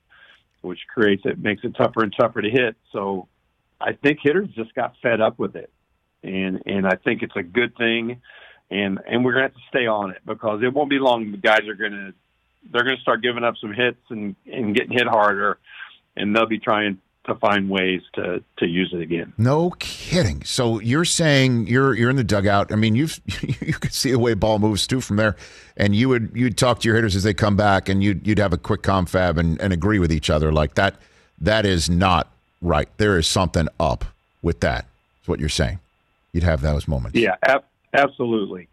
which 0.64 0.80
creates 0.92 1.22
it 1.24 1.38
makes 1.38 1.62
it 1.64 1.74
tougher 1.76 2.02
and 2.02 2.14
tougher 2.18 2.42
to 2.42 2.50
hit. 2.50 2.76
So 2.92 3.28
I 3.80 3.92
think 3.92 4.20
hitters 4.22 4.48
just 4.54 4.74
got 4.74 4.94
fed 5.02 5.20
up 5.20 5.38
with 5.38 5.56
it, 5.56 5.70
and 6.22 6.62
and 6.66 6.86
I 6.86 6.96
think 6.96 7.22
it's 7.22 7.36
a 7.36 7.42
good 7.42 7.76
thing, 7.76 8.20
and 8.70 8.98
and 9.06 9.24
we're 9.24 9.32
gonna 9.32 9.44
have 9.44 9.54
to 9.54 9.68
stay 9.68 9.86
on 9.86 10.10
it 10.10 10.22
because 10.24 10.62
it 10.62 10.72
won't 10.72 10.90
be 10.90 10.98
long. 10.98 11.30
The 11.30 11.36
guys 11.38 11.68
are 11.68 11.74
gonna 11.74 12.12
they're 12.72 12.82
to 12.82 12.96
start 13.02 13.22
giving 13.22 13.44
up 13.44 13.56
some 13.60 13.72
hits 13.72 14.00
and 14.10 14.36
and 14.50 14.74
getting 14.74 14.92
hit 14.92 15.06
harder, 15.06 15.58
and 16.16 16.34
they'll 16.34 16.46
be 16.46 16.58
trying 16.58 16.98
to 17.24 17.34
find 17.36 17.68
ways 17.70 18.02
to 18.14 18.42
to 18.58 18.66
use 18.66 18.90
it 18.92 19.00
again. 19.00 19.32
No 19.38 19.70
kidding. 19.78 20.42
So 20.44 20.78
you're 20.80 21.04
saying 21.04 21.66
you're 21.66 21.94
you're 21.94 22.10
in 22.10 22.16
the 22.16 22.24
dugout. 22.24 22.72
I 22.72 22.76
mean, 22.76 22.94
you've 22.94 23.20
you 23.60 23.74
could 23.74 23.92
see 23.94 24.10
the 24.10 24.18
way 24.18 24.34
ball 24.34 24.58
moves 24.58 24.86
too 24.86 25.00
from 25.00 25.16
there, 25.16 25.36
and 25.76 25.94
you 25.94 26.08
would 26.10 26.30
you'd 26.34 26.56
talk 26.58 26.80
to 26.80 26.88
your 26.88 26.96
hitters 26.96 27.16
as 27.16 27.22
they 27.22 27.34
come 27.34 27.56
back, 27.56 27.88
and 27.88 28.02
you'd 28.02 28.26
you'd 28.26 28.38
have 28.38 28.52
a 28.52 28.58
quick 28.58 28.82
confab 28.82 29.38
and, 29.38 29.60
and 29.60 29.72
agree 29.72 29.98
with 29.98 30.12
each 30.12 30.28
other 30.30 30.52
like 30.52 30.74
that. 30.74 30.96
That 31.40 31.64
is 31.66 31.88
not 31.90 32.30
right. 32.62 32.88
There 32.98 33.18
is 33.18 33.26
something 33.26 33.68
up 33.80 34.04
with 34.42 34.60
that. 34.60 34.86
Is 35.22 35.28
what 35.28 35.40
you're 35.40 35.48
saying. 35.48 35.78
You'd 36.32 36.44
have 36.44 36.60
those 36.60 36.86
moments. 36.88 37.16
Yeah, 37.18 37.36
ab- 37.42 37.64
absolutely, 37.92 38.68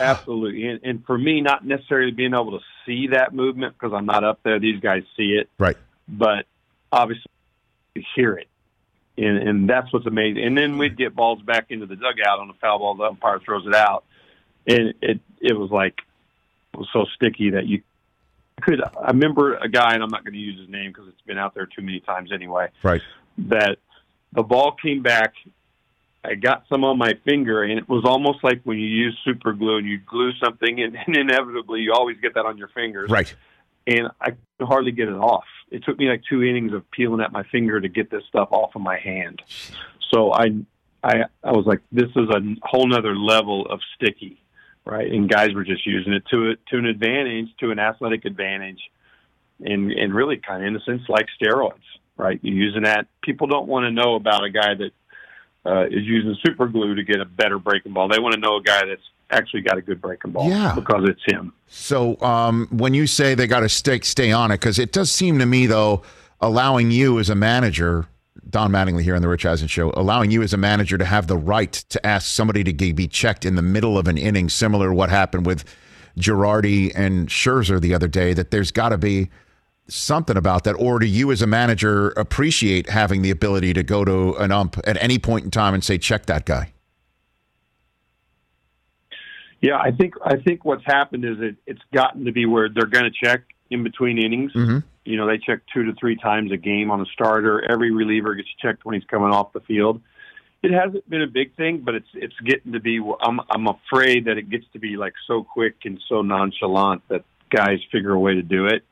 absolutely. 0.00 0.66
And, 0.66 0.80
and 0.84 1.04
for 1.06 1.16
me, 1.18 1.40
not 1.40 1.64
necessarily 1.66 2.10
being 2.12 2.34
able 2.34 2.52
to 2.58 2.64
see 2.86 3.08
that 3.08 3.34
movement 3.34 3.74
because 3.78 3.92
I'm 3.94 4.06
not 4.06 4.24
up 4.24 4.40
there. 4.42 4.58
These 4.58 4.80
guys 4.80 5.02
see 5.16 5.32
it, 5.32 5.48
Right. 5.58 5.76
but 6.06 6.46
obviously 6.92 7.30
hear 8.14 8.34
it. 8.34 8.48
And, 9.16 9.36
and 9.36 9.68
that's 9.68 9.92
what's 9.92 10.06
amazing. 10.06 10.44
And 10.44 10.56
then 10.56 10.78
we'd 10.78 10.96
get 10.96 11.14
balls 11.14 11.42
back 11.42 11.66
into 11.70 11.86
the 11.86 11.96
dugout 11.96 12.38
on 12.38 12.50
a 12.50 12.54
foul 12.54 12.78
ball. 12.78 12.94
The 12.94 13.04
umpire 13.04 13.40
throws 13.40 13.66
it 13.66 13.74
out, 13.74 14.04
and 14.66 14.94
it 15.02 15.20
it 15.40 15.54
was 15.54 15.70
like 15.70 15.98
it 16.72 16.78
was 16.78 16.88
so 16.92 17.04
sticky 17.16 17.50
that 17.50 17.66
you 17.66 17.82
could. 18.62 18.80
I 18.80 19.08
remember 19.08 19.56
a 19.56 19.68
guy, 19.68 19.94
and 19.94 20.04
I'm 20.04 20.10
not 20.10 20.24
going 20.24 20.34
to 20.34 20.40
use 20.40 20.58
his 20.60 20.68
name 20.68 20.92
because 20.92 21.08
it's 21.08 21.20
been 21.22 21.38
out 21.38 21.54
there 21.54 21.66
too 21.66 21.82
many 21.82 21.98
times 21.98 22.30
anyway. 22.32 22.68
Right. 22.84 23.02
That 23.38 23.78
the 24.32 24.44
ball 24.44 24.76
came 24.80 25.02
back. 25.02 25.34
I 26.24 26.34
got 26.34 26.64
some 26.68 26.84
on 26.84 26.96
my 26.96 27.14
finger, 27.24 27.62
and 27.64 27.78
it 27.78 27.88
was 27.88 28.04
almost 28.04 28.44
like 28.44 28.60
when 28.64 28.78
you 28.78 28.86
use 28.86 29.18
super 29.24 29.52
glue 29.52 29.78
and 29.78 29.86
you 29.86 29.98
glue 29.98 30.32
something, 30.44 30.80
and, 30.80 30.96
and 30.96 31.16
inevitably 31.16 31.80
you 31.80 31.92
always 31.92 32.18
get 32.20 32.34
that 32.34 32.44
on 32.44 32.56
your 32.56 32.68
fingers 32.68 33.10
Right. 33.10 33.34
And 33.88 34.08
I 34.20 34.30
could 34.30 34.68
hardly 34.68 34.92
get 34.92 35.08
it 35.08 35.14
off. 35.14 35.44
It 35.70 35.82
took 35.84 35.98
me 35.98 36.08
like 36.08 36.22
two 36.28 36.42
innings 36.42 36.72
of 36.72 36.88
peeling 36.90 37.20
at 37.20 37.32
my 37.32 37.42
finger 37.44 37.80
to 37.80 37.88
get 37.88 38.10
this 38.10 38.22
stuff 38.28 38.48
off 38.52 38.74
of 38.74 38.82
my 38.82 38.98
hand. 38.98 39.42
So 40.12 40.32
I, 40.32 40.48
I, 41.02 41.24
I 41.42 41.52
was 41.52 41.64
like, 41.66 41.80
this 41.90 42.10
is 42.14 42.28
a 42.28 42.40
whole 42.62 42.86
nother 42.86 43.16
level 43.16 43.66
of 43.66 43.80
sticky, 43.94 44.42
right? 44.84 45.10
And 45.10 45.28
guys 45.28 45.54
were 45.54 45.64
just 45.64 45.86
using 45.86 46.12
it 46.12 46.24
to 46.30 46.50
it 46.50 46.60
to 46.68 46.78
an 46.78 46.86
advantage, 46.86 47.48
to 47.60 47.70
an 47.70 47.78
athletic 47.78 48.24
advantage, 48.24 48.80
and 49.60 49.90
and 49.90 50.14
really 50.14 50.36
kind 50.36 50.62
of 50.62 50.68
in 50.68 50.76
a 50.76 50.84
sense 50.84 51.02
like 51.08 51.26
steroids, 51.40 51.74
right? 52.16 52.38
You're 52.42 52.56
using 52.56 52.82
that. 52.82 53.06
People 53.22 53.46
don't 53.46 53.68
want 53.68 53.84
to 53.84 53.90
know 53.90 54.16
about 54.16 54.44
a 54.44 54.50
guy 54.50 54.74
that 54.74 54.90
uh, 55.66 55.86
is 55.86 56.04
using 56.04 56.36
super 56.44 56.66
glue 56.66 56.94
to 56.94 57.02
get 57.02 57.20
a 57.20 57.24
better 57.24 57.58
breaking 57.58 57.92
ball. 57.92 58.08
They 58.08 58.18
want 58.18 58.34
to 58.34 58.40
know 58.40 58.56
a 58.56 58.62
guy 58.62 58.84
that's 58.86 59.02
actually 59.30 59.60
got 59.62 59.76
a 59.76 59.82
good 59.82 60.00
breaking 60.00 60.32
ball 60.32 60.48
Yeah. 60.48 60.74
because 60.74 61.08
it's 61.08 61.20
him. 61.26 61.52
So 61.66 62.18
um, 62.22 62.66
when 62.70 62.94
you 62.94 63.06
say 63.06 63.34
they 63.34 63.46
got 63.46 63.60
to 63.60 63.68
stay 63.68 64.00
stay 64.00 64.32
on 64.32 64.50
it, 64.50 64.54
because 64.60 64.78
it 64.78 64.92
does 64.92 65.10
seem 65.12 65.38
to 65.38 65.46
me 65.46 65.66
though, 65.66 66.02
allowing 66.40 66.90
you 66.90 67.18
as 67.18 67.28
a 67.28 67.34
manager, 67.34 68.06
Don 68.48 68.70
Mattingly 68.72 69.02
here 69.02 69.14
on 69.14 69.20
the 69.20 69.28
Rich 69.28 69.44
Eisen 69.44 69.68
Show, 69.68 69.92
allowing 69.94 70.30
you 70.30 70.42
as 70.42 70.54
a 70.54 70.56
manager 70.56 70.96
to 70.96 71.04
have 71.04 71.26
the 71.26 71.36
right 71.36 71.72
to 71.72 72.06
ask 72.06 72.26
somebody 72.28 72.64
to 72.64 72.72
be 72.94 73.06
checked 73.06 73.44
in 73.44 73.56
the 73.56 73.62
middle 73.62 73.98
of 73.98 74.08
an 74.08 74.16
inning, 74.16 74.48
similar 74.48 74.88
to 74.88 74.94
what 74.94 75.10
happened 75.10 75.44
with 75.44 75.64
Girardi 76.18 76.90
and 76.94 77.28
Scherzer 77.28 77.80
the 77.80 77.92
other 77.94 78.08
day, 78.08 78.32
that 78.32 78.50
there's 78.50 78.70
got 78.70 78.88
to 78.90 78.98
be 78.98 79.28
something 79.88 80.36
about 80.36 80.64
that, 80.64 80.74
or 80.74 80.98
do 80.98 81.06
you 81.06 81.32
as 81.32 81.42
a 81.42 81.46
manager 81.46 82.10
appreciate 82.10 82.90
having 82.90 83.22
the 83.22 83.30
ability 83.30 83.72
to 83.74 83.82
go 83.82 84.04
to 84.04 84.34
an 84.36 84.52
ump 84.52 84.78
at 84.84 85.02
any 85.02 85.18
point 85.18 85.44
in 85.44 85.50
time 85.50 85.74
and 85.74 85.82
say, 85.82 85.98
check 85.98 86.26
that 86.26 86.44
guy? 86.44 86.72
Yeah, 89.60 89.76
I 89.78 89.90
think 89.90 90.14
I 90.24 90.36
think 90.36 90.64
what's 90.64 90.84
happened 90.84 91.24
is 91.24 91.38
it, 91.40 91.56
it's 91.66 91.82
gotten 91.92 92.24
to 92.26 92.32
be 92.32 92.46
where 92.46 92.68
they're 92.68 92.86
going 92.86 93.04
to 93.04 93.26
check 93.26 93.42
in 93.70 93.82
between 93.82 94.18
innings. 94.18 94.52
Mhm. 94.52 94.84
You 95.04 95.16
know, 95.16 95.26
they 95.26 95.38
check 95.38 95.60
two 95.72 95.84
to 95.84 95.94
three 95.94 96.16
times 96.16 96.52
a 96.52 96.56
game 96.56 96.90
on 96.90 97.00
a 97.00 97.06
starter. 97.06 97.64
Every 97.68 97.90
reliever 97.90 98.34
gets 98.34 98.48
checked 98.60 98.84
when 98.84 98.94
he's 98.94 99.08
coming 99.08 99.30
off 99.30 99.52
the 99.52 99.60
field. 99.60 100.00
It 100.62 100.70
hasn't 100.70 101.08
been 101.08 101.22
a 101.22 101.26
big 101.26 101.56
thing, 101.56 101.78
but 101.78 101.94
it's 101.94 102.08
it's 102.14 102.38
getting 102.44 102.72
to 102.72 102.80
be. 102.80 103.00
I'm 103.20 103.40
I'm 103.50 103.66
afraid 103.66 104.26
that 104.26 104.38
it 104.38 104.48
gets 104.48 104.66
to 104.74 104.78
be 104.78 104.96
like 104.96 105.14
so 105.26 105.42
quick 105.42 105.76
and 105.84 106.00
so 106.08 106.22
nonchalant 106.22 107.02
that 107.08 107.24
guys 107.50 107.80
figure 107.90 108.12
a 108.12 108.18
way 108.18 108.34
to 108.34 108.42
do 108.42 108.66
it. 108.66 108.84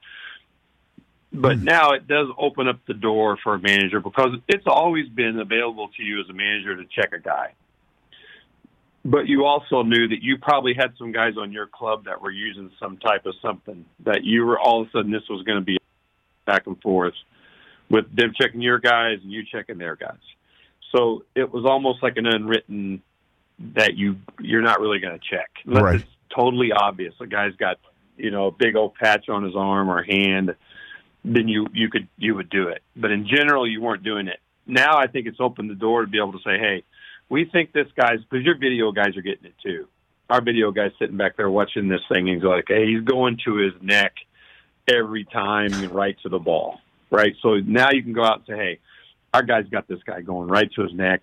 But 1.40 1.58
hmm. 1.58 1.64
now 1.64 1.92
it 1.92 2.08
does 2.08 2.28
open 2.38 2.68
up 2.68 2.80
the 2.86 2.94
door 2.94 3.38
for 3.42 3.54
a 3.54 3.58
manager 3.60 4.00
because 4.00 4.36
it's 4.48 4.66
always 4.66 5.08
been 5.08 5.38
available 5.38 5.88
to 5.96 6.02
you 6.02 6.20
as 6.20 6.28
a 6.28 6.32
manager 6.32 6.76
to 6.76 6.84
check 6.94 7.12
a 7.12 7.18
guy 7.18 7.52
but 9.06 9.28
you 9.28 9.44
also 9.44 9.82
knew 9.82 10.08
that 10.08 10.22
you 10.22 10.36
probably 10.36 10.74
had 10.74 10.92
some 10.98 11.12
guys 11.12 11.34
on 11.38 11.52
your 11.52 11.68
club 11.68 12.06
that 12.06 12.20
were 12.20 12.30
using 12.30 12.72
some 12.80 12.96
type 12.96 13.24
of 13.24 13.34
something 13.40 13.84
that 14.04 14.24
you 14.24 14.44
were 14.44 14.58
all 14.58 14.82
of 14.82 14.88
a 14.88 14.90
sudden 14.90 15.12
this 15.12 15.22
was 15.30 15.44
going 15.44 15.58
to 15.58 15.64
be 15.64 15.78
back 16.44 16.66
and 16.66 16.80
forth 16.82 17.14
with 17.88 18.04
them 18.14 18.32
checking 18.40 18.60
your 18.60 18.80
guys 18.80 19.18
and 19.22 19.30
you 19.30 19.44
checking 19.44 19.78
their 19.78 19.94
guys. 19.94 20.18
So 20.90 21.24
it 21.36 21.52
was 21.52 21.64
almost 21.64 22.02
like 22.02 22.16
an 22.16 22.26
unwritten 22.26 23.00
that 23.74 23.96
you 23.96 24.16
you're 24.40 24.62
not 24.62 24.80
really 24.80 24.98
going 24.98 25.18
to 25.18 25.24
check 25.24 25.50
unless 25.64 25.82
Right. 25.82 26.00
it's 26.00 26.10
totally 26.34 26.72
obvious. 26.72 27.14
A 27.20 27.26
guy's 27.26 27.54
got 27.54 27.78
you 28.16 28.32
know 28.32 28.48
a 28.48 28.52
big 28.52 28.74
old 28.74 28.96
patch 28.96 29.28
on 29.28 29.44
his 29.44 29.54
arm 29.54 29.88
or 29.88 30.02
hand, 30.02 30.56
then 31.26 31.48
you 31.48 31.66
you 31.72 31.90
could 31.90 32.08
you 32.16 32.34
would 32.36 32.48
do 32.48 32.68
it. 32.68 32.82
But 32.94 33.10
in 33.10 33.26
general, 33.26 33.66
you 33.68 33.80
weren't 33.80 34.04
doing 34.04 34.28
it. 34.28 34.38
Now 34.66 34.98
I 34.98 35.08
think 35.08 35.26
it's 35.26 35.40
opened 35.40 35.70
the 35.70 35.74
door 35.74 36.02
to 36.02 36.06
be 36.06 36.18
able 36.18 36.32
to 36.32 36.38
say, 36.38 36.58
hey, 36.58 36.84
we 37.28 37.44
think 37.44 37.72
this 37.72 37.88
guy's 37.96 38.20
because 38.30 38.44
your 38.44 38.56
video 38.56 38.92
guys 38.92 39.16
are 39.16 39.22
getting 39.22 39.46
it 39.46 39.54
too. 39.62 39.88
Our 40.30 40.40
video 40.40 40.70
guys 40.70 40.92
sitting 40.98 41.16
back 41.16 41.36
there 41.36 41.50
watching 41.50 41.88
this 41.88 42.00
thing 42.08 42.28
and 42.28 42.36
he's 42.36 42.44
like, 42.44 42.66
hey, 42.68 42.86
he's 42.86 43.02
going 43.02 43.38
to 43.44 43.56
his 43.56 43.74
neck 43.80 44.14
every 44.88 45.24
time 45.24 45.72
right 45.92 46.16
to 46.22 46.28
the 46.28 46.38
ball, 46.38 46.80
right? 47.10 47.34
So 47.42 47.56
now 47.56 47.90
you 47.92 48.02
can 48.02 48.12
go 48.12 48.24
out 48.24 48.38
and 48.38 48.46
say, 48.46 48.56
hey, 48.56 48.78
our 49.34 49.42
guy's 49.42 49.68
got 49.68 49.88
this 49.88 50.02
guy 50.04 50.20
going 50.20 50.48
right 50.48 50.70
to 50.74 50.82
his 50.82 50.92
neck 50.94 51.22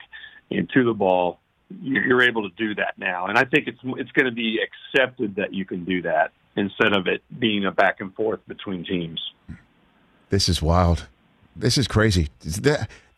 and 0.51 0.69
to 0.73 0.83
the 0.83 0.93
ball. 0.93 1.39
You're 1.81 2.05
you're 2.05 2.23
able 2.23 2.49
to 2.49 2.55
do 2.55 2.75
that 2.75 2.97
now, 2.97 3.27
and 3.27 3.37
I 3.37 3.45
think 3.45 3.67
it's 3.67 3.79
it's 3.83 4.11
going 4.11 4.25
to 4.25 4.31
be 4.31 4.59
accepted 4.59 5.37
that 5.37 5.53
you 5.53 5.65
can 5.65 5.85
do 5.85 6.01
that 6.03 6.31
instead 6.55 6.93
of 6.93 7.07
it 7.07 7.23
being 7.39 7.65
a 7.65 7.71
back 7.71 7.99
and 7.99 8.13
forth 8.13 8.41
between 8.47 8.85
teams. 8.85 9.19
This 10.33 10.49
is 10.49 10.63
wild. 10.63 11.05
This 11.55 11.77
is 11.77 11.87
crazy. 11.87 12.27
This 12.39 12.57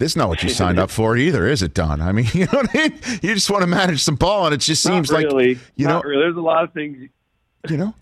is 0.01 0.17
not 0.17 0.27
what 0.27 0.43
you 0.43 0.49
signed 0.49 0.77
up 0.77 0.91
for 0.91 1.15
either, 1.15 1.47
is 1.47 1.63
it, 1.63 1.73
Don? 1.73 2.01
I 2.01 2.11
mean, 2.11 2.25
you 2.33 2.41
know 2.47 2.57
what 2.59 2.69
I 2.75 2.89
mean? 2.89 2.99
You 3.21 3.33
just 3.33 3.49
want 3.49 3.61
to 3.61 3.67
manage 3.67 4.03
some 4.03 4.15
ball, 4.17 4.47
and 4.47 4.53
it 4.53 4.57
just 4.57 4.83
seems 4.83 5.09
Not 5.09 5.19
really. 5.23 5.55
like 5.55 5.63
you 5.77 5.87
Not 5.87 6.03
know, 6.03 6.09
really. 6.09 6.23
There's 6.23 6.35
a 6.35 6.41
lot 6.41 6.65
of 6.65 6.73
things 6.73 7.07
you 7.69 7.77
know. 7.77 7.93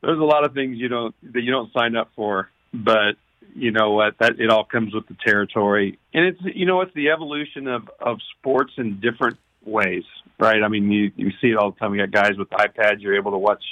there's 0.00 0.20
a 0.20 0.22
lot 0.22 0.44
of 0.44 0.54
things 0.54 0.78
you 0.78 0.86
don't 0.86 1.12
that 1.34 1.40
you 1.42 1.50
don't 1.50 1.72
sign 1.72 1.96
up 1.96 2.12
for, 2.14 2.50
but 2.72 3.16
you 3.56 3.72
know 3.72 3.90
what? 3.90 4.14
That 4.20 4.38
it 4.38 4.48
all 4.48 4.64
comes 4.64 4.94
with 4.94 5.08
the 5.08 5.16
territory, 5.26 5.98
and 6.14 6.24
it's 6.24 6.40
you 6.54 6.64
know 6.64 6.82
it's 6.82 6.94
the 6.94 7.08
evolution 7.10 7.66
of 7.66 7.90
of 7.98 8.18
sports 8.38 8.74
in 8.76 9.00
different 9.00 9.38
ways, 9.64 10.04
right? 10.38 10.62
I 10.62 10.68
mean, 10.68 10.88
you 10.92 11.10
you 11.16 11.32
see 11.40 11.48
it 11.48 11.56
all 11.56 11.72
the 11.72 11.78
time. 11.80 11.90
We 11.90 11.98
got 11.98 12.12
guys 12.12 12.38
with 12.38 12.48
iPads. 12.50 13.00
You're 13.00 13.16
able 13.16 13.32
to 13.32 13.38
watch 13.38 13.64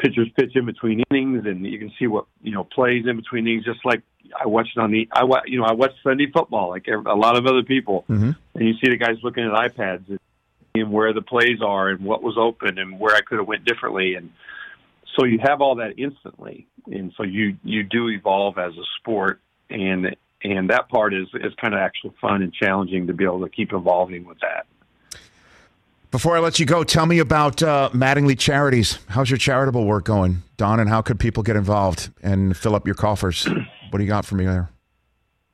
pitchers 0.00 0.28
pitch 0.36 0.56
in 0.56 0.66
between 0.66 1.04
innings, 1.12 1.46
and 1.46 1.64
you 1.64 1.78
can 1.78 1.92
see 1.96 2.08
what 2.08 2.26
you 2.42 2.50
know 2.50 2.64
plays 2.64 3.06
in 3.06 3.14
between 3.14 3.46
innings. 3.46 3.64
Just 3.64 3.84
like 3.84 4.02
I 4.38 4.46
watched 4.46 4.76
on 4.78 4.90
the 4.90 5.08
I 5.12 5.22
you 5.46 5.58
know 5.60 5.66
I 5.66 5.72
watched 5.72 5.96
Sunday 6.02 6.30
football 6.30 6.70
like 6.70 6.86
a 6.88 7.14
lot 7.14 7.36
of 7.36 7.46
other 7.46 7.62
people, 7.62 8.04
Mm-hmm. 8.08 8.30
and 8.54 8.68
you 8.68 8.74
see 8.74 8.90
the 8.90 8.96
guys 8.96 9.16
looking 9.22 9.44
at 9.44 9.52
iPads 9.52 10.08
and 10.08 10.18
seeing 10.74 10.90
where 10.90 11.12
the 11.12 11.22
plays 11.22 11.58
are 11.64 11.88
and 11.88 12.04
what 12.04 12.22
was 12.22 12.36
open 12.38 12.78
and 12.78 12.98
where 13.00 13.14
I 13.14 13.20
could 13.20 13.38
have 13.38 13.48
went 13.48 13.64
differently 13.64 14.14
and 14.14 14.30
so 15.16 15.24
you 15.24 15.38
have 15.42 15.60
all 15.62 15.76
that 15.76 15.98
instantly 15.98 16.66
and 16.86 17.12
so 17.16 17.22
you 17.22 17.56
you 17.64 17.82
do 17.82 18.08
evolve 18.10 18.58
as 18.58 18.72
a 18.74 18.84
sport 18.98 19.40
and 19.70 20.14
and 20.44 20.68
that 20.70 20.88
part 20.90 21.14
is 21.14 21.26
is 21.34 21.54
kind 21.60 21.72
of 21.74 21.80
actually 21.80 22.12
fun 22.20 22.42
and 22.42 22.52
challenging 22.52 23.06
to 23.06 23.14
be 23.14 23.24
able 23.24 23.40
to 23.40 23.48
keep 23.48 23.72
evolving 23.72 24.26
with 24.26 24.38
that 24.40 24.66
Before 26.10 26.36
I 26.36 26.40
let 26.40 26.58
you 26.60 26.66
go, 26.66 26.84
tell 26.84 27.04
me 27.06 27.18
about 27.18 27.62
uh, 27.62 27.90
Mattingly 27.92 28.38
Charities. 28.38 28.98
How's 29.08 29.28
your 29.28 29.38
charitable 29.38 29.84
work 29.84 30.04
going, 30.04 30.42
Don? 30.56 30.80
And 30.80 30.88
how 30.88 31.02
could 31.02 31.18
people 31.18 31.42
get 31.42 31.56
involved 31.56 32.10
and 32.22 32.56
fill 32.56 32.74
up 32.74 32.86
your 32.86 32.94
coffers? 32.94 33.46
what 33.90 33.98
do 33.98 34.04
you 34.04 34.08
got 34.08 34.24
for 34.24 34.34
me 34.34 34.44
there? 34.44 34.70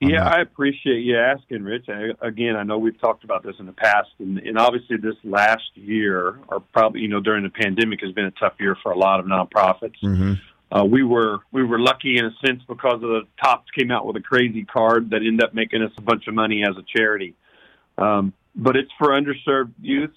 Yeah, 0.01 0.29
I 0.29 0.41
appreciate 0.41 1.03
you 1.05 1.17
asking, 1.17 1.63
Rich. 1.63 1.87
I, 1.89 2.27
again, 2.27 2.57
I 2.57 2.65
know 2.65 2.77
we've 2.77 3.01
talked 3.01 3.23
about 3.23 3.45
this 3.45 3.55
in 3.61 3.67
the 3.67 3.73
past, 3.73 4.09
and, 4.19 4.39
and 4.39 4.59
obviously 4.59 4.97
this 4.97 5.15
last 5.23 5.71
year, 5.75 6.41
or 6.49 6.59
probably 6.73 7.03
you 7.03 7.09
know 7.09 7.21
during 7.21 7.45
the 7.45 7.51
pandemic, 7.51 8.01
has 8.03 8.11
been 8.11 8.25
a 8.25 8.33
tough 8.33 8.55
year 8.59 8.77
for 8.83 8.91
a 8.91 8.99
lot 8.99 9.21
of 9.21 9.27
nonprofits. 9.27 9.95
Mm-hmm. 10.03 10.33
Uh, 10.77 10.85
we 10.85 11.05
were 11.05 11.39
we 11.53 11.63
were 11.63 11.79
lucky 11.79 12.19
in 12.19 12.25
a 12.25 12.33
sense 12.45 12.63
because 12.67 12.95
of 12.95 13.03
the 13.03 13.23
tops 13.43 13.71
came 13.79 13.93
out 13.93 14.05
with 14.05 14.17
a 14.17 14.21
crazy 14.21 14.65
card 14.65 15.11
that 15.11 15.19
ended 15.19 15.45
up 15.45 15.55
making 15.55 15.83
us 15.83 15.93
a 15.97 16.03
bunch 16.03 16.27
of 16.27 16.35
money 16.35 16.65
as 16.69 16.77
a 16.77 16.99
charity. 16.99 17.37
Um, 17.97 18.33
but 18.57 18.77
it's 18.77 18.91
for 18.99 19.11
underserved 19.11 19.73
youth. 19.81 20.15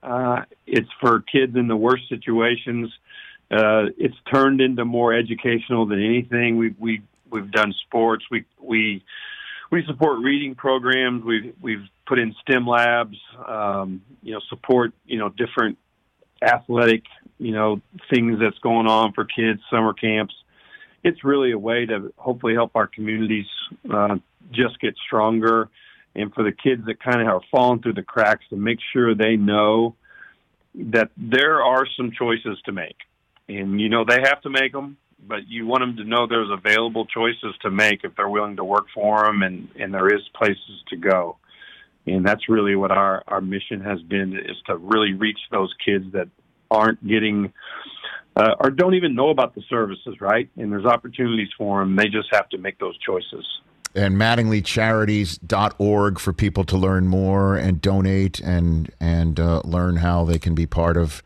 Uh, 0.00 0.42
it's 0.66 0.90
for 1.00 1.20
kids 1.20 1.56
in 1.56 1.66
the 1.66 1.76
worst 1.76 2.08
situations. 2.08 2.92
Uh, 3.50 3.86
it's 3.98 4.16
turned 4.32 4.60
into 4.60 4.84
more 4.84 5.12
educational 5.12 5.86
than 5.86 6.04
anything. 6.04 6.56
We 6.56 6.74
we 6.78 7.02
we've 7.34 7.50
done 7.50 7.74
sports. 7.86 8.24
We 8.30 8.44
we 8.60 9.04
we 9.70 9.84
support 9.86 10.20
reading 10.20 10.54
programs. 10.54 11.24
We've 11.24 11.54
we've 11.60 11.84
put 12.06 12.18
in 12.18 12.34
STEM 12.42 12.66
labs. 12.66 13.18
Um, 13.46 14.02
you 14.22 14.32
know, 14.32 14.40
support 14.48 14.92
you 15.04 15.18
know 15.18 15.28
different 15.28 15.76
athletic 16.40 17.02
you 17.38 17.52
know 17.52 17.80
things 18.08 18.38
that's 18.40 18.58
going 18.58 18.86
on 18.86 19.12
for 19.12 19.24
kids, 19.24 19.60
summer 19.70 19.92
camps. 19.92 20.34
It's 21.02 21.22
really 21.24 21.50
a 21.50 21.58
way 21.58 21.84
to 21.86 22.14
hopefully 22.16 22.54
help 22.54 22.70
our 22.76 22.86
communities 22.86 23.46
uh, 23.92 24.16
just 24.52 24.80
get 24.80 24.94
stronger. 25.06 25.68
And 26.14 26.32
for 26.32 26.44
the 26.44 26.52
kids 26.52 26.86
that 26.86 27.02
kind 27.02 27.20
of 27.20 27.26
are 27.26 27.40
falling 27.50 27.82
through 27.82 27.94
the 27.94 28.04
cracks, 28.04 28.44
to 28.50 28.56
make 28.56 28.78
sure 28.92 29.14
they 29.14 29.36
know 29.36 29.96
that 30.76 31.10
there 31.16 31.62
are 31.62 31.86
some 31.96 32.12
choices 32.16 32.58
to 32.66 32.72
make, 32.72 32.96
and 33.48 33.80
you 33.80 33.88
know 33.88 34.04
they 34.04 34.20
have 34.22 34.40
to 34.42 34.50
make 34.50 34.72
them. 34.72 34.96
But 35.26 35.48
you 35.48 35.66
want 35.66 35.82
them 35.82 35.96
to 35.96 36.04
know 36.04 36.26
there's 36.26 36.50
available 36.50 37.06
choices 37.06 37.54
to 37.62 37.70
make 37.70 38.04
if 38.04 38.14
they're 38.16 38.28
willing 38.28 38.56
to 38.56 38.64
work 38.64 38.86
for 38.94 39.24
them, 39.24 39.42
and 39.42 39.68
and 39.78 39.92
there 39.92 40.14
is 40.14 40.22
places 40.34 40.82
to 40.88 40.96
go. 40.96 41.36
And 42.06 42.26
that's 42.26 42.48
really 42.48 42.76
what 42.76 42.90
our 42.90 43.22
our 43.26 43.40
mission 43.40 43.80
has 43.80 44.00
been 44.02 44.36
is 44.36 44.56
to 44.66 44.76
really 44.76 45.14
reach 45.14 45.38
those 45.50 45.72
kids 45.84 46.12
that 46.12 46.28
aren't 46.70 47.06
getting 47.06 47.52
uh, 48.36 48.54
or 48.58 48.70
don't 48.70 48.94
even 48.94 49.14
know 49.14 49.30
about 49.30 49.54
the 49.54 49.62
services, 49.68 50.20
right? 50.20 50.48
And 50.56 50.72
there's 50.72 50.86
opportunities 50.86 51.50
for 51.56 51.80
them. 51.80 51.96
They 51.96 52.08
just 52.08 52.28
have 52.32 52.48
to 52.50 52.58
make 52.58 52.78
those 52.78 52.98
choices. 52.98 53.46
And 53.94 54.16
MattinglyCharities.org 54.16 56.18
for 56.18 56.32
people 56.32 56.64
to 56.64 56.76
learn 56.76 57.06
more 57.06 57.56
and 57.56 57.80
donate 57.80 58.40
and 58.40 58.90
and 58.98 59.38
uh, 59.38 59.62
learn 59.64 59.96
how 59.96 60.24
they 60.24 60.40
can 60.40 60.56
be 60.56 60.66
part 60.66 60.96
of 60.96 61.22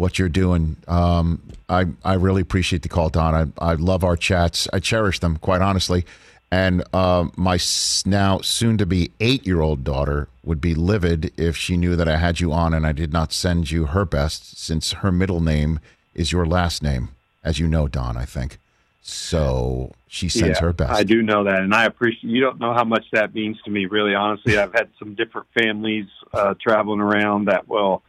what 0.00 0.18
you're 0.18 0.30
doing. 0.30 0.76
Um, 0.88 1.42
I 1.68 1.84
I 2.02 2.14
really 2.14 2.40
appreciate 2.40 2.80
the 2.82 2.88
call, 2.88 3.10
Don. 3.10 3.34
I 3.60 3.70
I 3.72 3.74
love 3.74 4.02
our 4.02 4.16
chats. 4.16 4.66
I 4.72 4.78
cherish 4.80 5.18
them, 5.18 5.36
quite 5.36 5.60
honestly. 5.60 6.06
And 6.50 6.82
uh, 6.92 7.26
my 7.36 7.56
s- 7.56 8.02
now 8.06 8.38
soon 8.40 8.78
to 8.78 8.86
be 8.86 9.12
eight 9.20 9.46
year 9.46 9.60
old 9.60 9.84
daughter 9.84 10.26
would 10.42 10.60
be 10.60 10.74
livid 10.74 11.30
if 11.36 11.54
she 11.56 11.76
knew 11.76 11.94
that 11.96 12.08
I 12.08 12.16
had 12.16 12.40
you 12.40 12.50
on 12.52 12.72
and 12.74 12.84
I 12.86 12.92
did 12.92 13.12
not 13.12 13.32
send 13.32 13.70
you 13.70 13.86
her 13.86 14.04
best, 14.04 14.58
since 14.58 14.92
her 14.92 15.12
middle 15.12 15.40
name 15.40 15.78
is 16.14 16.32
your 16.32 16.46
last 16.46 16.82
name, 16.82 17.10
as 17.44 17.60
you 17.60 17.68
know, 17.68 17.86
Don. 17.86 18.16
I 18.16 18.24
think 18.24 18.58
so. 19.02 19.92
She 20.08 20.28
sends 20.28 20.58
Yeah, 20.58 20.66
her 20.66 20.72
best. 20.72 20.92
I 20.92 21.04
do 21.04 21.22
know 21.22 21.44
that, 21.44 21.60
and 21.60 21.74
I 21.74 21.84
appreciate. 21.84 22.30
You 22.32 22.40
don't 22.40 22.58
know 22.58 22.72
how 22.72 22.84
much 22.84 23.04
that 23.12 23.34
means 23.34 23.60
to 23.64 23.70
me, 23.70 23.84
really. 23.86 24.14
Honestly, 24.14 24.56
I've 24.58 24.72
had 24.72 24.88
some 24.98 25.14
different 25.14 25.46
families 25.54 26.06
uh, 26.32 26.54
traveling 26.60 27.00
around 27.00 27.44
that. 27.44 27.68
Well, 27.68 28.02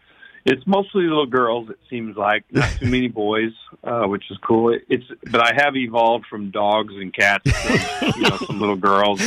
it's 0.45 0.65
mostly 0.65 1.03
little 1.03 1.25
girls. 1.25 1.69
It 1.69 1.79
seems 1.89 2.17
like 2.17 2.43
not 2.51 2.69
too 2.79 2.87
many 2.89 3.07
boys, 3.23 3.51
uh, 3.83 4.03
which 4.05 4.23
is 4.31 4.37
cool. 4.45 4.77
It's 4.89 5.03
but 5.31 5.41
I 5.41 5.53
have 5.55 5.75
evolved 5.75 6.25
from 6.29 6.51
dogs 6.51 6.93
and 6.95 7.13
cats 7.13 7.43
to 7.43 8.13
you 8.17 8.21
know 8.29 8.37
some 8.37 8.59
little 8.59 8.75
girls, 8.75 9.21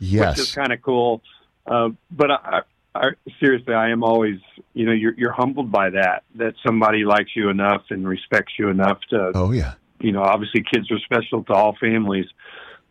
Yes. 0.00 0.38
which 0.38 0.48
is 0.48 0.54
kind 0.54 0.72
of 0.72 0.80
cool. 0.82 1.22
Uh, 1.66 1.90
but 2.10 2.30
I, 2.30 2.60
I, 2.94 3.10
seriously, 3.38 3.74
I 3.74 3.90
am 3.90 4.02
always 4.02 4.38
you 4.74 4.86
know 4.86 4.92
you're 4.92 5.14
you're 5.16 5.32
humbled 5.32 5.70
by 5.72 5.90
that 5.90 6.22
that 6.36 6.54
somebody 6.66 7.04
likes 7.04 7.30
you 7.36 7.48
enough 7.50 7.82
and 7.90 8.06
respects 8.06 8.52
you 8.58 8.68
enough 8.68 8.98
to 9.10 9.32
Oh 9.34 9.50
yeah. 9.52 9.74
you 10.00 10.12
know, 10.12 10.22
obviously 10.22 10.62
kids 10.72 10.90
are 10.90 10.98
special 11.00 11.44
to 11.44 11.52
all 11.52 11.76
families. 11.80 12.26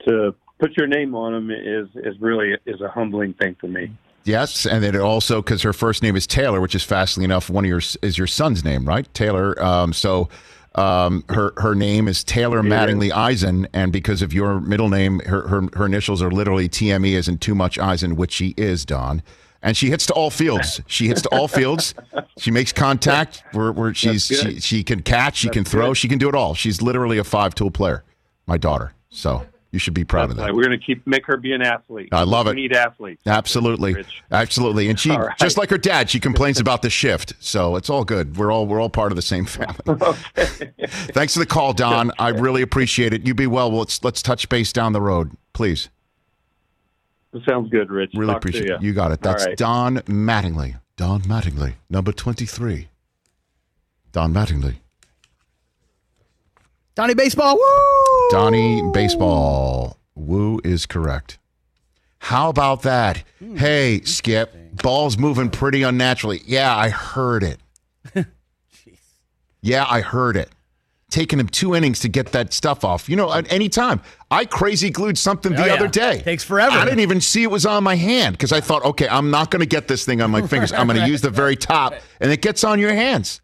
To 0.08 0.34
put 0.60 0.76
your 0.78 0.88
name 0.88 1.16
on 1.16 1.34
them 1.34 1.52
is 1.52 1.88
is 1.96 2.20
really 2.22 2.56
is 2.66 2.80
a 2.82 2.90
humbling 2.90 3.34
thing 3.34 3.56
for 3.60 3.68
me. 3.68 3.92
Yes, 4.24 4.66
and 4.66 4.84
then 4.84 4.96
it 4.96 5.02
also 5.02 5.42
because 5.42 5.62
her 5.64 5.74
first 5.74 6.04
name 6.04 6.16
is 6.16 6.28
Taylor, 6.28 6.62
which 6.62 6.76
is 6.76 6.84
fastly 6.84 7.24
enough 7.24 7.50
one 7.50 7.66
of 7.66 7.70
your 7.70 7.82
is 8.02 8.18
your 8.18 8.28
son's 8.28 8.64
name, 8.64 8.86
right? 8.86 9.12
Taylor. 9.14 9.62
Um, 9.64 9.94
so 9.94 10.30
um, 10.76 11.24
her 11.30 11.54
her 11.58 11.74
name 11.76 12.08
is 12.08 12.24
Taylor 12.24 12.62
Mattingly 12.62 13.12
Eisen, 13.12 13.68
and 13.74 13.92
because 13.92 14.22
of 14.22 14.34
your 14.34 14.60
middle 14.60 14.90
name, 14.90 15.20
her 15.22 15.48
her, 15.48 15.68
her 15.74 15.86
initials 15.86 16.22
are 16.22 16.32
literally 16.32 16.70
TME, 16.70 17.18
as 17.18 17.28
in 17.28 17.38
too 17.38 17.56
much 17.56 17.80
Eisen, 17.80 18.16
which 18.16 18.32
she 18.32 18.54
is, 18.58 18.86
Don. 18.86 19.24
And 19.62 19.76
she 19.76 19.90
hits 19.90 20.06
to 20.06 20.14
all 20.14 20.30
fields. 20.30 20.80
She 20.88 21.08
hits 21.08 21.22
to 21.24 21.30
all 21.30 21.48
fields. 21.50 21.94
She 22.38 22.50
makes 22.50 22.72
contact 22.72 23.44
where, 23.52 23.74
where 23.74 23.94
she's 23.94 24.26
she, 24.26 24.60
she 24.62 24.84
can 24.84 25.02
catch, 25.02 25.38
she 25.38 25.50
can 25.50 25.66
throw, 25.66 25.90
good. 25.90 25.98
she 25.98 26.08
can 26.08 26.18
do 26.18 26.30
it 26.30 26.36
all. 26.36 26.54
She's 26.54 26.82
literally 26.82 27.18
a 27.18 27.26
five 27.26 27.56
tool 27.56 27.72
player. 27.72 28.04
My 28.46 28.58
daughter. 28.58 28.94
So 29.10 29.46
you 29.72 29.78
should 29.80 29.94
be 29.94 30.04
proud 30.04 30.30
of 30.32 30.36
that. 30.38 30.44
Like, 30.44 30.54
we're 30.54 30.64
going 30.66 30.80
to 30.80 30.84
keep 30.84 31.06
make 31.06 31.26
her 31.28 31.38
be 31.38 31.54
an 31.54 31.62
athlete. 31.62 32.10
I 32.12 32.24
love 32.24 32.48
We 32.48 32.52
it. 32.54 32.56
need 32.56 32.74
athletes. 32.76 33.22
Absolutely, 33.28 33.94
Rich. 33.94 34.24
absolutely, 34.32 34.90
and 34.90 35.00
she 35.00 35.12
All 35.12 35.20
right. 35.28 35.38
just 35.38 35.58
like 35.58 35.70
her 35.70 35.78
dad, 35.78 36.10
she 36.10 36.20
complains 36.20 36.60
about 36.62 36.82
the 36.82 36.90
shift. 36.90 37.34
So 37.40 37.76
it's 37.76 37.90
all 37.90 38.04
good. 38.04 38.38
We're 38.38 38.52
all 38.52 38.66
we're 38.66 38.82
all 38.82 38.90
part 38.90 39.12
of 39.12 39.16
the 39.16 39.22
same 39.22 39.46
family. 39.46 39.76
Thanks 41.14 41.34
for 41.34 41.40
the 41.40 41.46
call, 41.46 41.74
Don. 41.74 42.12
I 42.18 42.30
really 42.30 42.62
appreciate 42.62 43.14
it. 43.14 43.26
You 43.28 43.34
be 43.36 43.48
well. 43.48 43.70
Let's 43.70 44.04
let's 44.04 44.22
touch 44.22 44.50
base 44.50 44.74
down 44.74 44.94
the 44.94 45.02
road, 45.02 45.32
please. 45.54 45.90
Sounds 47.48 47.70
good, 47.70 47.92
Rich. 47.92 48.12
Really 48.16 48.34
Talk 48.34 48.38
appreciate 48.38 48.70
it. 48.72 48.82
You 48.82 48.92
got 48.94 49.12
it. 49.12 49.22
That's 49.22 49.46
right. 49.46 49.56
Don 49.58 49.98
Mattingly. 50.00 50.80
Don 50.98 51.22
Mattingly, 51.22 51.76
number 51.90 52.12
twenty 52.12 52.46
three. 52.48 52.90
Don 54.12 54.34
Mattingly. 54.34 54.78
Donnie 56.96 57.14
Baseball. 57.14 57.56
Woo! 57.56 58.09
Donnie 58.30 58.84
Baseball. 58.94 59.98
Woo 60.16 60.62
is 60.64 60.86
correct. 60.86 61.40
How 62.20 62.50
about 62.50 62.84
that? 62.84 63.24
Hmm. 63.40 63.56
Hey, 63.56 64.02
Skip, 64.02 64.54
ball's 64.84 65.18
moving 65.18 65.50
pretty 65.50 65.82
unnaturally. 65.84 66.42
Yeah, 66.46 66.76
I 66.76 66.90
heard 66.90 67.44
it. 67.44 67.60
yeah, 69.62 69.86
I 69.90 70.02
heard 70.02 70.36
it. 70.38 70.50
Taking 71.10 71.40
him 71.40 71.48
two 71.48 71.74
innings 71.74 72.02
to 72.02 72.08
get 72.08 72.34
that 72.34 72.54
stuff 72.54 72.86
off. 72.86 73.10
You 73.10 73.16
know, 73.16 73.34
at 73.34 73.52
any 73.52 73.68
time. 73.68 74.02
I 74.30 74.46
crazy 74.46 74.92
glued 74.92 75.18
something 75.18 75.54
the 75.54 75.64
Oh, 75.64 75.66
yeah. 75.66 75.74
other 75.74 75.88
day. 75.88 76.20
Takes 76.22 76.44
forever. 76.44 76.78
I 76.78 76.84
didn't 76.86 77.00
even 77.00 77.20
see 77.22 77.42
it 77.42 77.50
was 77.50 77.66
on 77.66 77.84
my 77.84 77.96
hand 77.96 78.38
because 78.38 78.52
I 78.52 78.62
thought, 78.62 78.86
okay, 78.86 79.08
I'm 79.10 79.32
not 79.32 79.50
going 79.50 79.62
to 79.62 79.66
get 79.66 79.88
this 79.88 80.06
thing 80.06 80.22
on 80.22 80.30
my 80.30 80.46
fingers. 80.46 80.72
I'm 80.72 80.86
going 80.86 81.00
to 81.04 81.08
use 81.08 81.22
the 81.22 81.32
very 81.32 81.56
top, 81.56 81.96
and 82.20 82.32
it 82.32 82.44
gets 82.44 82.64
on 82.64 82.78
your 82.80 82.94
hands. 82.94 83.42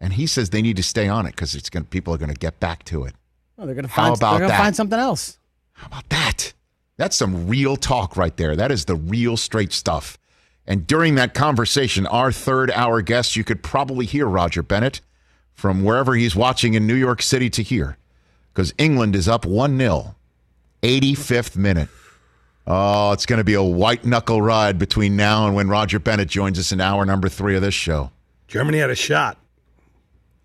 And 0.00 0.14
he 0.14 0.26
says 0.26 0.48
they 0.50 0.62
need 0.62 0.76
to 0.76 0.82
stay 0.82 1.06
on 1.08 1.26
it 1.26 1.32
because 1.32 1.54
it's 1.54 1.68
going. 1.68 1.84
People 1.86 2.14
are 2.14 2.18
going 2.18 2.32
to 2.32 2.38
get 2.38 2.58
back 2.60 2.84
to 2.84 3.04
it. 3.04 3.14
Oh, 3.58 3.66
they're 3.66 3.74
gonna 3.74 3.88
How 3.88 4.04
find. 4.04 4.16
about 4.16 4.30
they're 4.32 4.40
gonna 4.40 4.52
that? 4.52 4.58
find 4.58 4.76
something 4.76 4.98
else. 4.98 5.38
How 5.72 5.88
about 5.88 6.08
that? 6.10 6.52
That's 6.96 7.16
some 7.16 7.48
real 7.48 7.76
talk 7.76 8.16
right 8.16 8.36
there. 8.36 8.56
That 8.56 8.70
is 8.72 8.84
the 8.84 8.96
real 8.96 9.36
straight 9.36 9.72
stuff. 9.72 10.18
And 10.66 10.86
during 10.86 11.14
that 11.14 11.32
conversation, 11.34 12.06
our 12.06 12.30
third 12.30 12.70
hour 12.72 13.00
guest, 13.02 13.36
you 13.36 13.44
could 13.44 13.62
probably 13.62 14.04
hear 14.04 14.26
Roger 14.26 14.62
Bennett 14.62 15.00
from 15.54 15.82
wherever 15.82 16.14
he's 16.14 16.36
watching 16.36 16.74
in 16.74 16.86
New 16.86 16.94
York 16.94 17.22
City 17.22 17.48
to 17.50 17.62
here 17.62 17.96
because 18.52 18.74
England 18.78 19.16
is 19.16 19.28
up 19.28 19.46
1 19.46 19.78
0, 19.78 20.14
85th 20.82 21.56
minute. 21.56 21.88
Oh, 22.66 23.12
it's 23.12 23.24
going 23.24 23.38
to 23.38 23.44
be 23.44 23.54
a 23.54 23.62
white 23.62 24.04
knuckle 24.04 24.42
ride 24.42 24.78
between 24.78 25.16
now 25.16 25.46
and 25.46 25.54
when 25.56 25.68
Roger 25.68 25.98
Bennett 25.98 26.28
joins 26.28 26.58
us 26.58 26.70
in 26.70 26.82
hour 26.82 27.06
number 27.06 27.28
three 27.30 27.56
of 27.56 27.62
this 27.62 27.72
show. 27.74 28.10
Germany 28.46 28.78
had 28.78 28.90
a 28.90 28.94
shot. 28.94 29.38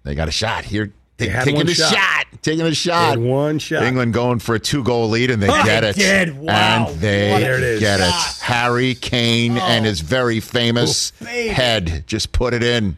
They 0.04 0.16
got 0.16 0.30
a 0.30 0.32
shot 0.32 0.64
here. 0.66 0.94
They 1.18 1.28
taking 1.46 1.66
the 1.66 1.74
shot. 1.76 1.94
shot. 1.94 2.26
Taking 2.42 2.64
the 2.66 2.70
They 2.72 2.74
shot. 2.76 3.18
one 3.20 3.60
shot. 3.60 3.84
England 3.84 4.14
going 4.14 4.40
for 4.40 4.56
a 4.56 4.60
two 4.60 4.84
goal 4.84 5.10
lead 5.10 5.30
and 5.30 5.42
they 5.42 5.48
Oh, 5.48 5.64
get 5.64 5.84
it. 5.84 6.36
Wow. 6.36 6.88
And 6.90 7.00
they 7.00 7.32
a 7.32 7.62
it 7.62 7.80
get 7.80 8.00
shot. 8.00 8.32
it. 8.38 8.42
Harry 8.44 8.96
Kane 8.96 9.58
and 9.58 9.86
oh. 9.86 9.90
his 9.90 10.02
very 10.02 10.40
famous 10.40 11.14
Oh, 11.22 11.26
head 11.26 12.04
just 12.08 12.32
put 12.32 12.54
it 12.54 12.64
in. 12.64 12.98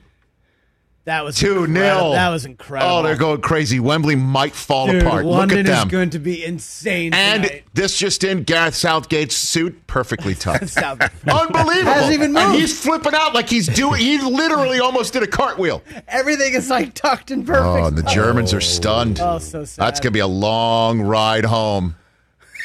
That 1.05 1.23
was 1.23 1.35
2 1.37 1.65
incredible. 1.65 1.99
0. 2.09 2.11
That 2.13 2.29
was 2.29 2.45
incredible. 2.45 2.91
Oh, 2.95 3.03
they're 3.03 3.15
going 3.15 3.39
crazy. 3.41 3.79
Wembley 3.79 4.15
might 4.15 4.55
fall 4.55 4.87
Dude, 4.87 5.03
apart. 5.03 5.23
London 5.23 5.59
Look 5.59 5.67
at 5.67 5.71
them. 5.71 5.87
is 5.87 5.91
going 5.91 6.09
to 6.09 6.19
be 6.19 6.43
insane 6.43 7.13
and 7.13 7.43
tonight. 7.43 7.63
this 7.75 7.95
just 7.95 8.23
in 8.23 8.41
Gareth 8.43 8.73
Southgate's 8.73 9.35
suit 9.35 9.85
perfectly 9.85 10.33
tucked. 10.35 10.75
Unbelievable. 11.27 11.93
Hasn't 11.93 12.13
even 12.13 12.35
and 12.35 12.49
moved. 12.49 12.59
he's 12.59 12.81
flipping 12.81 13.13
out 13.13 13.35
like 13.35 13.47
he's 13.49 13.67
doing 13.67 14.01
he 14.01 14.17
literally 14.19 14.79
almost 14.79 15.13
did 15.13 15.21
a 15.21 15.27
cartwheel. 15.27 15.83
Everything 16.07 16.55
is 16.55 16.71
like 16.71 16.95
tucked 16.95 17.29
and 17.29 17.45
perfect. 17.45 17.65
Oh, 17.67 17.85
and 17.85 17.97
the 17.97 18.03
Germans 18.03 18.51
are 18.53 18.61
stunned. 18.61 19.19
Oh, 19.21 19.37
so 19.37 19.63
sad. 19.63 19.85
That's 19.85 19.99
going 19.99 20.11
to 20.11 20.17
be 20.17 20.19
a 20.21 20.27
long 20.27 21.01
ride 21.01 21.45
home. 21.45 21.95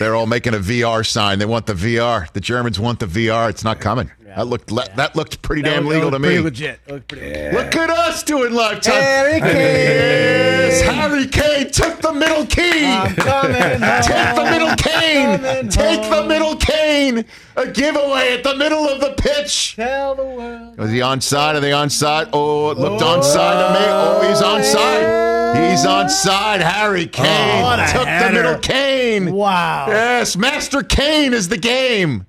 They're 0.00 0.16
all 0.16 0.26
making 0.26 0.54
a 0.54 0.58
VR 0.58 1.04
sign. 1.06 1.38
They 1.38 1.44
want 1.44 1.66
the 1.66 1.74
VR. 1.74 2.32
The 2.32 2.40
Germans 2.40 2.80
want 2.80 3.00
the 3.00 3.06
VR. 3.06 3.50
It's 3.50 3.62
not 3.62 3.80
coming. 3.80 4.10
That 4.34 4.46
looked 4.46 4.72
le- 4.72 4.88
that 4.96 5.14
looked 5.14 5.42
pretty 5.42 5.60
That 5.60 5.74
damn 5.74 5.84
looked- 5.84 5.94
legal 5.96 6.10
that 6.10 6.16
to 6.16 6.22
looked 6.22 6.24
pretty 6.24 6.38
me. 6.38 6.44
legit. 6.44 6.80
It 6.86 6.92
looked 6.92 7.08
pretty 7.08 7.56
Look 7.56 7.76
at 7.76 7.90
us 7.90 8.22
doing 8.22 8.54
lifetime. 8.54 8.94
Harry 8.94 9.40
Kane. 9.40 9.50
Yes, 9.56 10.80
Harry 10.82 11.26
Kane 11.26 11.70
took 11.70 12.00
the 12.00 12.12
middle 12.14 12.46
key. 12.46 12.86
I'm 12.86 13.14
coming 13.14 13.52
home. 13.60 13.80
Take 14.02 14.36
the 14.36 14.44
middle 14.50 14.74
cane. 14.76 15.38
Coming 15.38 15.68
Take 15.68 16.10
the 16.10 16.24
middle 16.26 16.56
cane. 16.56 17.24
A 17.56 17.66
giveaway 17.66 18.32
at 18.38 18.42
the 18.42 18.56
middle 18.56 18.88
of 18.88 19.00
the 19.02 19.12
pitch. 19.18 19.76
Tell 19.76 20.14
the 20.14 20.24
world. 20.24 20.78
Was 20.78 20.90
he 20.90 21.00
onside? 21.00 21.56
Are 21.56 21.60
they 21.60 21.72
onside? 21.72 22.30
Oh, 22.32 22.70
it 22.70 22.78
looked 22.78 23.02
oh, 23.02 23.18
onside 23.18 23.74
to 23.74 23.80
me. 23.80 23.86
Oh, 23.90 24.28
he's 24.28 24.40
onside. 24.40 25.29
He's 25.54 25.84
onside. 25.86 26.60
Harry 26.60 27.06
Kane 27.06 27.26
Oh, 27.26 27.62
what 27.64 27.78
a 27.80 27.92
took 27.92 28.04
the 28.04 28.30
middle 28.32 28.58
Kane. 28.58 29.32
Wow. 29.32 29.86
Yes, 29.88 30.36
Master 30.36 30.82
Kane 30.82 31.32
is 31.32 31.48
the 31.48 31.56
game. 31.56 32.26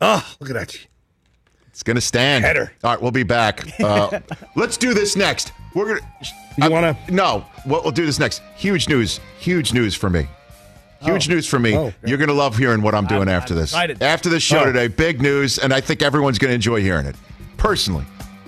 Oh, 0.00 0.24
look 0.40 0.50
at 0.50 0.54
that. 0.54 0.76
It's 1.68 1.82
going 1.82 1.96
to 1.96 2.00
stand. 2.00 2.44
Header. 2.44 2.72
All 2.82 2.90
right, 2.92 3.00
we'll 3.00 3.10
be 3.12 3.22
back. 3.22 3.80
Uh, 3.80 4.20
let's 4.56 4.76
do 4.76 4.94
this 4.94 5.16
next. 5.16 5.52
We're 5.74 5.86
going 5.86 6.00
to. 6.00 6.64
You 6.64 6.70
want 6.70 6.96
to? 7.06 7.14
No, 7.14 7.44
what 7.64 7.82
we'll 7.84 7.92
do 7.92 8.04
this 8.06 8.18
next. 8.18 8.42
Huge 8.56 8.88
news. 8.88 9.20
Huge 9.38 9.72
news 9.72 9.94
for 9.94 10.10
me. 10.10 10.26
Huge 11.00 11.28
news 11.28 11.46
for 11.46 11.60
me. 11.60 11.76
Oh. 11.76 11.92
You're 12.04 12.18
going 12.18 12.28
to 12.28 12.34
love 12.34 12.56
hearing 12.56 12.82
what 12.82 12.94
I'm 12.96 13.06
doing 13.06 13.28
I'm- 13.28 13.36
after 13.40 13.54
I'm 13.54 13.60
this. 13.60 13.70
excited. 13.70 14.02
After 14.02 14.28
this 14.28 14.42
show 14.42 14.62
Oh. 14.62 14.64
today, 14.66 14.88
big 14.88 15.22
news, 15.22 15.58
and 15.58 15.72
I 15.72 15.80
think 15.80 16.02
everyone's 16.02 16.38
going 16.38 16.50
to 16.50 16.54
enjoy 16.56 16.80
hearing 16.80 17.06
it. 17.06 17.14
Personally, 17.56 18.04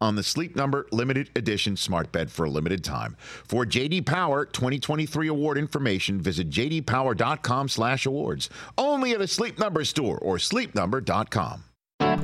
on 0.00 0.16
the 0.16 0.22
Sleep 0.22 0.56
Number 0.56 0.86
limited 0.92 1.30
edition 1.36 1.76
smart 1.76 2.12
bed 2.12 2.30
for 2.30 2.44
a 2.44 2.50
limited 2.50 2.84
time. 2.84 3.16
For 3.18 3.64
JD 3.64 4.06
Power 4.06 4.44
2023 4.44 5.28
award 5.28 5.58
information, 5.58 6.20
visit 6.20 6.50
jdpower.com/awards. 6.50 8.50
Only 8.76 9.12
at 9.12 9.20
a 9.20 9.26
Sleep 9.26 9.58
Number 9.58 9.84
store 9.84 10.18
or 10.18 10.36
sleepnumber.com. 10.36 11.64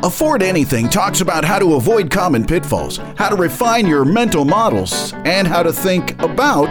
Afford 0.03 0.43
Anything 0.43 0.89
talks 0.89 1.21
about 1.21 1.45
how 1.45 1.59
to 1.59 1.75
avoid 1.75 2.11
common 2.11 2.45
pitfalls, 2.45 2.99
how 3.17 3.29
to 3.29 3.37
refine 3.37 3.87
your 3.87 4.05
mental 4.05 4.45
models, 4.45 5.13
and 5.25 5.47
how 5.47 5.63
to 5.63 5.73
think 5.73 6.21
about 6.21 6.71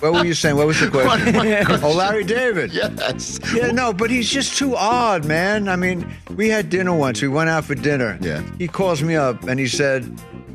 What 0.00 0.12
were 0.12 0.24
you 0.24 0.34
saying? 0.34 0.56
What 0.56 0.66
was 0.66 0.80
the 0.80 0.90
question? 0.90 1.34
What 1.36 1.82
oh, 1.82 1.92
Larry 1.92 2.24
David. 2.24 2.72
Yes. 2.72 3.38
Yeah, 3.54 3.70
no, 3.70 3.92
but 3.92 4.10
he's 4.10 4.28
just 4.30 4.56
too 4.56 4.76
odd, 4.76 5.24
man. 5.24 5.68
I 5.68 5.76
mean, 5.76 6.10
we 6.34 6.48
had 6.48 6.70
dinner 6.70 6.94
once. 6.94 7.22
We 7.22 7.28
went 7.28 7.50
out 7.50 7.64
for 7.64 7.74
dinner. 7.74 8.18
Yeah. 8.20 8.42
He 8.58 8.68
calls 8.68 9.02
me 9.02 9.16
up 9.16 9.44
and 9.44 9.60
he 9.60 9.66
said, 9.66 10.10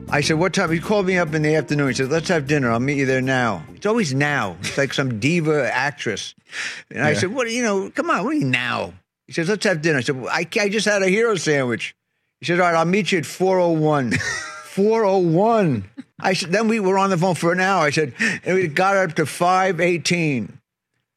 I 0.09 0.21
said, 0.21 0.39
what 0.39 0.53
time? 0.53 0.71
He 0.71 0.79
called 0.79 1.05
me 1.05 1.17
up 1.17 1.33
in 1.33 1.41
the 1.41 1.55
afternoon. 1.55 1.87
He 1.87 1.93
said, 1.93 2.09
let's 2.09 2.27
have 2.27 2.45
dinner. 2.47 2.69
I'll 2.71 2.79
meet 2.79 2.97
you 2.97 3.05
there 3.05 3.21
now. 3.21 3.63
It's 3.73 3.85
always 3.85 4.13
now. 4.13 4.57
It's 4.59 4.77
like 4.77 4.93
some 4.93 5.19
diva 5.21 5.71
actress. 5.73 6.35
And 6.89 7.03
I 7.03 7.13
said, 7.13 7.33
what, 7.33 7.47
do 7.47 7.53
you 7.53 7.63
know, 7.63 7.89
come 7.91 8.09
on, 8.09 8.25
what 8.25 8.31
do 8.31 8.37
you 8.37 8.45
now? 8.45 8.93
He 9.27 9.33
says, 9.33 9.47
let's 9.47 9.65
have 9.65 9.81
dinner. 9.81 9.99
I 9.99 10.01
said, 10.01 10.19
well, 10.19 10.29
I, 10.29 10.45
I 10.59 10.67
just 10.67 10.85
had 10.85 11.01
a 11.01 11.07
hero 11.07 11.35
sandwich. 11.35 11.95
He 12.39 12.45
said, 12.45 12.59
all 12.59 12.65
right, 12.65 12.75
I'll 12.75 12.85
meet 12.85 13.11
you 13.11 13.19
at 13.19 13.25
401. 13.25 14.11
401. 14.71 15.89
I 16.21 16.33
said, 16.33 16.51
then 16.51 16.67
we 16.67 16.79
were 16.79 16.97
on 16.97 17.09
the 17.09 17.17
phone 17.17 17.35
for 17.35 17.51
an 17.51 17.59
hour. 17.59 17.83
I 17.85 17.89
said, 17.89 18.13
and 18.43 18.55
we 18.55 18.67
got 18.67 18.95
up 18.97 19.15
to 19.15 19.25
518. 19.25 20.57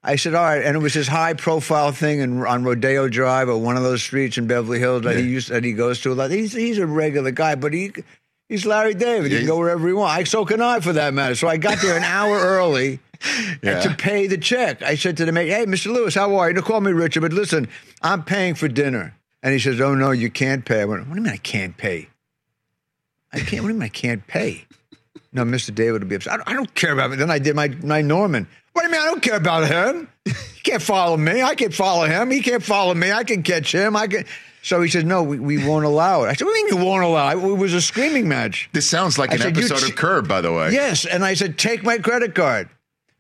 I 0.06 0.16
said, 0.16 0.34
all 0.34 0.44
right, 0.44 0.62
and 0.62 0.76
it 0.76 0.80
was 0.80 0.92
this 0.94 1.08
high 1.08 1.32
profile 1.34 1.90
thing 1.90 2.20
in, 2.20 2.44
on 2.46 2.62
Rodeo 2.64 3.08
Drive 3.08 3.48
or 3.48 3.56
one 3.58 3.76
of 3.76 3.82
those 3.82 4.02
streets 4.02 4.36
in 4.36 4.46
Beverly 4.46 4.78
Hills 4.78 5.02
that 5.04 5.16
he 5.16 5.22
used 5.22 5.48
that 5.48 5.64
he 5.64 5.72
goes 5.72 6.00
to 6.02 6.12
a 6.12 6.14
lot. 6.14 6.30
He's 6.30 6.52
he's 6.52 6.76
a 6.78 6.86
regular 6.86 7.30
guy, 7.30 7.54
but 7.54 7.72
he 7.72 7.90
he's 8.46 8.66
Larry 8.66 8.92
David. 8.92 9.32
He 9.32 9.38
can 9.38 9.46
go 9.46 9.56
wherever 9.58 9.86
he 9.86 9.94
wants. 9.94 10.14
I, 10.14 10.24
so 10.24 10.44
can 10.44 10.60
I, 10.60 10.80
for 10.80 10.92
that 10.92 11.14
matter. 11.14 11.34
So 11.34 11.48
I 11.48 11.56
got 11.56 11.78
there 11.80 11.96
an 11.96 12.02
hour 12.04 12.36
early 12.38 13.00
Yeah. 13.62 13.80
to 13.80 13.94
pay 13.94 14.26
the 14.26 14.36
check. 14.36 14.82
I 14.82 14.96
said 14.96 15.16
to 15.16 15.24
the 15.24 15.32
mate, 15.32 15.48
"Hey, 15.48 15.64
Mr. 15.64 15.86
Lewis, 15.90 16.14
how 16.14 16.36
are 16.36 16.48
you?" 16.48 16.54
Don't 16.54 16.64
call 16.66 16.82
me 16.82 16.92
Richard, 16.92 17.22
but 17.22 17.32
listen, 17.32 17.66
I'm 18.02 18.24
paying 18.24 18.54
for 18.56 18.68
dinner. 18.68 19.14
And 19.42 19.54
he 19.54 19.58
says, 19.58 19.80
"Oh 19.80 19.94
no, 19.94 20.10
you 20.10 20.28
can't 20.30 20.66
pay." 20.66 20.82
I 20.82 20.84
went, 20.84 21.06
"What 21.08 21.14
do 21.14 21.20
you 21.20 21.24
mean 21.24 21.32
I 21.32 21.38
can't 21.38 21.78
pay? 21.78 22.08
I 23.32 23.38
can't. 23.40 23.62
What 23.62 23.68
do 23.68 23.74
you 23.74 23.80
mean 23.80 23.82
I 23.82 23.88
can't 23.88 24.26
pay?" 24.26 24.66
No, 25.34 25.44
Mr. 25.44 25.74
David 25.74 25.92
would 26.00 26.08
be 26.08 26.14
upset. 26.14 26.32
I 26.32 26.36
don't, 26.36 26.48
I 26.48 26.52
don't 26.54 26.74
care 26.74 26.92
about 26.92 27.12
it. 27.12 27.18
Then 27.18 27.30
I 27.30 27.38
did 27.38 27.54
my, 27.56 27.68
my 27.82 28.00
Norman. 28.00 28.46
What 28.72 28.82
do 28.82 28.88
you 28.88 28.92
mean 28.92 29.00
I 29.02 29.04
don't 29.06 29.20
care 29.22 29.36
about 29.36 29.68
him? 29.68 30.08
He 30.24 30.60
can't 30.62 30.82
follow 30.82 31.16
me. 31.16 31.42
I 31.42 31.54
can't 31.54 31.74
follow 31.74 32.06
him. 32.06 32.30
He 32.30 32.40
can't 32.40 32.62
follow 32.62 32.94
me. 32.94 33.12
I 33.12 33.24
can 33.24 33.42
catch 33.42 33.72
him. 33.74 33.96
I 33.96 34.06
can. 34.06 34.24
So 34.62 34.80
he 34.80 34.88
said, 34.88 35.06
no, 35.06 35.22
we, 35.22 35.38
we 35.38 35.66
won't 35.66 35.84
allow 35.84 36.22
it. 36.22 36.28
I 36.28 36.32
said, 36.32 36.44
what 36.46 36.54
do 36.54 36.58
you 36.60 36.64
mean 36.70 36.78
you 36.78 36.84
won't 36.86 37.04
allow 37.04 37.30
it? 37.30 37.36
It 37.36 37.56
was 37.58 37.74
a 37.74 37.82
screaming 37.82 38.28
match. 38.28 38.70
This 38.72 38.88
sounds 38.88 39.18
like 39.18 39.30
I 39.30 39.34
an 39.34 39.40
said, 39.40 39.58
episode 39.58 39.80
ch- 39.86 39.90
of 39.90 39.96
Curb, 39.96 40.26
by 40.26 40.40
the 40.40 40.52
way. 40.52 40.72
Yes. 40.72 41.04
And 41.04 41.22
I 41.24 41.34
said, 41.34 41.58
take 41.58 41.82
my 41.82 41.98
credit 41.98 42.34
card. 42.34 42.68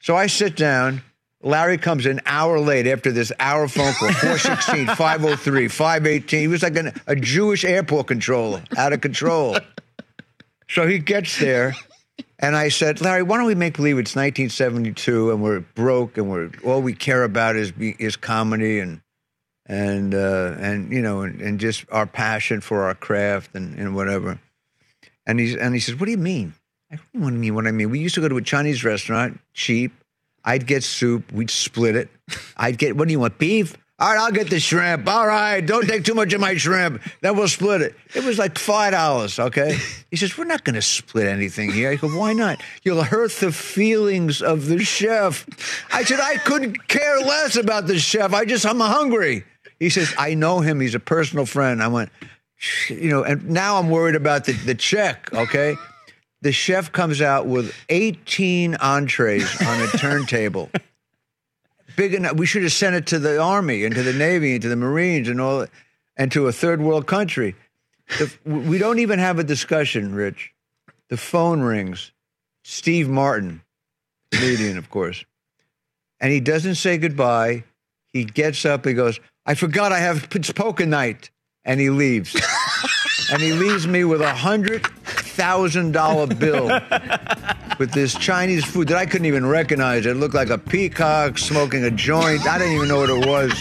So 0.00 0.16
I 0.16 0.26
sit 0.28 0.56
down. 0.56 1.02
Larry 1.42 1.76
comes 1.76 2.06
an 2.06 2.20
hour 2.24 2.58
late 2.58 2.86
after 2.86 3.12
this 3.12 3.30
hour 3.38 3.68
phone 3.68 3.92
call 3.94 4.10
416, 4.12 4.86
503, 4.96 5.68
518. 5.68 6.40
He 6.40 6.48
was 6.48 6.62
like 6.62 6.76
an, 6.76 6.98
a 7.06 7.14
Jewish 7.14 7.64
airport 7.64 8.06
controller, 8.06 8.62
out 8.78 8.94
of 8.94 9.02
control. 9.02 9.58
So 10.70 10.86
he 10.86 10.98
gets 10.98 11.38
there, 11.38 11.74
and 12.38 12.56
I 12.56 12.68
said, 12.68 13.00
Larry, 13.00 13.22
why 13.22 13.38
don't 13.38 13.46
we 13.46 13.54
make 13.54 13.76
believe 13.76 13.98
it's 13.98 14.14
1972 14.14 15.30
and 15.30 15.42
we're 15.42 15.60
broke 15.60 16.18
and 16.18 16.30
we're 16.30 16.50
all 16.64 16.82
we 16.82 16.92
care 16.92 17.24
about 17.24 17.56
is 17.56 17.72
is 17.78 18.16
comedy 18.16 18.80
and 18.80 19.00
and 19.66 20.14
uh, 20.14 20.54
and 20.58 20.92
you 20.92 21.00
know 21.00 21.22
and, 21.22 21.40
and 21.40 21.58
just 21.58 21.84
our 21.90 22.06
passion 22.06 22.60
for 22.60 22.82
our 22.82 22.94
craft 22.94 23.54
and, 23.54 23.78
and 23.78 23.94
whatever. 23.94 24.38
And 25.26 25.40
he's 25.40 25.56
and 25.56 25.74
he 25.74 25.80
says, 25.80 25.98
What 25.98 26.06
do 26.06 26.12
you 26.12 26.18
mean? 26.18 26.54
I 26.92 26.96
don't 26.96 27.22
do 27.22 27.32
you 27.32 27.38
mean 27.38 27.54
what 27.54 27.66
I 27.66 27.70
mean. 27.70 27.90
We 27.90 27.98
used 27.98 28.14
to 28.16 28.20
go 28.20 28.28
to 28.28 28.36
a 28.36 28.42
Chinese 28.42 28.84
restaurant, 28.84 29.40
cheap. 29.54 29.92
I'd 30.44 30.66
get 30.66 30.84
soup, 30.84 31.32
we'd 31.32 31.50
split 31.50 31.96
it. 31.96 32.10
I'd 32.56 32.78
get 32.78 32.96
what 32.96 33.08
do 33.08 33.12
you 33.12 33.20
want? 33.20 33.38
Beef? 33.38 33.76
All 34.00 34.12
right, 34.12 34.20
I'll 34.20 34.32
get 34.32 34.50
the 34.50 34.58
shrimp. 34.58 35.06
All 35.06 35.26
right, 35.26 35.60
don't 35.60 35.86
take 35.86 36.02
too 36.02 36.14
much 36.14 36.32
of 36.32 36.40
my 36.40 36.56
shrimp. 36.56 37.00
Then 37.20 37.36
we'll 37.36 37.46
split 37.46 37.80
it. 37.80 37.94
It 38.12 38.24
was 38.24 38.38
like 38.38 38.58
five 38.58 38.92
dollars, 38.92 39.38
okay? 39.38 39.78
He 40.10 40.16
says, 40.16 40.38
We're 40.38 40.44
not 40.44 40.62
gonna 40.62 40.82
split 40.82 41.26
anything 41.26 41.72
here. 41.72 41.90
I 41.90 41.96
go, 41.96 42.08
Why 42.08 42.32
not? 42.32 42.60
You'll 42.82 43.02
hurt 43.02 43.32
the 43.32 43.50
feelings 43.52 44.42
of 44.42 44.66
the 44.66 44.84
chef. 44.84 45.46
I 45.92 46.04
said, 46.04 46.20
I 46.20 46.36
couldn't 46.38 46.86
care 46.86 47.18
less 47.20 47.56
about 47.56 47.86
the 47.86 47.98
chef. 47.98 48.32
I 48.32 48.44
just 48.44 48.64
I'm 48.64 48.80
hungry. 48.80 49.44
He 49.78 49.90
says, 49.90 50.14
I 50.18 50.34
know 50.34 50.60
him, 50.60 50.80
he's 50.80 50.94
a 50.94 51.00
personal 51.00 51.46
friend. 51.46 51.82
I 51.82 51.88
went, 51.88 52.10
you 52.88 53.10
know, 53.10 53.22
and 53.24 53.48
now 53.50 53.76
I'm 53.76 53.90
worried 53.90 54.14
about 54.14 54.44
the, 54.44 54.52
the 54.52 54.74
check, 54.74 55.32
okay? 55.32 55.76
The 56.42 56.52
chef 56.52 56.92
comes 56.92 57.20
out 57.20 57.46
with 57.46 57.74
18 57.88 58.76
entrees 58.76 59.62
on 59.62 59.82
a 59.82 59.86
turntable. 59.88 60.70
Big 61.96 62.14
enough. 62.14 62.36
We 62.36 62.46
should 62.46 62.62
have 62.62 62.72
sent 62.72 62.96
it 62.96 63.06
to 63.08 63.18
the 63.18 63.40
Army 63.40 63.84
and 63.84 63.94
to 63.94 64.02
the 64.02 64.12
Navy 64.12 64.54
and 64.54 64.62
to 64.62 64.68
the 64.68 64.76
Marines 64.76 65.28
and 65.28 65.40
all, 65.40 65.66
and 66.16 66.32
to 66.32 66.48
a 66.48 66.52
third 66.52 66.80
world 66.80 67.06
country. 67.06 67.54
The, 68.18 68.32
we 68.44 68.78
don't 68.78 68.98
even 68.98 69.18
have 69.18 69.38
a 69.38 69.44
discussion, 69.44 70.14
Rich. 70.14 70.52
The 71.08 71.16
phone 71.16 71.60
rings. 71.60 72.12
Steve 72.64 73.08
Martin, 73.08 73.62
comedian, 74.32 74.78
of 74.78 74.90
course. 74.90 75.24
And 76.18 76.32
he 76.32 76.40
doesn't 76.40 76.76
say 76.76 76.96
goodbye. 76.96 77.64
He 78.12 78.24
gets 78.24 78.64
up. 78.64 78.86
He 78.86 78.94
goes, 78.94 79.20
I 79.44 79.54
forgot 79.54 79.92
I 79.92 79.98
have 79.98 80.28
it's 80.34 80.50
poker 80.52 80.86
night. 80.86 81.30
And 81.64 81.80
he 81.80 81.90
leaves. 81.90 82.34
and 83.32 83.42
he 83.42 83.52
leaves 83.52 83.86
me 83.86 84.04
with 84.04 84.20
a 84.20 84.34
hundred 84.34 84.86
thousand 85.34 85.92
dollar 85.92 86.26
bill 86.26 86.66
with 87.78 87.90
this 87.92 88.14
Chinese 88.14 88.64
food 88.64 88.88
that 88.88 88.96
I 88.96 89.06
couldn't 89.06 89.26
even 89.26 89.46
recognize. 89.46 90.06
It 90.06 90.16
looked 90.16 90.34
like 90.34 90.50
a 90.50 90.58
peacock 90.58 91.38
smoking 91.38 91.84
a 91.84 91.90
joint. 91.90 92.46
I 92.46 92.58
didn't 92.58 92.74
even 92.74 92.88
know 92.88 92.98
what 92.98 93.10
it 93.10 93.26
was. 93.26 93.52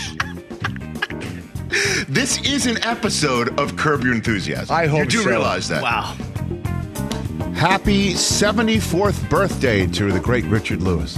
This 2.07 2.39
is 2.47 2.67
an 2.67 2.83
episode 2.83 3.57
of 3.59 3.75
Curb 3.75 4.03
Your 4.03 4.13
Enthusiasm. 4.13 4.75
I 4.75 4.85
hope 4.85 4.99
You 4.99 5.05
do 5.05 5.23
so. 5.23 5.29
realize 5.29 5.67
that. 5.69 5.81
Wow. 5.81 6.15
Happy 7.55 8.13
74th 8.13 9.27
birthday 9.29 9.87
to 9.87 10.11
the 10.11 10.19
great 10.19 10.43
Richard 10.45 10.81
Lewis. 10.83 11.17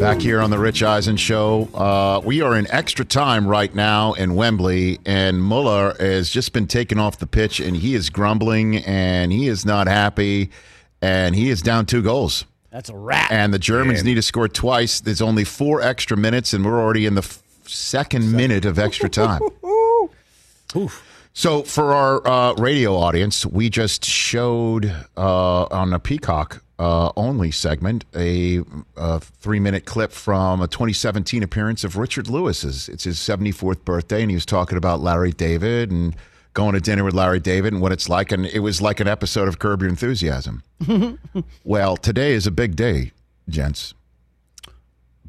Back 0.00 0.20
here 0.20 0.40
on 0.40 0.50
the 0.50 0.58
Rich 0.58 0.82
Eisen 0.82 1.16
Show. 1.16 1.68
Uh, 1.72 2.20
we 2.24 2.42
are 2.42 2.56
in 2.56 2.70
extra 2.70 3.04
time 3.04 3.46
right 3.46 3.74
now 3.74 4.12
in 4.12 4.34
Wembley, 4.34 4.98
and 5.06 5.42
Muller 5.42 5.94
has 5.98 6.28
just 6.28 6.52
been 6.52 6.66
taken 6.66 6.98
off 6.98 7.18
the 7.18 7.26
pitch, 7.26 7.58
and 7.60 7.76
he 7.76 7.94
is 7.94 8.10
grumbling, 8.10 8.78
and 8.78 9.32
he 9.32 9.48
is 9.48 9.64
not 9.64 9.86
happy, 9.86 10.50
and 11.00 11.34
he 11.34 11.48
is 11.48 11.62
down 11.62 11.86
two 11.86 12.02
goals. 12.02 12.44
That's 12.70 12.90
a 12.90 12.96
wrap. 12.96 13.30
And 13.30 13.54
the 13.54 13.58
Germans 13.58 14.04
need 14.04 14.16
to 14.16 14.22
score 14.22 14.48
twice. 14.48 15.00
There's 15.00 15.22
only 15.22 15.44
four 15.44 15.80
extra 15.80 16.16
minutes, 16.16 16.52
and 16.52 16.64
we're 16.64 16.80
already 16.80 17.06
in 17.06 17.14
the 17.14 17.22
f- 17.22 17.42
second 17.66 18.32
minute 18.32 18.64
of 18.64 18.78
extra 18.78 19.08
time. 19.08 19.40
So, 21.36 21.62
for 21.62 21.92
our 21.92 22.26
uh, 22.26 22.54
radio 22.54 22.96
audience, 22.96 23.44
we 23.44 23.68
just 23.68 24.04
showed 24.04 24.86
uh, 25.16 25.64
on 25.64 25.92
a 25.92 25.98
Peacock 25.98 26.63
uh, 26.78 27.12
only 27.16 27.50
segment 27.50 28.04
a, 28.16 28.60
a 28.96 29.20
three 29.20 29.60
minute 29.60 29.84
clip 29.84 30.10
from 30.12 30.60
a 30.60 30.66
2017 30.66 31.42
appearance 31.42 31.84
of 31.84 31.96
Richard 31.96 32.28
Lewis's. 32.28 32.88
It's 32.88 33.04
his 33.04 33.18
74th 33.18 33.84
birthday, 33.84 34.22
and 34.22 34.30
he 34.30 34.34
was 34.34 34.46
talking 34.46 34.76
about 34.76 35.00
Larry 35.00 35.32
David 35.32 35.90
and 35.90 36.16
going 36.52 36.74
to 36.74 36.80
dinner 36.80 37.04
with 37.04 37.14
Larry 37.14 37.40
David 37.40 37.72
and 37.72 37.82
what 37.82 37.92
it's 37.92 38.08
like. 38.08 38.32
And 38.32 38.46
it 38.46 38.60
was 38.60 38.80
like 38.82 39.00
an 39.00 39.08
episode 39.08 39.48
of 39.48 39.58
Curb 39.58 39.82
Your 39.82 39.88
Enthusiasm. 39.90 40.62
well, 41.64 41.96
today 41.96 42.32
is 42.32 42.46
a 42.46 42.50
big 42.50 42.74
day, 42.76 43.12
gents, 43.48 43.94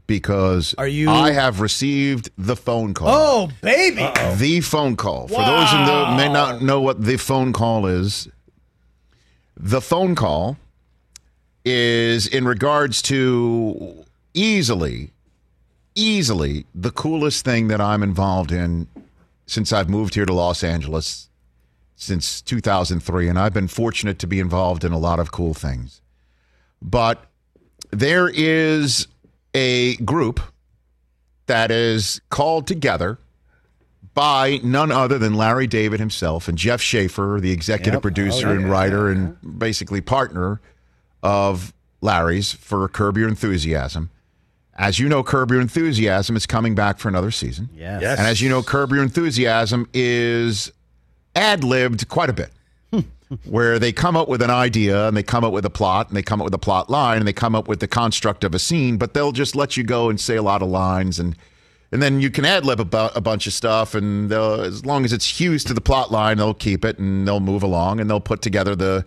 because 0.08 0.74
Are 0.78 0.88
you- 0.88 1.10
I 1.10 1.32
have 1.32 1.62
received 1.62 2.30
the 2.38 2.56
phone 2.56 2.94
call. 2.94 3.08
Oh, 3.10 3.50
baby. 3.62 4.08
The 4.38 4.62
phone 4.62 4.96
call. 4.96 5.28
For 5.28 5.44
those 5.46 5.70
who 5.72 5.78
may 6.18 6.30
not 6.32 6.62
know 6.62 6.82
what 6.82 7.04
the 7.04 7.18
phone 7.18 7.54
call 7.54 7.86
is, 7.86 8.28
the 9.58 9.82
phone 9.82 10.16
call 10.16 10.58
is 11.66 12.28
in 12.28 12.46
regards 12.46 13.02
to 13.02 14.06
easily, 14.34 15.12
easily 15.96 16.66
the 16.74 16.92
coolest 16.92 17.44
thing 17.44 17.68
that 17.68 17.82
I'm 17.82 18.04
involved 18.04 18.52
in 18.52 18.88
since 19.48 19.74
I've 19.74 19.90
moved 19.90 20.16
here 20.16 20.26
to 20.26 20.34
Los 20.34 20.64
Angeles 20.64 21.30
since 21.96 22.42
2003. 22.42 23.28
And 23.28 23.40
I've 23.40 23.54
been 23.54 23.68
fortunate 23.68 24.20
to 24.20 24.28
be 24.28 24.40
involved 24.40 24.84
in 24.84 24.92
a 24.92 24.98
lot 24.98 25.20
of 25.20 25.32
cool 25.32 25.54
things. 25.54 26.02
But 26.82 27.26
there 27.92 28.30
is 28.30 29.08
a 29.54 29.96
group 29.98 30.40
that 31.48 31.72
is 31.72 32.22
called 32.30 32.68
together 32.68 33.18
by 34.14 34.60
none 34.64 34.92
other 34.92 35.18
than 35.18 35.34
Larry 35.34 35.68
David 35.68 36.00
himself 36.00 36.48
and 36.48 36.58
Jeff 36.58 36.82
Schaffer, 36.82 37.40
the 37.42 37.52
executive 37.52 37.96
Yep. 37.96 38.00
Oh, 38.00 38.02
producer 38.02 38.48
Oh, 38.48 38.52
yeah, 38.52 38.56
and 38.58 38.66
yeah, 38.66 38.72
writer 38.72 39.10
and 39.10 39.60
basically 39.60 40.02
partner 40.02 40.62
of 41.26 41.74
Larry's 42.02 42.54
for 42.54 42.88
Curb 42.88 43.18
Your 43.18 43.28
Enthusiasm. 43.28 44.12
As 44.76 45.00
you 45.00 45.10
know, 45.10 45.24
Curb 45.24 45.52
Your 45.52 45.60
Enthusiasm 45.60 46.36
is 46.36 46.46
coming 46.46 46.76
back 46.76 47.00
for 47.00 47.10
another 47.10 47.32
season. 47.32 47.68
Yes. 47.76 48.02
Yes. 48.02 48.20
And 48.20 48.28
as 48.28 48.42
you 48.42 48.50
know, 48.50 48.62
Curb 48.62 48.92
Your 48.92 49.02
Enthusiasm 49.02 49.90
is 49.92 50.72
ad 51.36 51.64
libbed 51.64 52.08
quite 52.10 52.30
a 52.30 52.34
bit, 52.34 52.52
where 53.46 53.80
they 53.80 53.92
come 53.92 54.16
up 54.16 54.30
with 54.30 54.44
an 54.44 54.52
idea 54.52 55.08
and 55.08 55.18
they 55.18 55.24
come 55.24 55.44
up 55.44 55.52
with 55.52 55.66
a 55.66 55.70
plot 55.72 56.10
and 56.10 56.16
they 56.16 56.22
come 56.22 56.42
up 56.42 56.46
with 56.46 56.54
a 56.54 56.60
plot 56.60 56.92
line 56.92 57.18
and 57.18 57.28
they 57.28 57.34
come 57.34 57.56
up 57.56 57.68
with 57.68 57.80
the 57.80 57.88
construct 57.88 58.44
of 58.44 58.54
a 58.54 58.60
scene, 58.60 58.98
but 58.98 59.16
they'll 59.16 59.32
just 59.32 59.56
let 59.56 59.76
you 59.76 59.84
go 59.84 60.10
and 60.10 60.22
say 60.22 60.36
a 60.36 60.44
lot 60.44 60.62
of 60.62 60.68
lines 60.68 61.18
and 61.18 61.36
and 61.92 62.02
then 62.02 62.20
you 62.20 62.30
can 62.30 62.46
ad 62.46 62.66
lib 62.66 62.80
about 62.80 63.16
a 63.16 63.22
bunch 63.22 63.48
of 63.48 63.54
stuff, 63.54 63.96
and 63.96 64.30
they'll, 64.30 64.60
as 64.60 64.86
long 64.86 65.06
as 65.06 65.14
it's 65.14 65.40
hues 65.40 65.64
to 65.64 65.74
the 65.74 65.80
plot 65.80 66.12
line, 66.12 66.38
they'll 66.38 66.54
keep 66.54 66.84
it 66.84 67.00
and 67.00 67.26
they'll 67.26 67.40
move 67.40 67.64
along 67.64 68.02
and 68.02 68.10
they'll 68.10 68.20
put 68.20 68.42
together 68.42 68.76
the 68.76 69.06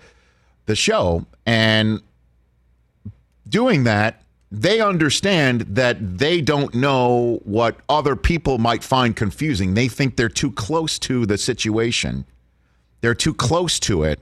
the 0.64 0.76
show. 0.76 1.26
And 1.44 2.00
doing 3.48 3.84
that, 3.84 4.22
they 4.50 4.80
understand 4.80 5.62
that 5.62 6.18
they 6.18 6.40
don't 6.40 6.74
know 6.74 7.40
what 7.44 7.76
other 7.88 8.16
people 8.16 8.58
might 8.58 8.82
find 8.82 9.14
confusing. 9.14 9.74
They 9.74 9.88
think 9.88 10.16
they're 10.16 10.28
too 10.28 10.52
close 10.52 10.98
to 11.00 11.26
the 11.26 11.36
situation. 11.36 12.24
They're 13.00 13.14
too 13.14 13.34
close 13.34 13.78
to 13.80 14.04
it 14.04 14.20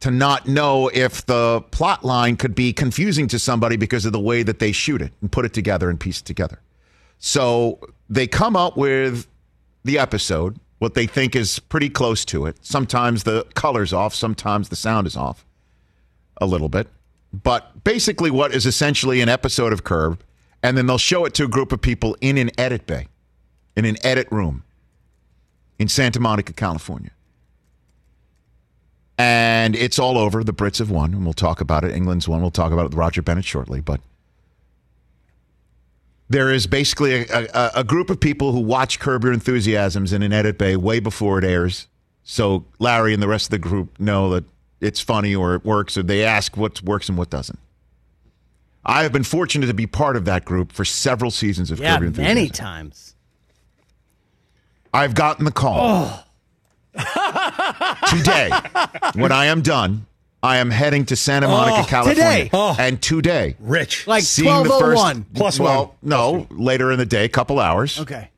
to 0.00 0.10
not 0.10 0.46
know 0.46 0.88
if 0.92 1.24
the 1.26 1.62
plot 1.70 2.04
line 2.04 2.36
could 2.36 2.54
be 2.54 2.72
confusing 2.72 3.28
to 3.28 3.38
somebody 3.38 3.76
because 3.76 4.04
of 4.04 4.12
the 4.12 4.20
way 4.20 4.42
that 4.42 4.58
they 4.58 4.72
shoot 4.72 5.02
it 5.02 5.12
and 5.20 5.30
put 5.30 5.44
it 5.44 5.52
together 5.52 5.90
and 5.90 5.98
piece 5.98 6.20
it 6.20 6.24
together. 6.24 6.60
So 7.18 7.80
they 8.08 8.26
come 8.26 8.54
up 8.54 8.76
with 8.76 9.26
the 9.84 9.98
episode, 9.98 10.58
what 10.78 10.94
they 10.94 11.06
think 11.06 11.34
is 11.34 11.58
pretty 11.58 11.88
close 11.88 12.24
to 12.26 12.46
it. 12.46 12.56
Sometimes 12.62 13.24
the 13.24 13.44
color's 13.54 13.92
off, 13.92 14.14
sometimes 14.14 14.68
the 14.68 14.76
sound 14.76 15.06
is 15.06 15.16
off 15.16 15.44
a 16.40 16.46
little 16.46 16.68
bit. 16.68 16.88
But 17.32 17.84
basically, 17.84 18.30
what 18.30 18.54
is 18.54 18.66
essentially 18.66 19.20
an 19.20 19.28
episode 19.28 19.72
of 19.72 19.84
Curb, 19.84 20.22
and 20.62 20.76
then 20.76 20.86
they'll 20.86 20.98
show 20.98 21.24
it 21.24 21.34
to 21.34 21.44
a 21.44 21.48
group 21.48 21.72
of 21.72 21.80
people 21.80 22.16
in 22.20 22.38
an 22.38 22.50
edit 22.58 22.86
bay, 22.86 23.08
in 23.76 23.84
an 23.84 23.96
edit 24.02 24.28
room 24.30 24.64
in 25.78 25.88
Santa 25.88 26.20
Monica, 26.20 26.52
California. 26.52 27.10
And 29.18 29.74
it's 29.74 29.98
all 29.98 30.16
over. 30.16 30.44
The 30.44 30.52
Brits 30.52 30.78
have 30.78 30.90
won, 30.90 31.12
and 31.12 31.24
we'll 31.24 31.32
talk 31.32 31.60
about 31.60 31.84
it. 31.84 31.94
England's 31.94 32.28
won. 32.28 32.40
We'll 32.40 32.50
talk 32.50 32.72
about 32.72 32.82
it 32.82 32.90
with 32.90 32.94
Roger 32.94 33.20
Bennett 33.20 33.44
shortly. 33.44 33.80
But 33.80 34.00
there 36.28 36.52
is 36.52 36.66
basically 36.66 37.24
a, 37.24 37.48
a, 37.52 37.70
a 37.76 37.84
group 37.84 38.10
of 38.10 38.20
people 38.20 38.52
who 38.52 38.60
watch 38.60 39.00
Curb 39.00 39.24
Your 39.24 39.32
Enthusiasms 39.32 40.12
in 40.12 40.22
an 40.22 40.32
edit 40.32 40.56
bay 40.56 40.76
way 40.76 41.00
before 41.00 41.38
it 41.38 41.44
airs. 41.44 41.88
So 42.22 42.64
Larry 42.78 43.12
and 43.12 43.22
the 43.22 43.28
rest 43.28 43.46
of 43.46 43.50
the 43.50 43.58
group 43.58 43.98
know 43.98 44.30
that 44.30 44.44
it's 44.80 45.00
funny 45.00 45.34
or 45.34 45.54
it 45.54 45.64
works, 45.64 45.96
or 45.96 46.02
they 46.02 46.24
ask 46.24 46.56
what 46.56 46.82
works 46.82 47.08
and 47.08 47.16
what 47.18 47.30
doesn't. 47.30 47.58
I 48.84 49.02
have 49.02 49.12
been 49.12 49.24
fortunate 49.24 49.66
to 49.66 49.74
be 49.74 49.86
part 49.86 50.16
of 50.16 50.24
that 50.26 50.44
group 50.44 50.72
for 50.72 50.84
several 50.84 51.30
seasons 51.30 51.70
of 51.70 51.78
Yeah, 51.78 51.94
Curb 51.94 52.00
Your 52.02 52.06
Enthusiasm. 52.08 52.34
many 52.36 52.48
times. 52.48 53.14
I've 54.94 55.14
gotten 55.14 55.44
the 55.44 55.52
call. 55.52 55.78
Oh. 55.80 56.24
today, 58.16 58.50
when 59.14 59.30
I 59.32 59.46
am 59.46 59.60
done, 59.62 60.06
I 60.42 60.56
am 60.58 60.70
heading 60.70 61.04
to 61.06 61.16
Santa 61.16 61.46
oh, 61.46 61.50
Monica, 61.50 61.80
Oh, 61.80 61.84
California. 61.86 62.22
today. 62.22 62.50
Oh. 62.52 62.74
And 62.78 63.00
today, 63.02 63.56
Rich. 63.60 64.06
Like 64.06 64.22
seeing 64.24 64.62
the 64.62 64.70
first 64.70 64.96
1201. 65.02 65.26
Plus 65.34 65.60
well, 65.60 65.84
one. 65.86 65.96
no, 66.02 66.46
later 66.50 66.90
in 66.92 66.98
the 66.98 67.06
day, 67.06 67.24
a 67.24 67.28
couple 67.28 67.60
hours. 67.60 68.00
Okay. 68.00 68.30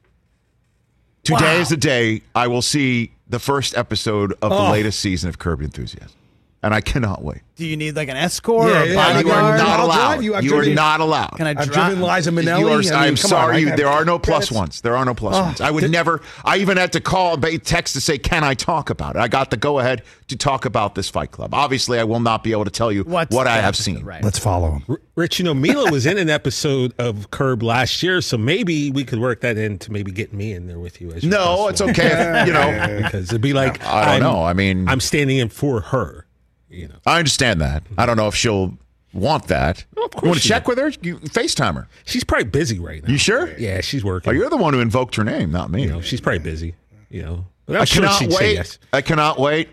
Today 1.22 1.56
Wow. 1.56 1.60
is 1.60 1.68
the 1.68 1.76
day 1.76 2.22
I 2.34 2.48
will 2.48 2.62
see 2.62 3.12
the 3.28 3.38
first 3.38 3.76
episode 3.76 4.32
of 4.42 4.50
the 4.50 4.56
Oh. 4.56 4.70
latest 4.72 4.98
season 4.98 5.28
of 5.28 5.38
Curb 5.38 5.60
Your 5.60 5.66
Enthusiasm, 5.66 6.16
and 6.62 6.74
I 6.74 6.80
cannot 6.80 7.22
wait. 7.24 7.40
Do 7.56 7.66
you 7.66 7.76
need 7.76 7.94
like 7.96 8.08
an 8.08 8.16
escort 8.16 8.68
Yeah, 8.70 8.80
or 8.80 8.82
a 8.84 8.88
yeah, 8.88 9.20
You 9.20 9.30
are 9.30 9.56
not 9.58 9.80
I'll 9.80 9.86
allowed. 9.86 9.96
drive 10.12 10.22
you. 10.22 10.34
I've 10.34 10.44
You 10.44 10.54
are 10.54 10.56
driven- 10.60 10.74
not 10.74 11.00
allowed. 11.00 11.32
Can 11.36 11.46
I 11.46 11.50
I've 11.50 11.70
drive? 11.70 11.88
driven 11.90 12.02
Liza 12.02 12.30
Minnelli. 12.30 12.58
You 12.60 12.68
are, 12.68 12.78
I 12.78 12.80
mean, 12.80 13.08
I'm 13.10 13.16
sorry. 13.16 13.56
on, 13.56 13.60
you, 13.60 13.76
there 13.76 13.88
are 13.88 14.04
no 14.06 14.18
plus 14.18 14.48
credits. 14.48 14.52
ones. 14.52 14.80
There 14.80 14.96
are 14.96 15.04
no 15.04 15.12
plus 15.14 15.36
Oh, 15.36 15.42
ones. 15.42 15.60
I 15.60 15.70
would 15.70 15.82
did- 15.82 15.90
never. 15.90 16.22
I 16.42 16.56
even 16.58 16.78
had 16.78 16.92
to 16.92 17.00
call, 17.00 17.36
ba- 17.36 17.58
text 17.58 17.94
to 17.94 18.00
say, 18.00 18.16
"Can 18.16 18.44
I 18.44 18.54
talk 18.54 18.88
about 18.88 19.16
it?" 19.16 19.18
I 19.18 19.28
got 19.28 19.50
the 19.50 19.58
go 19.58 19.78
ahead 19.78 20.02
to 20.28 20.36
talk 20.36 20.64
about 20.64 20.94
this 20.94 21.10
Fight 21.10 21.32
Club. 21.32 21.52
Obviously, 21.52 21.98
I 21.98 22.04
will 22.04 22.20
not 22.20 22.42
be 22.42 22.52
able 22.52 22.64
to 22.64 22.70
tell 22.70 22.90
you 22.90 23.02
What's 23.04 23.34
what 23.36 23.46
I 23.46 23.56
have 23.58 23.76
seen. 23.76 24.02
Right. 24.02 24.24
Let's 24.24 24.38
follow 24.38 24.70
him. 24.86 24.96
Rich, 25.16 25.38
you 25.38 25.44
know, 25.44 25.52
Mila 25.54 25.90
was 25.90 26.06
in 26.06 26.16
an 26.16 26.30
episode 26.30 26.94
of 26.98 27.30
Curb 27.30 27.62
last 27.62 28.02
year, 28.02 28.22
so 28.22 28.38
maybe 28.38 28.90
we 28.90 29.04
could 29.04 29.18
work 29.18 29.42
that 29.42 29.58
in 29.58 29.78
to 29.80 29.92
maybe 29.92 30.12
get 30.12 30.32
me 30.32 30.52
in 30.54 30.66
there 30.66 30.78
with 30.78 31.00
you. 31.02 31.12
As 31.12 31.22
your 31.24 31.30
No, 31.32 31.68
it's 31.68 31.80
one. 31.82 31.90
okay. 31.90 32.44
you 32.46 32.52
know, 32.54 33.00
because 33.02 33.28
it'd 33.28 33.42
be 33.42 33.52
like 33.52 33.84
I 33.84 34.04
don't 34.04 34.08
I'm- 34.12 34.20
know. 34.22 34.42
I 34.44 34.54
mean, 34.54 34.88
I'm 34.88 35.00
standing 35.00 35.36
in 35.36 35.50
for 35.50 35.80
her. 35.82 36.24
You 36.70 36.88
know, 36.88 36.94
I 37.04 37.18
understand 37.18 37.60
that. 37.60 37.82
I 37.98 38.06
don't 38.06 38.16
know 38.16 38.28
if 38.28 38.34
she'll 38.36 38.78
want 39.12 39.48
that. 39.48 39.84
Well, 39.96 40.06
of 40.06 40.12
course 40.12 40.22
you 40.22 40.28
want 40.28 40.36
to 40.36 40.42
she 40.42 40.48
check 40.48 40.68
with 40.68 40.78
her? 40.78 40.88
You 41.02 41.18
FaceTime 41.18 41.74
her. 41.74 41.88
she's 42.04 42.22
probably 42.22 42.44
busy 42.44 42.78
right 42.78 43.02
now. 43.02 43.10
You 43.10 43.18
sure? 43.18 43.52
Yeah, 43.58 43.80
she's 43.80 44.04
working. 44.04 44.30
Oh, 44.30 44.32
you're 44.32 44.48
the 44.50 44.56
one 44.56 44.72
who 44.72 44.80
invoked 44.80 45.16
her 45.16 45.24
name, 45.24 45.50
not 45.50 45.70
me. 45.70 45.82
You 45.82 45.88
know, 45.88 46.00
she's 46.00 46.20
probably 46.20 46.38
busy. 46.38 46.74
You 47.08 47.22
know, 47.22 47.46
but 47.66 47.76
I'm 47.76 47.82
I 47.82 47.84
sure 47.86 48.02
cannot 48.04 48.18
she'd 48.20 48.32
say 48.32 48.38
wait. 48.44 48.54
yes. 48.54 48.78
I 48.92 49.00
cannot 49.02 49.38
wait. 49.40 49.68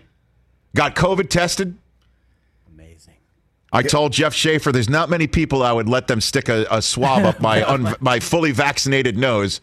Got 0.74 0.96
COVID 0.96 1.28
tested. 1.30 1.76
Amazing. 2.74 3.14
I 3.72 3.82
told 3.82 4.12
Jeff 4.12 4.34
Schaffer 4.34 4.72
there's 4.72 4.88
not 4.88 5.08
many 5.08 5.28
people 5.28 5.62
I 5.62 5.70
would 5.72 5.88
let 5.88 6.08
them 6.08 6.20
stick 6.20 6.48
a, 6.48 6.66
a 6.70 6.82
swab 6.82 7.24
up 7.24 7.40
my 7.40 7.62
un, 7.68 7.94
my 8.00 8.18
fully 8.18 8.50
vaccinated 8.50 9.16
nose, 9.16 9.60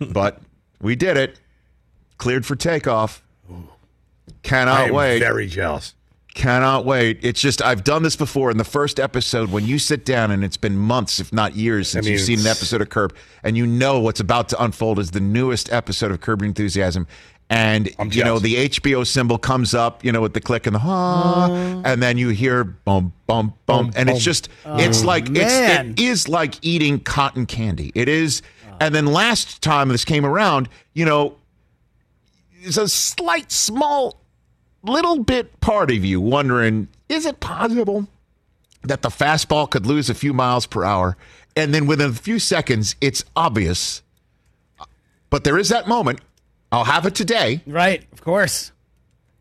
but 0.00 0.42
we 0.82 0.96
did 0.96 1.16
it. 1.16 1.40
Cleared 2.18 2.44
for 2.44 2.56
takeoff. 2.56 3.22
I 3.50 3.54
Cannot 4.42 4.88
am 4.88 4.94
wait. 4.94 5.18
very 5.20 5.46
jealous. 5.46 5.94
Cannot 6.34 6.84
wait. 6.84 7.18
It's 7.22 7.40
just 7.40 7.60
I've 7.62 7.82
done 7.84 8.02
this 8.02 8.14
before 8.14 8.50
in 8.50 8.58
the 8.58 8.64
first 8.64 9.00
episode 9.00 9.50
when 9.50 9.64
you 9.64 9.78
sit 9.78 10.04
down 10.04 10.30
and 10.30 10.44
it's 10.44 10.56
been 10.56 10.76
months, 10.76 11.18
if 11.20 11.32
not 11.32 11.56
years, 11.56 11.88
since 11.88 12.06
I 12.06 12.08
mean, 12.08 12.12
you've 12.12 12.26
seen 12.26 12.40
an 12.40 12.46
episode 12.46 12.80
of 12.80 12.90
Curb, 12.90 13.14
and 13.42 13.56
you 13.56 13.66
know 13.66 13.98
what's 13.98 14.20
about 14.20 14.48
to 14.50 14.62
unfold 14.62 14.98
is 14.98 15.10
the 15.10 15.20
newest 15.20 15.72
episode 15.72 16.10
of 16.10 16.20
Curb 16.20 16.42
Enthusiasm. 16.42 17.06
And 17.50 17.88
I'm 17.98 18.12
you 18.12 18.22
know 18.24 18.38
the 18.38 18.68
HBO 18.68 19.06
symbol 19.06 19.38
comes 19.38 19.74
up, 19.74 20.04
you 20.04 20.12
know, 20.12 20.20
with 20.20 20.34
the 20.34 20.40
click 20.40 20.66
and 20.66 20.74
the 20.74 20.80
ha, 20.80 21.82
and 21.84 22.02
then 22.02 22.18
you 22.18 22.28
hear 22.28 22.62
bum 22.62 23.12
bum 23.26 23.54
bum, 23.66 23.86
Bum, 23.86 23.92
and 23.96 24.10
it's 24.10 24.22
just 24.22 24.50
it's 24.66 25.02
oh, 25.02 25.06
like 25.06 25.28
it's 25.30 25.54
it 25.54 25.98
is 25.98 26.28
like 26.28 26.54
eating 26.62 27.00
cotton 27.00 27.46
candy. 27.46 27.90
It 27.94 28.08
is. 28.08 28.42
And 28.80 28.94
then 28.94 29.06
last 29.06 29.60
time 29.60 29.88
this 29.88 30.04
came 30.04 30.24
around, 30.24 30.68
you 30.94 31.04
know, 31.04 31.36
there's 32.62 32.78
a 32.78 32.88
slight, 32.88 33.50
small, 33.50 34.17
little 34.82 35.22
bit 35.22 35.60
part 35.60 35.90
of 35.90 36.04
you 36.04 36.20
wondering 36.20 36.88
is 37.08 37.26
it 37.26 37.40
possible 37.40 38.06
that 38.82 39.02
the 39.02 39.08
fastball 39.08 39.68
could 39.68 39.86
lose 39.86 40.08
a 40.08 40.14
few 40.14 40.32
miles 40.32 40.66
per 40.66 40.84
hour? 40.84 41.16
And 41.56 41.74
then 41.74 41.86
within 41.86 42.10
a 42.10 42.14
few 42.14 42.38
seconds, 42.38 42.94
it's 43.00 43.24
obvious. 43.34 44.02
But 45.30 45.44
there 45.44 45.58
is 45.58 45.68
that 45.70 45.88
moment. 45.88 46.20
I'll 46.70 46.84
have 46.84 47.06
it 47.06 47.14
today. 47.14 47.62
Right. 47.66 48.04
Of 48.12 48.22
course. 48.22 48.72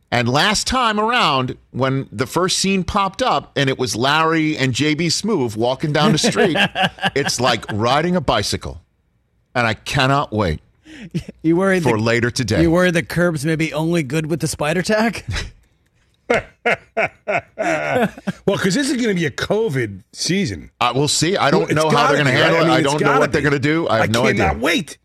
And 0.10 0.30
last 0.30 0.68
time 0.68 1.00
around, 1.00 1.58
when 1.72 2.08
the 2.12 2.26
first 2.26 2.60
scene 2.60 2.86
popped 2.86 3.22
up 3.22 3.52
and 3.58 3.70
it 3.70 3.78
was 3.78 3.96
Larry 3.96 4.58
and 4.58 4.74
JB 4.74 5.08
Smoove 5.08 5.58
walking 5.58 5.92
down 5.92 6.14
the 6.14 6.18
street, 6.18 6.56
it's 7.16 7.42
like 7.42 7.66
riding 7.74 8.16
a 8.16 8.22
bicycle. 8.22 8.82
And 9.54 9.68
I 9.68 9.74
cannot 9.74 10.32
wait. 10.32 10.62
You 11.44 11.56
worried 11.56 11.84
for 11.84 11.98
the, 11.98 12.04
later 12.04 12.30
today. 12.32 12.62
You 12.62 12.72
worried 12.72 12.94
the 12.94 13.04
curbs 13.04 13.46
may 13.46 13.56
be 13.56 13.74
only 13.74 14.04
good 14.04 14.26
with 14.28 14.40
the 14.42 14.48
spider 14.48 14.82
tack? 14.82 15.26
Well, 18.46 18.56
because 18.58 18.74
this 18.76 18.90
is 18.90 18.96
going 18.98 19.10
to 19.10 19.14
be 19.14 19.26
a 19.26 19.32
COVID 19.32 20.04
season. 20.14 20.72
Uh, 20.80 20.92
we'll 20.96 21.08
see. 21.08 21.38
I 21.38 21.52
don't 21.52 21.72
Well, 21.74 21.90
know 21.90 21.90
how 21.98 22.08
they're 22.08 22.24
going 22.24 22.26
to 22.26 22.32
handle 22.32 22.60
right? 22.60 22.60
I 22.60 22.62
it. 22.62 22.68
mean, 22.68 22.74
I 22.78 22.82
don't 22.82 22.94
know 23.02 23.08
gotta 23.08 23.20
what 23.20 23.32
they're 23.32 23.42
going 23.42 23.54
to 23.54 23.60
do. 23.60 23.88
I 23.88 23.98
have 23.98 24.10
I 24.10 24.12
no 24.12 24.24
cannot 24.24 24.50
idea. 24.52 24.62
wait. 24.64 24.98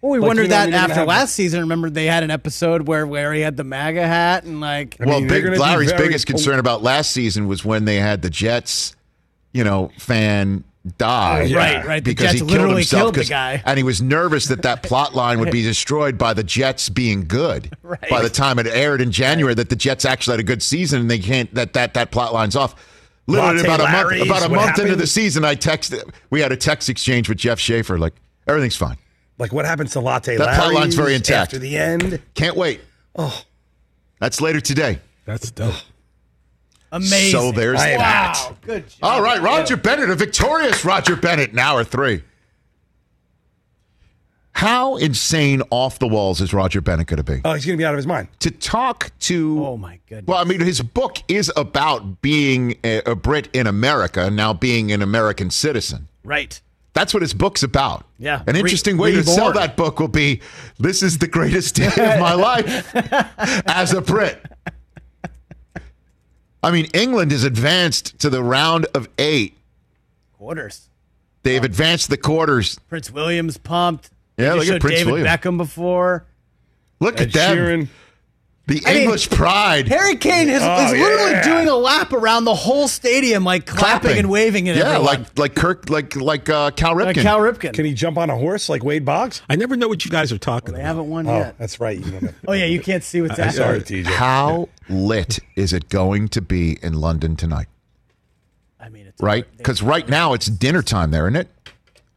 Well, 0.00 0.12
we 0.12 0.18
Like, 0.18 0.26
wondered 0.28 0.42
you 0.44 0.48
know, 0.48 0.56
that 0.56 0.72
after 0.74 0.94
have- 0.94 1.08
last 1.08 1.34
season. 1.34 1.60
Remember, 1.60 1.90
they 1.90 2.06
had 2.06 2.22
an 2.22 2.30
episode 2.30 2.86
where 2.86 3.06
where 3.06 3.32
he 3.34 3.40
had 3.40 3.56
the 3.56 3.64
MAGA 3.64 4.06
hat 4.06 4.44
and 4.44 4.60
like. 4.60 4.96
well, 5.00 5.20
they're 5.20 5.50
big, 5.50 5.58
Larry's 5.58 5.90
very- 5.90 6.06
biggest 6.08 6.26
concern 6.26 6.58
about 6.58 6.82
last 6.82 7.10
season 7.10 7.48
was 7.48 7.64
when 7.64 7.84
they 7.84 7.96
had 7.96 8.22
the 8.22 8.30
Jets, 8.30 8.94
you 9.52 9.64
know, 9.64 9.90
fan 9.98 10.64
die. 10.96 11.42
Yeah. 11.42 11.56
Right, 11.58 11.86
right. 11.86 12.04
The 12.04 12.10
Because 12.12 12.24
Jets 12.26 12.32
he 12.34 12.38
killed 12.40 12.50
literally 12.52 12.74
himself 12.76 13.00
killed 13.02 13.14
the 13.14 13.18
'cause- 13.20 13.28
guy. 13.28 13.62
and 13.66 13.76
he 13.76 13.82
was 13.82 14.00
nervous 14.00 14.46
that 14.46 14.62
that 14.62 14.82
plot 14.82 15.14
line 15.14 15.40
would 15.40 15.50
be 15.50 15.62
destroyed 15.74 16.16
by 16.16 16.32
the 16.34 16.42
Jets 16.44 16.88
being 16.88 17.26
good. 17.26 17.70
Right. 17.82 18.10
By 18.10 18.20
the 18.22 18.28
time 18.28 18.58
it 18.58 18.66
aired 18.66 19.00
in 19.00 19.10
January, 19.12 19.54
that 19.54 19.70
the 19.70 19.76
Jets 19.76 20.04
actually 20.04 20.34
had 20.34 20.40
a 20.40 20.44
good 20.44 20.62
season, 20.62 21.00
and 21.00 21.10
they 21.10 21.18
can't 21.18 21.52
that 21.54 21.72
that 21.72 21.94
that 21.94 22.10
plot 22.10 22.34
line's 22.34 22.54
off. 22.54 22.74
Literally 23.26 23.56
Latte 23.62 23.64
about 23.66 23.80
a 23.80 23.82
month 23.90 24.22
about 24.22 24.42
a 24.42 24.48
what 24.50 24.66
month 24.66 24.78
into 24.78 24.94
the 24.96 25.06
season, 25.06 25.42
I 25.44 25.54
texted. 25.54 26.10
We 26.30 26.40
had 26.40 26.52
a 26.52 26.56
text 26.56 26.88
exchange 26.90 27.28
with 27.30 27.38
Jeff 27.38 27.58
Schaffer, 27.58 27.98
like 27.98 28.12
everything's 28.46 28.76
fine. 28.76 28.96
Like 29.38 29.52
what 29.54 29.64
happens 29.64 29.92
to 29.92 30.00
Latte 30.00 30.36
That 30.36 30.54
plot 30.56 30.74
line's 30.74 30.94
very 30.94 31.14
intact. 31.14 31.54
after 31.54 31.58
the 31.58 31.76
end. 31.78 32.20
Can't 32.34 32.56
wait. 32.56 32.80
Oh, 33.16 33.42
That's 34.20 34.40
later 34.42 34.60
today. 34.60 34.98
That's 35.24 35.50
dope. 35.50 35.74
Amazing. 36.90 37.30
So 37.32 37.52
there's 37.52 37.80
I 37.80 37.90
am 37.90 37.98
that. 37.98 38.36
Wow, 38.50 38.56
good 38.62 38.88
job. 38.88 38.98
All 39.02 39.22
right, 39.22 39.40
Roger 39.40 39.76
Bennett, 39.76 40.10
a 40.10 40.14
victorious 40.14 40.84
Roger 40.84 41.16
Bennett 41.16 41.50
in 41.50 41.58
hour 41.58 41.84
three. 41.84 42.22
How 44.52 44.96
insane 44.96 45.62
off 45.70 46.00
the 46.00 46.08
walls 46.08 46.40
is 46.40 46.52
Roger 46.52 46.80
Bennett 46.80 47.06
going 47.06 47.18
to 47.18 47.22
be? 47.22 47.40
oh, 47.44 47.52
he's 47.54 47.64
going 47.64 47.76
to 47.76 47.80
be 47.80 47.84
out 47.84 47.94
of 47.94 47.98
his 47.98 48.08
mind. 48.08 48.26
to 48.40 48.50
talk 48.50 49.12
to. 49.20 49.64
Oh 49.64 49.76
my 49.76 50.00
goodness. 50.08 50.26
Well, 50.26 50.38
I 50.38 50.44
mean, 50.44 50.60
his 50.60 50.80
book 50.80 51.18
is 51.28 51.52
about 51.56 52.20
being 52.22 52.76
a, 52.82 52.98
a 53.06 53.14
Brit 53.14 53.48
in 53.52 53.68
America, 53.68 54.30
now 54.30 54.52
being 54.52 54.90
an 54.90 55.00
American 55.00 55.50
citizen. 55.50 56.08
Right. 56.24 56.60
That's 56.92 57.14
what 57.14 57.22
his 57.22 57.34
book's 57.34 57.62
about. 57.62 58.04
Yeah. 58.18 58.42
An 58.48 58.54
Re- 58.54 58.60
interesting 58.60 58.96
way 58.98 59.12
to 59.12 59.22
sell 59.22 59.52
that 59.52 59.76
book 59.76 60.00
will 60.00 60.08
be 60.08 60.40
this 60.80 61.04
is 61.04 61.18
the 61.18 61.28
greatest 61.28 61.76
day 61.76 61.86
of 61.86 62.18
my 62.18 62.32
life 62.34 62.90
as 63.68 63.92
a 63.92 64.00
Brit. 64.00 64.44
I 66.62 66.70
mean, 66.70 66.86
England 66.94 67.30
has 67.32 67.44
advanced 67.44 68.18
to 68.20 68.30
the 68.30 68.42
round 68.42 68.86
of 68.94 69.08
eight. 69.18 69.56
Quarters. 70.36 70.88
They've 71.42 71.62
advanced 71.62 72.10
the 72.10 72.16
quarters. 72.16 72.78
Prince 72.88 73.10
William's 73.10 73.58
pumped. 73.58 74.10
Yeah, 74.36 74.54
just 74.54 74.56
look 74.56 74.62
at 74.62 74.66
showed 74.66 74.80
Prince 74.80 74.98
David 74.98 75.12
William. 75.12 75.26
Beckham 75.26 75.56
before. 75.56 76.26
Look 77.00 77.20
Ed 77.20 77.28
at 77.28 77.32
them. 77.32 77.56
Sheeran. 77.56 77.88
The 78.68 78.82
I 78.86 78.92
mean, 78.92 79.02
English 79.04 79.30
pride. 79.30 79.88
Harry 79.88 80.14
Kane 80.16 80.48
is, 80.50 80.60
Oh, 80.62 80.84
is 80.86 80.92
literally 80.92 81.32
yeah. 81.32 81.42
doing 81.42 81.68
a 81.68 81.74
lap 81.74 82.12
around 82.12 82.44
the 82.44 82.54
whole 82.54 82.86
stadium, 82.86 83.42
like 83.42 83.64
clapping, 83.64 84.18
and 84.18 84.28
waving 84.30 84.68
at 84.68 84.76
Yeah, 84.76 84.90
everyone. 84.90 85.04
like 85.06 85.38
like 85.38 85.54
Kirk, 85.54 85.88
like 85.88 86.14
like 86.16 86.50
uh, 86.50 86.70
Cal 86.72 86.94
Ripken. 86.94 87.04
Like 87.06 87.16
Cal 87.16 87.38
Ripken. 87.40 87.72
Can 87.72 87.86
he 87.86 87.94
jump 87.94 88.18
on 88.18 88.28
a 88.28 88.36
horse 88.36 88.68
like 88.68 88.84
Wade 88.84 89.06
Boggs? 89.06 89.40
I 89.48 89.56
never 89.56 89.74
know 89.74 89.88
what 89.88 90.04
you 90.04 90.10
guys 90.10 90.30
are 90.32 90.38
talking 90.38 90.68
about. 90.68 90.76
they 90.76 90.82
about. 90.82 90.88
haven't 90.96 91.08
won 91.10 91.26
Oh, 91.26 91.38
yet. 91.38 91.58
that's 91.58 91.80
right. 91.80 91.98
You 91.98 92.34
Oh 92.46 92.52
yeah, 92.52 92.66
you 92.66 92.80
can't 92.80 93.02
see 93.02 93.22
what's 93.22 93.38
I 93.38 93.44
happening. 93.46 93.84
sorry, 93.86 94.02
TJ. 94.04 94.04
How 94.04 94.68
lit 94.90 95.38
is 95.56 95.72
it 95.72 95.88
going 95.88 96.28
to 96.28 96.42
be 96.42 96.78
in 96.82 96.92
London 96.92 97.36
tonight? 97.36 97.68
I 98.78 98.90
mean, 98.90 99.06
it's 99.06 99.22
Right? 99.22 99.46
Because 99.56 99.82
right 99.82 100.06
now 100.06 100.34
it's 100.34 100.46
dinner 100.46 100.82
time 100.82 101.10
there, 101.10 101.26
isn't 101.26 101.36
it? 101.36 101.48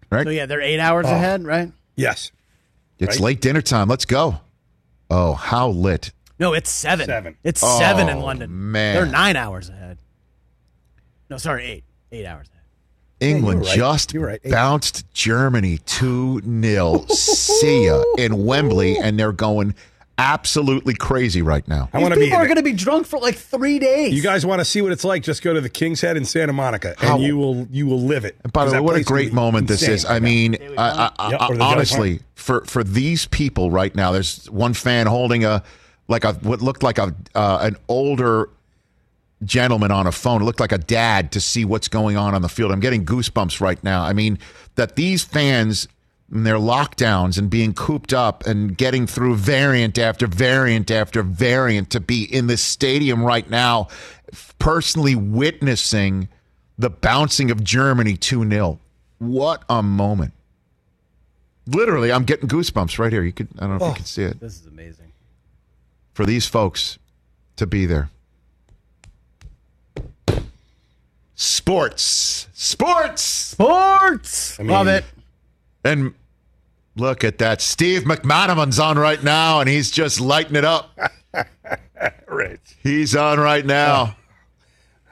Right? 0.10 0.26
So 0.26 0.30
yeah, 0.32 0.46
they're 0.48 0.60
eight 0.60 0.80
hours 0.82 1.06
Oh. 1.08 1.16
ahead, 1.16 1.46
right? 1.46 1.72
Yes. 1.96 2.32
It's 3.00 3.16
right? 3.16 3.20
late 3.22 3.42
dinner 3.42 3.62
time. 3.62 3.88
Let's 3.88 4.04
go. 4.06 4.42
Oh, 5.10 5.34
how 5.34 5.70
lit. 5.70 6.12
No, 6.42 6.54
it's 6.54 6.70
seven. 6.72 7.06
Seven. 7.06 7.38
It's 7.44 7.62
seven 7.62 8.10
in 8.10 8.18
Oh, 8.18 8.26
London. 8.26 8.72
man. 8.72 8.96
They're 8.96 9.06
nine 9.06 9.36
hours 9.36 9.70
ahead. 9.70 10.00
No, 11.30 11.38
sorry, 11.38 11.66
eight. 11.66 11.84
Eight 12.12 12.26
hours 12.26 12.48
ahead. 12.50 12.58
England 13.20 13.60
you're 13.62 13.68
right. 13.70 13.76
just 13.78 14.14
You're 14.14 14.26
right. 14.26 14.42
Bounced 14.44 15.10
Germany 15.14 15.78
2 15.86 16.42
0. 16.64 17.06
See 17.10 17.86
ya 17.86 18.04
in 18.18 18.44
Wembley, 18.46 18.98
and 18.98 19.20
they're 19.20 19.32
going 19.32 19.76
absolutely 20.18 20.96
crazy 20.96 21.44
right 21.44 21.66
now. 21.68 21.90
I 21.94 21.98
These 21.98 22.02
want 22.02 22.14
to 22.16 22.20
be. 22.20 22.26
people 22.26 22.40
are 22.40 22.46
going 22.46 22.58
to 22.58 22.64
be 22.64 22.74
drunk 22.74 23.06
for 23.06 23.20
like 23.20 23.36
three 23.36 23.78
days. 23.78 24.14
You 24.14 24.24
guys 24.24 24.44
want 24.44 24.60
to 24.60 24.66
see 24.66 24.82
what 24.82 24.92
it's 24.92 25.04
like? 25.04 25.22
Just 25.22 25.44
go 25.44 25.54
to 25.54 25.62
the 25.62 25.70
King's 25.70 26.02
Head 26.02 26.18
in 26.18 26.26
Santa 26.26 26.54
Monica, 26.54 26.96
How- 26.98 27.16
and 27.16 27.24
you 27.24 27.38
will 27.38 27.68
you 27.70 27.86
will 27.86 28.02
live 28.02 28.26
it. 28.26 28.36
And 28.44 28.52
by 28.52 28.66
the 28.66 28.72
'Cause 28.72 28.74
way, 28.74 28.82
what 28.82 28.96
a 28.96 29.04
great 29.04 29.28
is 29.28 29.34
moment 29.34 29.68
this 29.68 29.88
is. 29.88 30.06
I 30.06 30.14
right 30.14 30.22
now. 30.24 30.28
mean, 30.28 30.58
I, 30.76 30.90
I, 30.90 31.12
I, 31.20 31.30
Yep, 31.30 31.42
or 31.42 31.48
the 31.54 31.60
Jelly 31.60 31.72
honestly, 31.74 32.20
for 32.34 32.66
for 32.66 32.84
these 32.84 33.28
people 33.28 33.70
right 33.70 33.94
now, 33.96 34.12
there's 34.12 34.50
one 34.50 34.74
fan 34.74 35.06
holding 35.06 35.46
a 35.46 35.62
like 36.12 36.24
a 36.24 36.34
what 36.34 36.62
looked 36.62 36.84
like 36.84 37.00
a 37.00 37.16
uh, 37.34 37.60
an 37.62 37.78
older 37.88 38.50
gentleman 39.44 39.92
on 39.92 40.06
a 40.06 40.12
phone. 40.12 40.42
It 40.42 40.46
looked 40.46 40.60
like 40.60 40.72
a 40.72 40.78
dad 40.78 41.32
to 41.32 41.42
see 41.42 41.66
what's 41.66 41.88
going 41.88 42.18
on 42.18 42.36
on 42.36 42.42
the 42.42 42.50
field. 42.50 42.72
I'm 42.72 42.80
getting 42.80 43.06
goosebumps 43.06 43.60
right 43.60 43.84
now. 43.84 44.04
I 44.04 44.14
mean, 44.14 44.38
that 44.76 44.96
these 44.96 45.24
fans 45.24 45.88
in 46.32 46.44
their 46.44 46.56
lockdowns 46.56 47.38
and 47.38 47.50
being 47.50 47.74
cooped 47.74 48.14
up 48.14 48.46
and 48.46 48.78
getting 48.78 49.06
through 49.06 49.36
variant 49.36 49.98
after 49.98 50.28
variant 50.28 50.90
after 50.90 51.24
variant 51.24 51.90
to 51.90 52.00
be 52.00 52.24
in 52.24 52.48
this 52.48 52.62
stadium 52.62 53.24
right 53.24 53.50
now, 53.50 53.88
personally 54.60 55.16
witnessing 55.16 56.30
the 56.78 56.90
bouncing 56.90 57.52
of 57.52 57.64
Germany 57.64 58.16
2 58.16 58.48
0. 58.50 58.80
What 59.20 59.64
a 59.70 59.84
moment. 59.84 60.34
Literally, 61.68 62.12
I'm 62.12 62.24
getting 62.24 62.50
goosebumps 62.50 62.98
right 62.98 63.12
here. 63.12 63.24
You 63.24 63.34
could 63.34 63.50
I 63.58 63.68
don't 63.68 63.78
know 63.78 63.86
if 63.86 63.90
you 63.90 63.96
can 63.96 64.06
see 64.06 64.24
it. 64.24 64.40
This 64.40 64.60
is 64.60 64.68
amazing. 64.68 65.11
For 66.14 66.26
these 66.26 66.48
folks 66.48 67.00
to 67.56 67.66
be 67.66 67.86
there. 67.86 68.10
Sports. 71.36 72.48
Sports. 72.54 73.22
Sports. 73.24 74.60
Love 74.60 74.88
it. 74.88 75.06
And 75.84 76.14
look 76.96 77.24
at 77.24 77.40
that. 77.40 77.62
Steve 77.62 78.04
McManaman's 78.04 78.80
on 78.80 79.00
right 79.00 79.24
now, 79.24 79.60
and 79.60 79.68
he's 79.70 79.90
just 79.90 80.20
lighting 80.22 80.56
it 80.56 80.66
up. 80.66 80.92
Rich. 82.28 82.78
He's 82.84 83.16
on 83.16 83.40
right 83.40 83.66
now. 83.66 84.16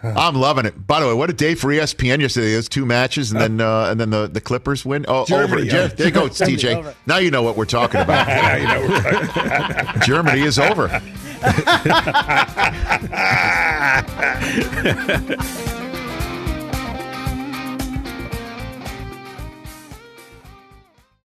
I'm 0.02 0.36
loving 0.36 0.66
it. 0.66 0.88
By 0.88 1.00
the 1.02 1.08
way, 1.08 1.14
what 1.14 1.30
a 1.30 1.34
day 1.34 1.56
for 1.56 1.68
ESPN 1.68 2.22
yesterday. 2.22 2.54
Those 2.54 2.70
two 2.70 2.86
matches, 2.86 3.32
and 3.32 3.42
then 3.42 3.60
uh, 3.60 3.88
and 3.92 4.00
then 4.00 4.10
the, 4.12 4.28
the 4.28 4.40
Clippers 4.40 4.86
win. 4.86 5.06
Oh, 5.08 5.26
Germany, 5.26 5.64
over. 5.64 5.78
yeah. 5.78 5.88
There 5.88 6.08
you 6.08 6.14
go, 6.14 6.28
TJ. 6.30 6.96
Now 7.06 7.18
you 7.18 7.32
know 7.32 7.42
what 7.44 7.58
we're 7.58 7.66
talking 7.66 8.00
about. 8.02 8.28
Now 8.40 8.56
you 8.56 8.68
know 8.68 8.82
we're 8.88 9.02
talking- 9.28 10.02
Germany 10.02 10.42
is 10.42 10.58
over. 10.58 10.88